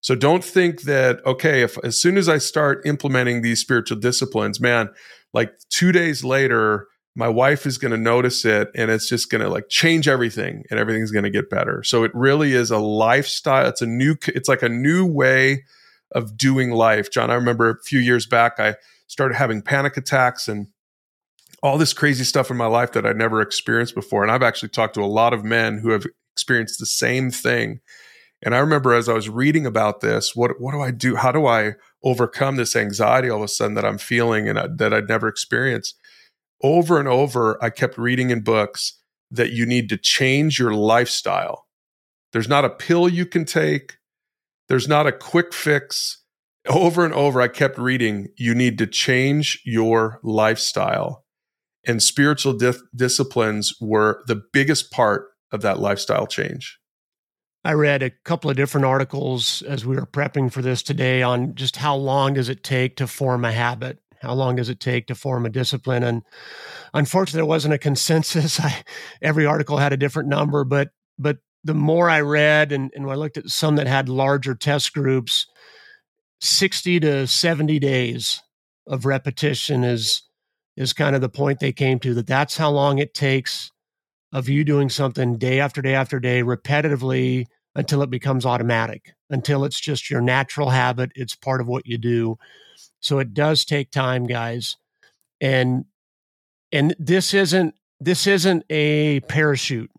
So 0.00 0.14
don't 0.14 0.44
think 0.44 0.82
that, 0.82 1.24
okay, 1.26 1.62
if 1.62 1.78
as 1.82 1.98
soon 1.98 2.18
as 2.18 2.28
I 2.28 2.38
start 2.38 2.86
implementing 2.86 3.40
these 3.40 3.60
spiritual 3.60 3.98
disciplines, 3.98 4.60
man, 4.60 4.90
like 5.32 5.52
two 5.70 5.92
days 5.92 6.22
later, 6.22 6.88
my 7.16 7.28
wife 7.28 7.64
is 7.64 7.78
going 7.78 7.92
to 7.92 7.98
notice 7.98 8.44
it 8.44 8.70
and 8.74 8.90
it's 8.90 9.08
just 9.08 9.30
going 9.30 9.40
to 9.40 9.48
like 9.48 9.68
change 9.68 10.08
everything 10.08 10.64
and 10.70 10.78
everything's 10.78 11.10
going 11.10 11.24
to 11.24 11.30
get 11.30 11.48
better. 11.48 11.82
So 11.82 12.04
it 12.04 12.10
really 12.14 12.52
is 12.52 12.70
a 12.70 12.78
lifestyle. 12.78 13.66
It's 13.68 13.82
a 13.82 13.86
new, 13.86 14.16
it's 14.28 14.48
like 14.48 14.62
a 14.62 14.68
new 14.68 15.06
way 15.06 15.64
of 16.14 16.36
doing 16.36 16.70
life. 16.70 17.10
John, 17.10 17.30
I 17.30 17.34
remember 17.34 17.70
a 17.70 17.82
few 17.82 17.98
years 17.98 18.26
back, 18.26 18.58
I 18.58 18.76
started 19.06 19.34
having 19.34 19.62
panic 19.62 19.96
attacks 19.96 20.48
and 20.48 20.68
all 21.62 21.78
this 21.78 21.92
crazy 21.92 22.24
stuff 22.24 22.50
in 22.50 22.56
my 22.56 22.66
life 22.66 22.92
that 22.92 23.06
I'd 23.06 23.16
never 23.16 23.40
experienced 23.40 23.94
before. 23.94 24.22
And 24.22 24.30
I've 24.30 24.42
actually 24.42 24.68
talked 24.68 24.94
to 24.94 25.02
a 25.02 25.06
lot 25.06 25.32
of 25.32 25.44
men 25.44 25.78
who 25.78 25.90
have 25.90 26.04
experienced 26.34 26.78
the 26.78 26.86
same 26.86 27.30
thing. 27.30 27.80
And 28.42 28.54
I 28.54 28.58
remember 28.58 28.92
as 28.92 29.08
I 29.08 29.14
was 29.14 29.30
reading 29.30 29.64
about 29.64 30.00
this, 30.00 30.36
what 30.36 30.60
what 30.60 30.72
do 30.72 30.80
I 30.80 30.90
do? 30.90 31.16
How 31.16 31.32
do 31.32 31.46
I 31.46 31.72
overcome 32.02 32.56
this 32.56 32.76
anxiety 32.76 33.30
all 33.30 33.38
of 33.38 33.44
a 33.44 33.48
sudden 33.48 33.74
that 33.74 33.86
I'm 33.86 33.98
feeling 33.98 34.48
and 34.48 34.58
I, 34.58 34.68
that 34.76 34.92
I'd 34.92 35.08
never 35.08 35.26
experienced? 35.26 35.96
Over 36.62 36.98
and 36.98 37.08
over, 37.08 37.62
I 37.62 37.70
kept 37.70 37.96
reading 37.96 38.30
in 38.30 38.42
books 38.42 39.00
that 39.30 39.52
you 39.52 39.64
need 39.64 39.88
to 39.88 39.96
change 39.96 40.58
your 40.58 40.74
lifestyle. 40.74 41.66
There's 42.32 42.48
not 42.48 42.64
a 42.64 42.70
pill 42.70 43.08
you 43.08 43.24
can 43.24 43.44
take. 43.44 43.96
There's 44.68 44.88
not 44.88 45.06
a 45.06 45.12
quick 45.12 45.52
fix. 45.52 46.22
Over 46.66 47.04
and 47.04 47.12
over, 47.12 47.40
I 47.40 47.48
kept 47.48 47.78
reading, 47.78 48.28
you 48.36 48.54
need 48.54 48.78
to 48.78 48.86
change 48.86 49.60
your 49.64 50.20
lifestyle. 50.22 51.24
And 51.86 52.02
spiritual 52.02 52.54
dif- 52.54 52.80
disciplines 52.96 53.74
were 53.80 54.24
the 54.26 54.42
biggest 54.52 54.90
part 54.90 55.26
of 55.52 55.60
that 55.60 55.78
lifestyle 55.78 56.26
change. 56.26 56.78
I 57.64 57.72
read 57.72 58.02
a 58.02 58.10
couple 58.24 58.50
of 58.50 58.56
different 58.56 58.84
articles 58.84 59.62
as 59.62 59.86
we 59.86 59.96
were 59.96 60.06
prepping 60.06 60.52
for 60.52 60.60
this 60.60 60.82
today 60.82 61.22
on 61.22 61.54
just 61.54 61.76
how 61.76 61.96
long 61.96 62.34
does 62.34 62.48
it 62.48 62.62
take 62.62 62.96
to 62.96 63.06
form 63.06 63.44
a 63.44 63.52
habit? 63.52 64.00
How 64.20 64.34
long 64.34 64.56
does 64.56 64.68
it 64.68 64.80
take 64.80 65.06
to 65.06 65.14
form 65.14 65.46
a 65.46 65.50
discipline? 65.50 66.02
And 66.02 66.22
unfortunately, 66.92 67.38
there 67.38 67.46
wasn't 67.46 67.74
a 67.74 67.78
consensus. 67.78 68.60
I, 68.60 68.84
every 69.22 69.46
article 69.46 69.78
had 69.78 69.92
a 69.92 69.98
different 69.98 70.28
number, 70.28 70.64
but 70.64 70.90
but 71.18 71.38
the 71.64 71.74
more 71.74 72.10
I 72.10 72.20
read 72.20 72.72
and, 72.72 72.92
and 72.94 73.10
I 73.10 73.14
looked 73.14 73.38
at 73.38 73.48
some 73.48 73.76
that 73.76 73.86
had 73.86 74.08
larger 74.08 74.54
test 74.54 74.92
groups, 74.92 75.46
60 76.40 77.00
to 77.00 77.26
70 77.26 77.78
days 77.78 78.42
of 78.86 79.06
repetition 79.06 79.82
is 79.82 80.22
is 80.76 80.92
kind 80.92 81.14
of 81.14 81.20
the 81.20 81.28
point 81.28 81.60
they 81.60 81.72
came 81.72 81.98
to 82.00 82.14
that 82.14 82.26
that's 82.26 82.56
how 82.56 82.68
long 82.68 82.98
it 82.98 83.14
takes 83.14 83.70
of 84.32 84.48
you 84.48 84.64
doing 84.64 84.90
something 84.90 85.38
day 85.38 85.60
after 85.60 85.80
day 85.80 85.94
after 85.94 86.18
day 86.20 86.42
repetitively 86.42 87.46
until 87.76 88.02
it 88.02 88.10
becomes 88.10 88.44
automatic 88.44 89.14
until 89.30 89.64
it's 89.64 89.80
just 89.80 90.10
your 90.10 90.20
natural 90.20 90.70
habit 90.70 91.10
it's 91.14 91.34
part 91.34 91.60
of 91.60 91.66
what 91.66 91.86
you 91.86 91.98
do. 91.98 92.36
So 93.00 93.18
it 93.18 93.34
does 93.34 93.64
take 93.64 93.90
time 93.90 94.26
guys. 94.26 94.76
And 95.40 95.84
and 96.72 96.94
this 96.98 97.34
isn't 97.34 97.74
this 98.00 98.26
isn't 98.26 98.64
a 98.70 99.20
parachute 99.20 99.90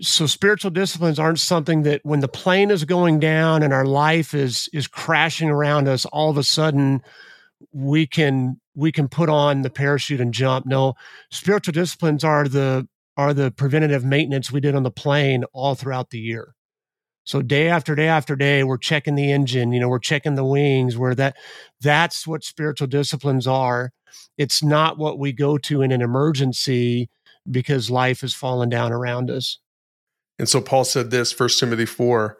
so 0.00 0.26
spiritual 0.26 0.70
disciplines 0.70 1.18
aren't 1.18 1.40
something 1.40 1.82
that 1.82 2.00
when 2.04 2.20
the 2.20 2.28
plane 2.28 2.70
is 2.70 2.84
going 2.84 3.18
down 3.18 3.62
and 3.62 3.72
our 3.72 3.86
life 3.86 4.34
is 4.34 4.68
is 4.72 4.86
crashing 4.86 5.48
around 5.48 5.88
us 5.88 6.04
all 6.06 6.30
of 6.30 6.36
a 6.36 6.42
sudden 6.42 7.02
we 7.72 8.06
can 8.06 8.60
we 8.74 8.92
can 8.92 9.08
put 9.08 9.28
on 9.28 9.62
the 9.62 9.70
parachute 9.70 10.20
and 10.20 10.32
jump. 10.32 10.66
No 10.66 10.94
spiritual 11.30 11.72
disciplines 11.72 12.24
are 12.24 12.46
the 12.46 12.86
are 13.16 13.34
the 13.34 13.50
preventative 13.50 14.04
maintenance 14.04 14.52
we 14.52 14.60
did 14.60 14.74
on 14.74 14.82
the 14.82 14.90
plane 14.90 15.44
all 15.52 15.74
throughout 15.74 16.10
the 16.10 16.20
year. 16.20 16.54
So 17.24 17.42
day 17.42 17.68
after 17.68 17.94
day 17.94 18.08
after 18.08 18.36
day 18.36 18.64
we're 18.64 18.78
checking 18.78 19.14
the 19.14 19.32
engine 19.32 19.72
you 19.72 19.80
know 19.80 19.88
we're 19.88 19.98
checking 19.98 20.34
the 20.34 20.44
wings 20.44 20.96
where 20.96 21.14
that 21.14 21.36
that's 21.80 22.26
what 22.26 22.44
spiritual 22.44 22.86
disciplines 22.86 23.46
are. 23.46 23.92
It's 24.36 24.62
not 24.62 24.98
what 24.98 25.18
we 25.18 25.32
go 25.32 25.58
to 25.58 25.82
in 25.82 25.92
an 25.92 26.02
emergency 26.02 27.08
because 27.50 27.90
life 27.90 28.20
has 28.20 28.34
fallen 28.34 28.68
down 28.68 28.92
around 28.92 29.30
us 29.30 29.58
and 30.40 30.48
so 30.48 30.62
Paul 30.62 30.84
said 30.84 31.10
this, 31.10 31.38
1 31.38 31.50
Timothy 31.50 31.84
4 31.84 32.38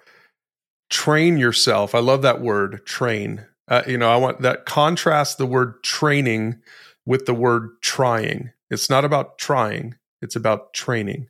train 0.88 1.36
yourself. 1.36 1.94
I 1.94 1.98
love 1.98 2.22
that 2.22 2.40
word, 2.40 2.84
train. 2.86 3.46
Uh, 3.68 3.82
you 3.86 3.98
know, 3.98 4.10
I 4.10 4.16
want 4.16 4.40
that 4.40 4.64
contrast 4.64 5.36
the 5.36 5.44
word 5.44 5.82
training 5.84 6.62
with 7.04 7.26
the 7.26 7.34
word 7.34 7.68
trying. 7.82 8.52
It's 8.70 8.88
not 8.88 9.04
about 9.04 9.36
trying, 9.38 9.96
it's 10.22 10.34
about 10.34 10.72
training. 10.72 11.28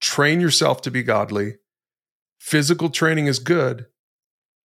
Train 0.00 0.40
yourself 0.40 0.80
to 0.82 0.90
be 0.90 1.02
godly. 1.02 1.56
Physical 2.40 2.88
training 2.88 3.26
is 3.26 3.38
good, 3.38 3.86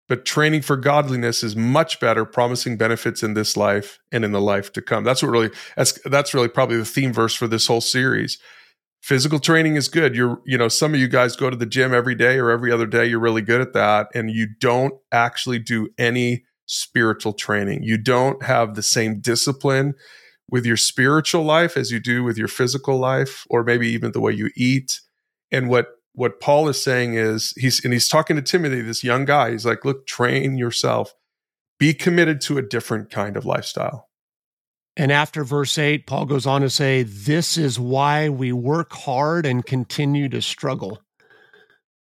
but 0.07 0.23
training 0.23 0.61
for 0.61 0.77
godliness 0.77 1.43
is 1.43 1.55
much 1.55 1.99
better, 1.99 2.23
promising 2.23 2.77
benefits 2.77 3.23
in 3.23 3.33
this 3.33 3.57
life 3.57 3.99
and 4.09 4.23
in 4.23 4.31
the 4.31 4.41
life 4.41 4.71
to 4.73 4.81
come. 4.81 5.03
That's 5.03 5.21
what 5.21 5.31
really 5.31 5.49
that's 5.75 5.99
that's 6.05 6.33
really 6.33 6.47
probably 6.47 6.77
the 6.77 6.85
theme 6.85 7.11
verse 7.11 7.35
for 7.35 7.47
this 7.47 7.67
whole 7.67 7.81
series. 7.81 8.39
Physical 9.01 9.39
training 9.39 9.75
is 9.75 9.87
good. 9.87 10.15
You're, 10.15 10.39
you 10.45 10.57
know, 10.57 10.67
some 10.67 10.93
of 10.93 10.99
you 10.99 11.07
guys 11.07 11.35
go 11.35 11.49
to 11.49 11.57
the 11.57 11.65
gym 11.65 11.93
every 11.93 12.13
day 12.13 12.37
or 12.37 12.51
every 12.51 12.71
other 12.71 12.85
day. 12.85 13.07
You're 13.07 13.19
really 13.19 13.41
good 13.41 13.59
at 13.59 13.73
that. 13.73 14.07
And 14.13 14.29
you 14.29 14.47
don't 14.59 14.93
actually 15.11 15.57
do 15.57 15.89
any 15.97 16.45
spiritual 16.67 17.33
training. 17.33 17.83
You 17.83 17.97
don't 17.97 18.43
have 18.43 18.75
the 18.75 18.83
same 18.83 19.19
discipline 19.19 19.95
with 20.49 20.65
your 20.65 20.77
spiritual 20.77 21.43
life 21.43 21.75
as 21.77 21.91
you 21.91 21.99
do 21.99 22.23
with 22.23 22.37
your 22.37 22.47
physical 22.47 22.97
life, 22.97 23.45
or 23.49 23.63
maybe 23.63 23.87
even 23.87 24.11
the 24.11 24.19
way 24.19 24.33
you 24.33 24.51
eat. 24.55 25.01
And 25.51 25.67
what 25.67 25.87
what 26.13 26.41
Paul 26.41 26.67
is 26.67 26.81
saying 26.81 27.15
is 27.15 27.53
he's 27.57 27.83
and 27.83 27.93
he's 27.93 28.07
talking 28.07 28.35
to 28.35 28.41
Timothy, 28.41 28.81
this 28.81 29.03
young 29.03 29.25
guy. 29.25 29.51
He's 29.51 29.65
like, 29.65 29.83
look, 29.83 30.05
train 30.05 30.57
yourself. 30.57 31.15
Be 31.79 31.93
committed 31.93 32.41
to 32.41 32.59
a 32.59 32.61
different 32.61 33.09
kind 33.09 33.35
of 33.35 33.45
lifestyle. 33.45 34.10
And 34.97 35.11
after 35.11 35.43
verse 35.43 35.77
8, 35.77 36.05
Paul 36.05 36.25
goes 36.25 36.45
on 36.45 36.61
to 36.61 36.69
say, 36.69 37.03
This 37.03 37.57
is 37.57 37.79
why 37.79 38.29
we 38.29 38.51
work 38.51 38.91
hard 38.91 39.45
and 39.45 39.65
continue 39.65 40.27
to 40.29 40.41
struggle. 40.41 41.01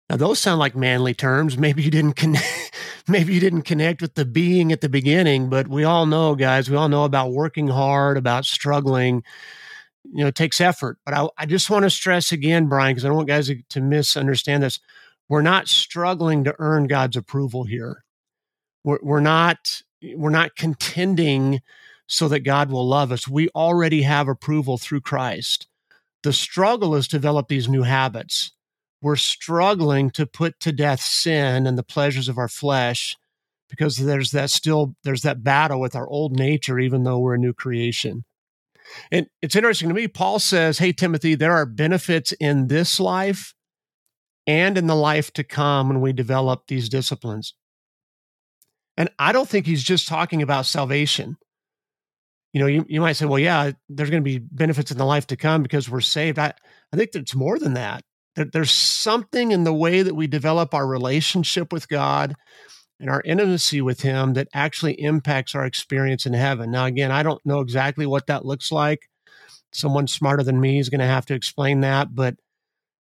Now 0.09 0.17
those 0.17 0.39
sound 0.39 0.61
like 0.61 0.77
manly 0.77 1.15
terms. 1.15 1.59
Maybe 1.59 1.83
you 1.83 1.91
didn't 1.91 2.15
connect 2.15 2.67
maybe 3.09 3.35
you 3.35 3.41
didn't 3.41 3.63
connect 3.63 4.03
with 4.03 4.15
the 4.15 4.25
being 4.25 4.73
at 4.73 4.81
the 4.81 4.89
beginning, 4.89 5.49
but 5.49 5.69
we 5.69 5.85
all 5.85 6.07
know, 6.07 6.35
guys, 6.35 6.71
we 6.71 6.77
all 6.77 6.89
know 6.89 7.05
about 7.05 7.33
working 7.33 7.69
hard, 7.69 8.17
about 8.17 8.45
struggling. 8.45 9.23
You 10.05 10.23
know, 10.23 10.29
it 10.29 10.35
takes 10.35 10.61
effort. 10.61 10.99
But 11.05 11.15
I, 11.15 11.29
I 11.39 11.47
just 11.47 11.71
want 11.71 11.85
to 11.85 11.91
stress 11.91 12.33
again, 12.33 12.67
Brian, 12.69 12.95
because 12.95 13.05
I 13.05 13.09
don't 13.09 13.17
want 13.17 13.29
guys 13.29 13.51
to, 13.69 13.81
misunderstand 13.81 14.63
this. 14.63 14.81
We're 15.29 15.43
not 15.43 15.69
struggling 15.69 16.45
to 16.45 16.55
earn 16.59 16.87
God's 16.87 17.17
approval 17.17 17.65
here. 17.65 18.05
We're, 18.85 18.99
we're 19.03 19.21
not 19.21 19.83
we're 20.15 20.31
not 20.31 20.55
contending 20.55 21.61
so 22.07 22.29
that 22.29 22.41
God 22.41 22.71
will 22.71 22.87
love 22.87 23.13
us. 23.13 23.27
We 23.29 23.49
already 23.51 24.03
have 24.03 24.29
approval 24.29 24.79
through 24.79 25.01
Christ. 25.01 25.67
The 26.23 26.33
struggle 26.33 26.95
is 26.95 27.09
to 27.09 27.17
develop 27.17 27.49
these 27.49 27.69
new 27.69 27.83
habits. 27.83 28.53
We're 29.03 29.17
struggling 29.17 30.11
to 30.11 30.27
put 30.27 30.59
to 30.61 30.73
death 30.73 31.01
sin 31.01 31.67
and 31.67 31.77
the 31.77 31.83
pleasures 31.83 32.29
of 32.29 32.39
our 32.39 32.49
flesh 32.49 33.17
because 33.69 33.97
there's 33.97 34.31
that 34.31 34.51
still 34.51 34.95
there's 35.05 35.23
that 35.23 35.43
battle 35.43 35.81
with 35.81 35.95
our 35.95 36.09
old 36.09 36.33
nature 36.37 36.79
even 36.79 37.05
though 37.05 37.19
we're 37.19 37.35
a 37.35 37.39
new 37.39 37.53
creation. 37.53 38.25
And 39.11 39.27
it's 39.43 39.57
interesting 39.57 39.89
to 39.89 39.95
me 39.95 40.09
Paul 40.09 40.39
says, 40.39 40.79
"Hey 40.79 40.93
Timothy, 40.93 41.35
there 41.35 41.53
are 41.53 41.67
benefits 41.67 42.33
in 42.33 42.69
this 42.69 42.99
life 43.01 43.55
and 44.47 44.79
in 44.79 44.87
the 44.87 44.97
life 44.97 45.33
to 45.35 45.45
come 45.45 45.89
when 45.89 46.01
we 46.01 46.13
develop 46.13 46.67
these 46.67 46.89
disciplines." 46.89 47.55
And 48.97 49.11
I 49.19 49.33
don't 49.33 49.49
think 49.49 49.67
he's 49.67 49.83
just 49.83 50.09
talking 50.09 50.41
about 50.41 50.67
salvation 50.67 51.37
you 52.57 52.61
know, 52.61 52.69
you, 52.69 52.87
you 52.89 53.03
might 53.03 53.13
say, 53.13 53.27
well, 53.27 53.39
yeah, 53.39 53.73
there's 53.91 54.09
going 54.09 54.23
to 54.23 54.25
be 54.25 54.39
benefits 54.39 54.91
in 54.91 54.97
the 54.97 55.05
life 55.05 55.27
to 55.27 55.37
come 55.37 55.63
because 55.63 55.91
we're 55.91 56.01
saved. 56.01 56.39
I, 56.39 56.55
I 56.91 56.97
think 56.97 57.11
it's 57.13 57.35
more 57.35 57.59
than 57.59 57.75
that. 57.75 58.03
There, 58.35 58.47
there's 58.51 58.71
something 58.71 59.53
in 59.53 59.65
the 59.65 59.75
way 59.75 60.01
that 60.01 60.15
we 60.15 60.27
develop 60.27 60.73
our 60.73 60.87
relationship 60.87 61.71
with 61.71 61.87
God 61.87 62.35
and 62.99 63.11
our 63.11 63.21
intimacy 63.27 63.83
with 63.83 64.01
Him 64.01 64.33
that 64.33 64.49
actually 64.55 64.99
impacts 64.99 65.55
our 65.55 65.67
experience 65.67 66.25
in 66.25 66.33
heaven. 66.33 66.71
Now, 66.71 66.87
again, 66.87 67.13
I 67.13 67.23
don't 67.23 67.45
know 67.45 67.61
exactly 67.61 68.07
what 68.07 68.27
that 68.29 68.47
looks 68.47 68.73
like. 68.73 69.11
Someone 69.71 70.07
smarter 70.07 70.43
than 70.43 70.59
me 70.59 70.79
is 70.79 70.89
going 70.89 71.01
to 71.01 71.07
have 71.07 71.27
to 71.27 71.35
explain 71.35 71.81
that, 71.81 72.15
but 72.15 72.37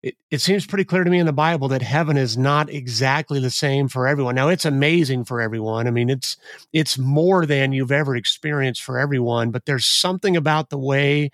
it, 0.03 0.17
it 0.31 0.41
seems 0.41 0.67
pretty 0.67 0.85
clear 0.85 1.05
to 1.05 1.11
me 1.11 1.19
in 1.19 1.27
the 1.27 1.33
Bible 1.33 1.69
that 1.69 1.83
heaven 1.83 2.17
is 2.17 2.39
not 2.39 2.71
exactly 2.71 3.39
the 3.39 3.51
same 3.51 3.89
for 3.89 4.07
everyone. 4.07 4.35
Now 4.35 4.49
it's 4.49 4.65
amazing 4.65 5.25
for 5.25 5.41
everyone. 5.41 5.87
I 5.87 5.91
mean, 5.91 6.09
it's 6.09 6.37
it's 6.73 6.97
more 6.99 7.45
than 7.45 7.73
you've 7.73 7.93
ever 7.93 8.17
experienced 8.17 8.83
for 8.83 8.99
everyone, 8.99 9.51
but 9.51 9.67
there's 9.67 9.87
something 9.87 10.37
about 10.37 10.71
the 10.71 10.79
way 10.79 11.31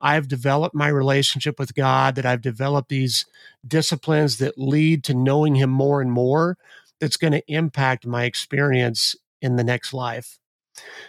I've 0.00 0.28
developed 0.28 0.74
my 0.74 0.88
relationship 0.88 1.58
with 1.58 1.74
God, 1.74 2.14
that 2.14 2.26
I've 2.26 2.42
developed 2.42 2.88
these 2.88 3.26
disciplines 3.66 4.38
that 4.38 4.58
lead 4.58 5.04
to 5.04 5.14
knowing 5.14 5.54
him 5.54 5.70
more 5.70 6.00
and 6.00 6.12
more 6.12 6.58
that's 7.00 7.16
going 7.16 7.32
to 7.32 7.52
impact 7.52 8.06
my 8.06 8.24
experience 8.24 9.16
in 9.40 9.56
the 9.56 9.64
next 9.64 9.92
life. 9.92 10.38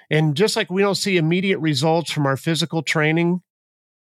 And 0.09 0.35
just 0.35 0.55
like 0.55 0.71
we 0.71 0.81
don't 0.81 0.95
see 0.95 1.17
immediate 1.17 1.59
results 1.59 2.11
from 2.11 2.25
our 2.25 2.37
physical 2.37 2.81
training, 2.81 3.41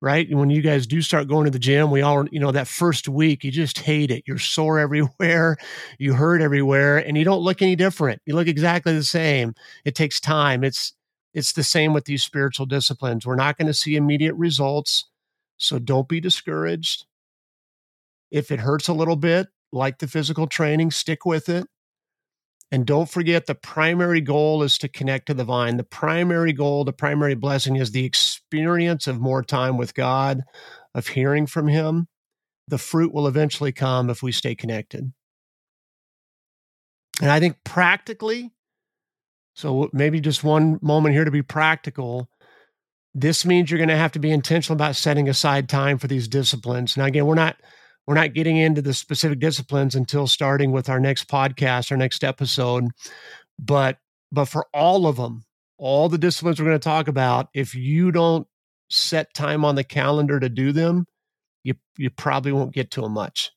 right? 0.01 0.29
And 0.29 0.39
When 0.39 0.51
you 0.51 0.63
guys 0.63 0.87
do 0.87 1.03
start 1.03 1.29
going 1.29 1.45
to 1.45 1.51
the 1.51 1.59
gym, 1.59 1.91
we 1.91 2.03
all, 2.03 2.27
you 2.29 2.41
know, 2.41 2.53
that 2.53 2.69
first 2.69 3.09
week, 3.09 3.45
you 3.45 3.51
just 3.51 3.79
hate 3.79 4.11
it. 4.11 4.25
You're 4.27 4.39
sore 4.39 4.79
everywhere, 4.81 5.57
you 5.99 6.15
hurt 6.15 6.41
everywhere, 6.41 6.99
and 6.99 7.17
you 7.17 7.25
don't 7.25 7.43
look 7.43 7.63
any 7.63 7.77
different. 7.77 8.23
You 8.27 8.35
look 8.35 8.49
exactly 8.49 8.95
the 8.95 9.05
same. 9.05 9.55
It 9.85 9.95
takes 9.95 10.21
time. 10.21 10.65
It's 10.65 10.95
it's 11.33 11.53
the 11.53 11.63
same 11.63 11.93
with 11.93 12.07
these 12.07 12.25
spiritual 12.25 12.67
disciplines. 12.67 13.25
We're 13.25 13.37
not 13.37 13.57
going 13.57 13.69
to 13.69 13.75
see 13.75 13.95
immediate 13.95 14.35
results, 14.35 15.07
so 15.59 15.79
don't 15.79 16.09
be 16.09 16.21
discouraged. 16.21 17.05
If 18.33 18.51
it 18.51 18.59
hurts 18.61 18.89
a 18.89 18.93
little 18.93 19.15
bit, 19.15 19.47
like 19.73 19.99
the 19.99 20.09
physical 20.09 20.49
training, 20.49 20.91
stick 20.91 21.25
with 21.25 21.49
it. 21.49 21.69
And 22.73 22.87
don't 22.87 23.11
forget 23.11 23.47
the 23.47 23.55
primary 23.55 24.21
goal 24.21 24.63
is 24.63 24.79
to 24.79 24.89
connect 24.89 25.27
to 25.27 25.35
the 25.35 25.45
vine. 25.45 25.77
The 25.77 25.85
primary 25.85 26.53
goal, 26.53 26.85
the 26.85 26.93
primary 26.93 27.35
blessing 27.35 27.77
is 27.77 27.91
the 27.91 28.05
experience 28.05 29.07
of 29.09 29.21
more 29.21 29.43
time 29.43 29.77
with 29.77 29.95
God, 29.95 30.43
of 30.95 31.09
hearing 31.09 31.47
from 31.47 31.67
Him. 31.67 32.07
The 32.69 32.79
fruit 32.79 33.13
will 33.13 33.27
eventually 33.27 33.73
come 33.73 34.09
if 34.09 34.23
we 34.23 34.31
stay 34.31 34.55
connected. 34.55 35.13
And 37.21 37.31
I 37.31 37.41
think 37.41 37.57
practically, 37.65 38.53
so 39.55 39.91
maybe 39.93 40.21
just 40.21 40.45
one 40.45 40.79
moment 40.81 41.15
here 41.15 41.25
to 41.25 41.31
be 41.31 41.43
practical. 41.43 42.31
This 43.15 43.45
means 43.45 43.71
you're 43.71 43.79
going 43.79 43.89
to 43.89 43.97
have 43.97 44.13
to 44.13 44.21
be 44.21 44.31
intentional 44.31 44.77
about 44.77 44.95
setting 44.95 45.29
aside 45.29 45.69
time 45.69 45.99
for 45.99 46.07
these 46.07 46.29
disciplines. 46.29 46.97
Now, 46.97 47.07
again, 47.07 47.27
we're 47.27 47.35
not 47.35 47.57
we're 48.07 48.15
not 48.15 48.35
getting 48.35 48.57
into 48.57 48.83
the 48.83 48.95
specific 48.95 49.39
disciplines 49.39 49.95
until 49.95 50.27
starting 50.27 50.73
with 50.73 50.89
our 50.89 51.01
next 51.01 51.29
podcast, 51.29 51.91
our 51.91 51.97
next 51.97 52.25
episode. 52.25 52.87
But 53.59 53.99
but 54.33 54.47
for 54.47 54.67
all 54.73 55.07
of 55.07 55.17
them, 55.17 55.43
all 55.79 56.09
the 56.09 56.19
disciplines 56.19 56.61
we're 56.61 56.67
going 56.67 56.79
to 56.79 56.85
talk 56.85 57.09
about, 57.09 57.49
if 57.55 57.75
you 57.75 58.13
don't 58.13 58.47
set 58.89 59.33
time 59.35 59.65
on 59.65 59.75
the 59.75 59.85
calendar 59.85 60.41
to 60.41 60.49
do 60.49 60.73
them, 60.73 61.07
you 61.63 61.75
you 61.97 62.11
probably 62.11 62.53
won't 62.53 62.75
get 62.75 62.91
to 62.93 63.03
them 63.03 63.13
much. 63.13 63.51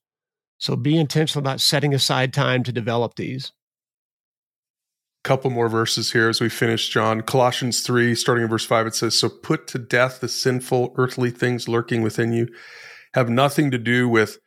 So 0.58 0.76
be 0.76 0.98
intentional 0.98 1.42
about 1.42 1.60
setting 1.60 1.94
aside 1.94 2.34
time 2.34 2.64
to 2.64 2.72
develop 2.72 3.16
these. 3.16 3.52
Couple 5.24 5.50
more 5.50 5.70
verses 5.70 6.12
here 6.12 6.30
as 6.30 6.42
we 6.42 6.50
finish, 6.50 6.90
John. 6.90 7.22
Colossians 7.22 7.82
3, 7.82 8.14
starting 8.14 8.44
in 8.44 8.50
verse 8.50 8.66
5, 8.66 8.88
it 8.88 8.96
says, 8.96 9.18
So 9.18 9.30
put 9.30 9.68
to 9.68 9.78
death 9.80 10.20
the 10.20 10.28
sinful 10.28 10.94
earthly 10.98 11.32
things 11.32 11.68
lurking 11.68 12.02
within 12.02 12.34
you. 12.34 12.48
Have 13.14 13.30
nothing 13.30 13.72
to 13.72 13.78
do 13.78 14.10
with 14.10 14.40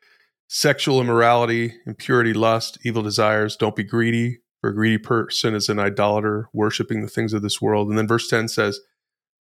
sexual 0.48 1.00
immorality, 1.00 1.74
impurity, 1.86 2.32
lust, 2.32 2.78
evil 2.84 3.02
desires. 3.02 3.56
Don't 3.56 3.76
be 3.76 3.84
greedy, 3.84 4.38
for 4.60 4.70
a 4.70 4.74
greedy 4.74 4.98
person 4.98 5.54
is 5.54 5.68
an 5.68 5.78
idolater, 5.78 6.48
worshiping 6.52 7.02
the 7.02 7.08
things 7.08 7.32
of 7.32 7.42
this 7.42 7.60
world. 7.60 7.88
And 7.88 7.98
then 7.98 8.08
verse 8.08 8.28
10 8.28 8.48
says, 8.48 8.80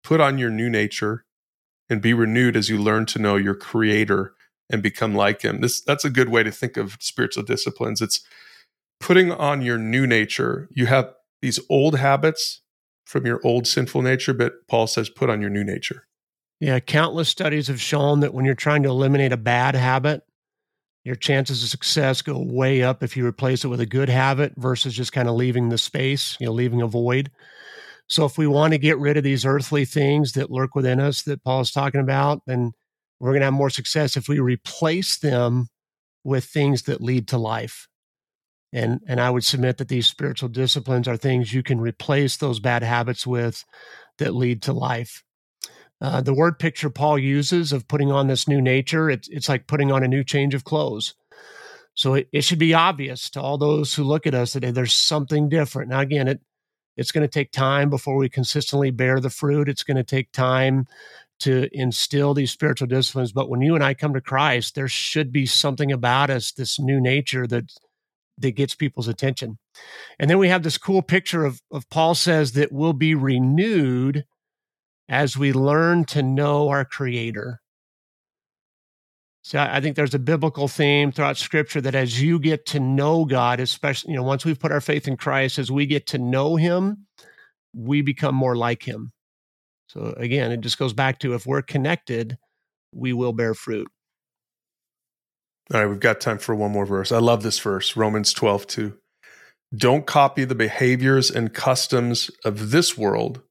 Put 0.03 0.21
on 0.21 0.39
your 0.39 0.51
new 0.51 0.71
nature 0.71 1.25
and 1.89 2.01
be 2.01 2.15
renewed 2.15 2.57
as 2.57 2.69
you 2.69 2.79
learn 2.79 3.05
to 3.07 3.19
know 3.19 3.37
your 3.37 3.55
creator 3.55 4.35
and 4.71 4.83
become 4.83 5.15
like 5.15 5.43
him. 5.43 5.61
This 5.61 5.83
that's 5.83 6.05
a 6.05 6.11
good 6.11 6.29
way 6.29 6.43
to 6.43 6.51
think 6.51 6.77
of 6.77 6.97
spiritual 7.01 7.43
disciplines. 7.43 8.01
It's 8.01 8.25
putting 9.01 9.33
on 9.33 9.61
your 9.61 9.77
new 9.77 10.07
nature. 10.07 10.69
You 10.71 10.87
have 10.87 11.13
these 11.43 11.59
old 11.69 11.99
habits 11.99 12.63
from 13.05 13.27
your 13.27 13.41
old 13.45 13.67
sinful 13.67 14.03
nature, 14.03 14.33
but 14.33 14.67
Paul 14.69 14.87
says 14.87 15.11
put 15.11 15.29
on 15.29 15.41
your 15.41 15.51
new 15.51 15.65
nature. 15.65 16.07
Yeah, 16.61 16.79
countless 16.79 17.29
studies 17.29 17.69
have 17.69 17.81
shown 17.81 18.21
that 18.21 18.35
when 18.35 18.45
you're 18.45 18.55
trying 18.55 18.83
to 18.83 18.91
eliminate 18.91 19.33
a 19.33 19.39
bad 19.39 19.75
habit, 19.75 20.23
your 21.05 21.17
chances 21.17 21.63
of 21.63 21.71
success 21.71 22.21
go 22.21 22.39
way 22.39 22.83
up 22.83 23.03
if 23.03 23.17
you 23.17 23.27
replace 23.27 23.65
it 23.65 23.69
with 23.69 23.81
a 23.81 23.87
good 23.87 24.11
habit 24.11 24.53
versus 24.57 24.95
just 24.95 25.13
kind 25.13 25.29
of 25.29 25.35
leaving 25.35 25.71
the 25.71 25.79
space, 25.79 26.37
you 26.39 26.47
know, 26.47 26.53
leaving 26.53 26.83
a 26.83 26.87
void. 26.87 27.31
So 28.09 28.27
if 28.27 28.37
we 28.37 28.47
want 28.47 28.75
to 28.75 28.79
get 28.79 28.99
rid 28.99 29.17
of 29.17 29.25
these 29.25 29.47
earthly 29.47 29.87
things 29.87 30.33
that 30.33 30.51
lurk 30.51 30.75
within 30.75 31.01
us 31.01 31.23
that 31.23 31.43
Paul 31.45 31.63
is 31.63 31.71
talking 31.73 32.01
about, 32.01 32.43
then 32.47 32.73
we're 33.19 33.31
going 33.31 33.41
to 33.41 33.47
have 33.47 33.55
more 33.55 33.71
success 33.71 34.17
if 34.17 34.29
we 34.29 34.41
replace 34.41 35.19
them 35.19 35.69
with 36.25 36.45
things 36.45 36.83
that 36.83 37.01
lead 37.01 37.29
to 37.29 37.39
life. 37.39 37.89
And 38.73 39.01
and 39.09 39.21
I 39.21 39.31
would 39.31 39.45
submit 39.45 39.79
that 39.79 39.89
these 39.89 40.07
spiritual 40.07 40.49
disciplines 40.49 41.09
are 41.09 41.17
things 41.17 41.53
you 41.55 41.63
can 41.63 41.81
replace 41.81 42.37
those 42.37 42.61
bad 42.61 42.83
habits 42.83 43.27
with 43.27 43.65
that 44.19 44.35
lead 44.35 44.63
to 44.63 44.73
life. 44.73 45.25
Uh, 46.01 46.21
the 46.21 46.35
word 46.35 46.59
picture 46.59 46.91
Paul 46.91 47.19
uses 47.19 47.73
of 47.73 47.87
putting 47.87 48.11
on 48.11 48.27
this 48.27 48.49
new 48.49 48.61
nature, 48.61 49.11
it's, 49.11 49.29
it's 49.29 49.49
like 49.49 49.67
putting 49.67 49.93
on 49.93 50.03
a 50.03 50.09
new 50.09 50.25
change 50.25 50.55
of 50.55 50.65
clothes. 50.65 51.15
So 51.95 52.15
it, 52.15 52.29
it 52.33 52.43
should 52.43 52.59
be 52.59 52.73
obvious 52.73 53.29
to 53.31 53.43
all 53.43 53.59
those 53.59 53.95
who 53.95 54.05
look 54.05 54.27
at 54.27 54.35
us 54.35 54.53
today 54.53 54.71
there's 54.71 54.95
something 54.95 55.49
different. 55.49 55.91
Now, 55.91 56.01
again, 56.01 56.29
it 56.29 56.41
it's 56.97 57.13
going 57.13 57.23
to 57.23 57.29
take 57.29 57.53
time 57.53 57.89
before 57.89 58.17
we 58.17 58.29
consistently 58.29 58.91
bear 58.91 59.21
the 59.21 59.31
fruit. 59.31 59.69
It's 59.69 59.85
going 59.85 59.97
to 59.97 60.05
take 60.05 60.33
time 60.33 60.87
to 61.41 61.69
instill 61.73 62.35
these 62.35 62.51
spiritual 62.51 62.89
disciplines. 62.89 63.33
But 63.33 63.49
when 63.49 63.63
you 63.63 63.75
and 63.75 63.83
I 63.83 63.95
come 63.95 64.13
to 64.13 64.21
Christ, 64.21 64.75
there 64.75 64.89
should 64.89 65.33
be 65.33 65.47
something 65.47 65.91
about 65.91 66.29
us, 66.29 66.53
this 66.53 66.79
new 66.79 67.01
nature 67.01 67.47
that 67.47 67.73
that 68.39 68.53
gets 68.53 68.75
people's 68.75 69.09
attention. 69.09 69.59
And 70.19 70.31
then 70.31 70.39
we 70.39 70.49
have 70.49 70.63
this 70.63 70.79
cool 70.79 71.03
picture 71.03 71.45
of, 71.45 71.61
of 71.71 71.89
Paul 71.91 72.15
says 72.15 72.53
that 72.53 72.73
we'll 72.73 72.95
be 72.95 73.15
renewed 73.15 74.25
as 75.11 75.37
we 75.37 75.53
learn 75.53 76.05
to 76.05 76.23
know 76.23 76.69
our 76.69 76.85
Creator. 76.85 77.61
So 79.43 79.59
I 79.59 79.81
think 79.81 79.97
there's 79.97 80.15
a 80.15 80.21
biblical 80.21 80.69
theme 80.69 81.11
throughout 81.11 81.37
Scripture 81.37 81.81
that 81.81 81.97
as 81.97 82.23
you 82.23 82.39
get 82.39 82.65
to 82.67 82.81
know 82.81 83.25
God, 83.25 83.59
especially 83.59 84.13
you 84.13 84.17
know 84.17 84.23
once 84.23 84.45
we've 84.45 84.59
put 84.59 84.71
our 84.71 84.81
faith 84.81 85.09
in 85.09 85.17
Christ, 85.17 85.59
as 85.59 85.71
we 85.71 85.87
get 85.87 86.07
to 86.09 86.19
know 86.19 86.57
Him, 86.57 87.07
we 87.75 88.03
become 88.03 88.35
more 88.35 88.55
like 88.55 88.85
Him. 88.85 89.13
So 89.89 90.15
again, 90.17 90.53
it 90.53 90.61
just 90.61 90.79
goes 90.79 90.93
back 90.93 91.19
to 91.21 91.35
if 91.35 91.47
we're 91.47 91.63
connected, 91.63 92.39
we 92.95 93.13
will 93.13 93.33
bear 93.33 93.55
fruit. 93.55 93.89
All 95.75 95.81
right, 95.81 95.87
we've 95.87 95.99
got 95.99 96.21
time 96.21 96.39
for 96.39 96.55
one 96.55 96.71
more 96.71 96.87
verse. 96.87 97.11
I 97.11 97.19
love 97.19 97.43
this 97.43 97.59
verse, 97.59 97.97
Romans 97.97 98.33
12, 98.33 98.67
2. 98.69 98.97
Don't 99.75 100.07
copy 100.07 100.45
the 100.45 100.55
behaviors 100.55 101.31
and 101.31 101.55
customs 101.55 102.31
of 102.45 102.71
this 102.71 102.99
world, 102.99 103.43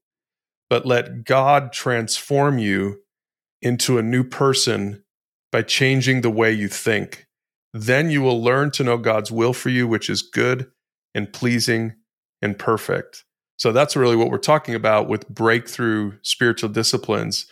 but 0.70 0.86
let 0.86 1.24
God 1.24 1.72
transform 1.72 2.58
you 2.58 3.00
into 3.60 3.98
a 3.98 4.02
new 4.02 4.24
person 4.24 5.04
by 5.52 5.62
changing 5.62 6.20
the 6.20 6.30
way 6.30 6.52
you 6.52 6.68
think. 6.68 7.26
Then 7.74 8.08
you 8.08 8.22
will 8.22 8.42
learn 8.42 8.70
to 8.72 8.84
know 8.84 8.96
God's 8.96 9.30
will 9.30 9.52
for 9.52 9.68
you, 9.68 9.86
which 9.86 10.08
is 10.08 10.22
good 10.22 10.70
and 11.14 11.32
pleasing 11.32 11.94
and 12.40 12.58
perfect. 12.58 13.24
So 13.58 13.72
that's 13.72 13.96
really 13.96 14.16
what 14.16 14.30
we're 14.30 14.38
talking 14.38 14.74
about 14.74 15.08
with 15.08 15.28
breakthrough 15.28 16.12
spiritual 16.22 16.70
disciplines. 16.70 17.46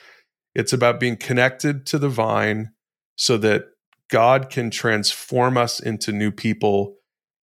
It's 0.54 0.72
about 0.72 1.00
being 1.00 1.16
connected 1.16 1.84
to 1.86 1.98
the 1.98 2.08
vine 2.08 2.70
so 3.16 3.36
that 3.38 3.66
God 4.08 4.48
can 4.48 4.70
transform 4.70 5.58
us 5.58 5.80
into 5.80 6.12
new 6.12 6.30
people. 6.30 6.94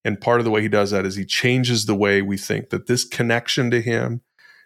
And 0.03 0.19
part 0.19 0.39
of 0.39 0.45
the 0.45 0.51
way 0.51 0.61
he 0.61 0.67
does 0.67 0.91
that 0.91 1.05
is 1.05 1.15
he 1.15 1.25
changes 1.25 1.85
the 1.85 1.95
way 1.95 2.21
we 2.21 2.37
think, 2.37 2.69
that 2.71 2.87
this 2.87 3.03
connection 3.05 3.69
to 3.71 3.81
him, 3.81 4.21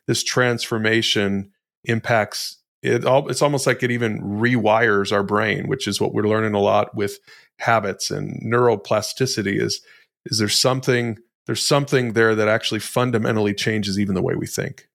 this 0.09 0.23
transformation 0.23 1.51
impacts 1.83 2.57
it 2.81 3.05
all 3.05 3.29
it's 3.29 3.43
almost 3.43 3.67
like 3.67 3.83
it 3.83 3.91
even 3.91 4.19
rewires 4.21 5.11
our 5.11 5.21
brain 5.23 5.67
which 5.67 5.87
is 5.87 6.01
what 6.01 6.13
we're 6.13 6.27
learning 6.27 6.55
a 6.55 6.59
lot 6.59 6.95
with 6.95 7.19
habits 7.59 8.09
and 8.09 8.41
neuroplasticity 8.41 9.61
is 9.61 9.81
is 10.25 10.39
there 10.39 10.49
something 10.49 11.17
there's 11.45 11.65
something 11.65 12.13
there 12.13 12.35
that 12.35 12.47
actually 12.47 12.79
fundamentally 12.79 13.55
changes 13.55 13.97
even 13.99 14.13
the 14.13 14.21
way 14.21 14.35
we 14.35 14.45
think. 14.45 14.87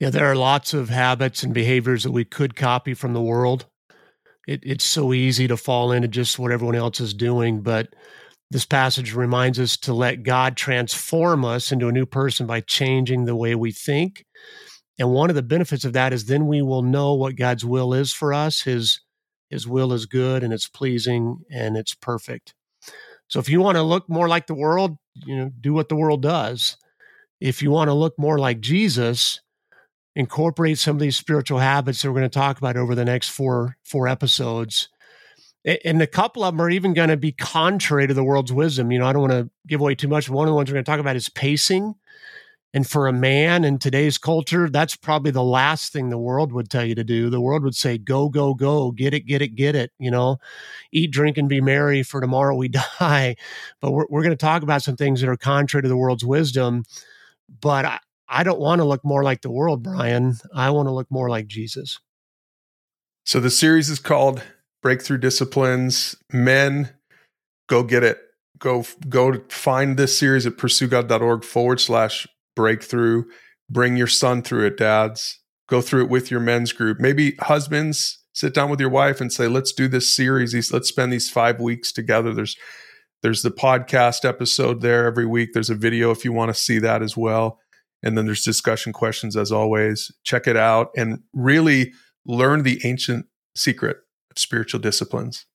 Yeah 0.00 0.10
there 0.10 0.24
are 0.24 0.36
lots 0.36 0.72
of 0.72 0.88
habits 0.88 1.42
and 1.42 1.52
behaviors 1.52 2.02
that 2.02 2.12
we 2.12 2.24
could 2.24 2.56
copy 2.56 2.94
from 2.94 3.12
the 3.12 3.22
world. 3.22 3.66
It, 4.46 4.60
it's 4.62 4.84
so 4.84 5.12
easy 5.12 5.48
to 5.48 5.56
fall 5.56 5.92
into 5.92 6.08
just 6.08 6.38
what 6.38 6.52
everyone 6.52 6.76
else 6.76 7.00
is 7.00 7.14
doing 7.14 7.62
but 7.62 7.94
this 8.50 8.64
passage 8.64 9.14
reminds 9.14 9.58
us 9.58 9.76
to 9.76 9.92
let 9.92 10.22
god 10.22 10.56
transform 10.56 11.44
us 11.44 11.72
into 11.72 11.88
a 11.88 11.92
new 11.92 12.06
person 12.06 12.46
by 12.46 12.60
changing 12.60 13.24
the 13.24 13.36
way 13.36 13.54
we 13.54 13.72
think 13.72 14.24
and 14.98 15.10
one 15.10 15.30
of 15.30 15.36
the 15.36 15.42
benefits 15.42 15.84
of 15.84 15.92
that 15.94 16.12
is 16.12 16.26
then 16.26 16.46
we 16.46 16.62
will 16.62 16.82
know 16.82 17.14
what 17.14 17.36
God's 17.36 17.64
will 17.64 17.92
is 17.94 18.12
for 18.12 18.32
us. 18.32 18.62
His 18.62 19.00
his 19.50 19.68
will 19.68 19.92
is 19.92 20.06
good 20.06 20.42
and 20.42 20.52
it's 20.52 20.68
pleasing 20.68 21.38
and 21.50 21.76
it's 21.76 21.94
perfect. 21.94 22.54
So 23.28 23.40
if 23.40 23.48
you 23.48 23.60
want 23.60 23.76
to 23.76 23.82
look 23.82 24.08
more 24.08 24.28
like 24.28 24.46
the 24.46 24.54
world, 24.54 24.96
you 25.14 25.36
know, 25.36 25.50
do 25.60 25.72
what 25.72 25.88
the 25.88 25.96
world 25.96 26.22
does. 26.22 26.76
If 27.40 27.62
you 27.62 27.70
want 27.70 27.88
to 27.88 27.94
look 27.94 28.14
more 28.18 28.38
like 28.38 28.60
Jesus, 28.60 29.40
incorporate 30.16 30.78
some 30.78 30.96
of 30.96 31.00
these 31.00 31.16
spiritual 31.16 31.58
habits 31.58 32.02
that 32.02 32.08
we're 32.10 32.20
going 32.20 32.30
to 32.30 32.38
talk 32.38 32.58
about 32.58 32.76
over 32.76 32.94
the 32.94 33.04
next 33.04 33.28
four 33.28 33.76
four 33.84 34.08
episodes. 34.08 34.88
And 35.64 36.02
a 36.02 36.06
couple 36.06 36.44
of 36.44 36.54
them 36.54 36.60
are 36.60 36.70
even 36.70 36.92
going 36.92 37.08
to 37.08 37.16
be 37.16 37.32
contrary 37.32 38.06
to 38.06 38.14
the 38.14 38.24
world's 38.24 38.52
wisdom. 38.52 38.92
You 38.92 38.98
know, 38.98 39.06
I 39.06 39.12
don't 39.12 39.22
want 39.22 39.32
to 39.32 39.50
give 39.66 39.80
away 39.80 39.94
too 39.94 40.08
much. 40.08 40.28
One 40.28 40.46
of 40.46 40.50
the 40.50 40.54
ones 40.54 40.68
we're 40.68 40.74
going 40.74 40.84
to 40.84 40.90
talk 40.90 41.00
about 41.00 41.16
is 41.16 41.30
pacing. 41.30 41.94
And 42.74 42.86
for 42.86 43.06
a 43.06 43.12
man 43.12 43.62
in 43.64 43.78
today's 43.78 44.18
culture, 44.18 44.68
that's 44.68 44.96
probably 44.96 45.30
the 45.30 45.44
last 45.44 45.92
thing 45.92 46.10
the 46.10 46.18
world 46.18 46.52
would 46.52 46.68
tell 46.68 46.84
you 46.84 46.96
to 46.96 47.04
do. 47.04 47.30
The 47.30 47.40
world 47.40 47.62
would 47.62 47.76
say, 47.76 47.98
go, 47.98 48.28
go, 48.28 48.52
go, 48.52 48.90
get 48.90 49.14
it, 49.14 49.20
get 49.20 49.40
it, 49.42 49.54
get 49.54 49.76
it, 49.76 49.92
you 50.00 50.10
know, 50.10 50.38
eat, 50.90 51.12
drink, 51.12 51.38
and 51.38 51.48
be 51.48 51.60
merry, 51.60 52.02
for 52.02 52.20
tomorrow 52.20 52.56
we 52.56 52.68
die. 52.98 53.36
But 53.80 53.92
we're, 53.92 54.06
we're 54.10 54.22
going 54.22 54.36
to 54.36 54.36
talk 54.36 54.62
about 54.62 54.82
some 54.82 54.96
things 54.96 55.20
that 55.20 55.30
are 55.30 55.36
contrary 55.36 55.82
to 55.82 55.88
the 55.88 55.96
world's 55.96 56.24
wisdom. 56.24 56.82
But 57.60 57.84
I, 57.84 58.00
I 58.28 58.42
don't 58.42 58.60
want 58.60 58.80
to 58.80 58.84
look 58.84 59.04
more 59.04 59.22
like 59.22 59.42
the 59.42 59.52
world, 59.52 59.84
Brian. 59.84 60.34
I 60.52 60.70
want 60.70 60.88
to 60.88 60.92
look 60.92 61.10
more 61.10 61.30
like 61.30 61.46
Jesus. 61.46 62.00
So 63.24 63.38
the 63.38 63.50
series 63.50 63.88
is 63.88 64.00
called 64.00 64.42
Breakthrough 64.84 65.16
Disciplines. 65.16 66.14
Men, 66.30 66.90
go 67.70 67.82
get 67.82 68.04
it. 68.04 68.20
Go 68.58 68.84
go 69.08 69.40
find 69.48 69.96
this 69.96 70.16
series 70.16 70.46
at 70.46 70.58
pursuegod.org 70.58 71.42
forward 71.42 71.80
slash 71.80 72.28
breakthrough. 72.54 73.24
Bring 73.70 73.96
your 73.96 74.06
son 74.06 74.42
through 74.42 74.66
it, 74.66 74.76
dads. 74.76 75.40
Go 75.70 75.80
through 75.80 76.04
it 76.04 76.10
with 76.10 76.30
your 76.30 76.40
men's 76.40 76.74
group. 76.74 77.00
Maybe 77.00 77.34
husbands, 77.40 78.22
sit 78.34 78.52
down 78.52 78.68
with 78.68 78.78
your 78.78 78.90
wife 78.90 79.22
and 79.22 79.32
say, 79.32 79.48
let's 79.48 79.72
do 79.72 79.88
this 79.88 80.14
series. 80.14 80.70
Let's 80.70 80.88
spend 80.88 81.10
these 81.10 81.30
five 81.30 81.60
weeks 81.60 81.90
together. 81.90 82.34
There's 82.34 82.54
there's 83.22 83.40
the 83.40 83.50
podcast 83.50 84.26
episode 84.26 84.82
there 84.82 85.06
every 85.06 85.24
week. 85.24 85.54
There's 85.54 85.70
a 85.70 85.74
video 85.74 86.10
if 86.10 86.26
you 86.26 86.32
want 86.34 86.54
to 86.54 86.60
see 86.60 86.78
that 86.80 87.02
as 87.02 87.16
well. 87.16 87.58
And 88.02 88.18
then 88.18 88.26
there's 88.26 88.44
discussion 88.44 88.92
questions 88.92 89.34
as 89.34 89.50
always. 89.50 90.12
Check 90.24 90.46
it 90.46 90.58
out 90.58 90.90
and 90.94 91.20
really 91.32 91.94
learn 92.26 92.64
the 92.64 92.82
ancient 92.84 93.24
secret 93.56 94.03
spiritual 94.38 94.80
disciplines. 94.80 95.46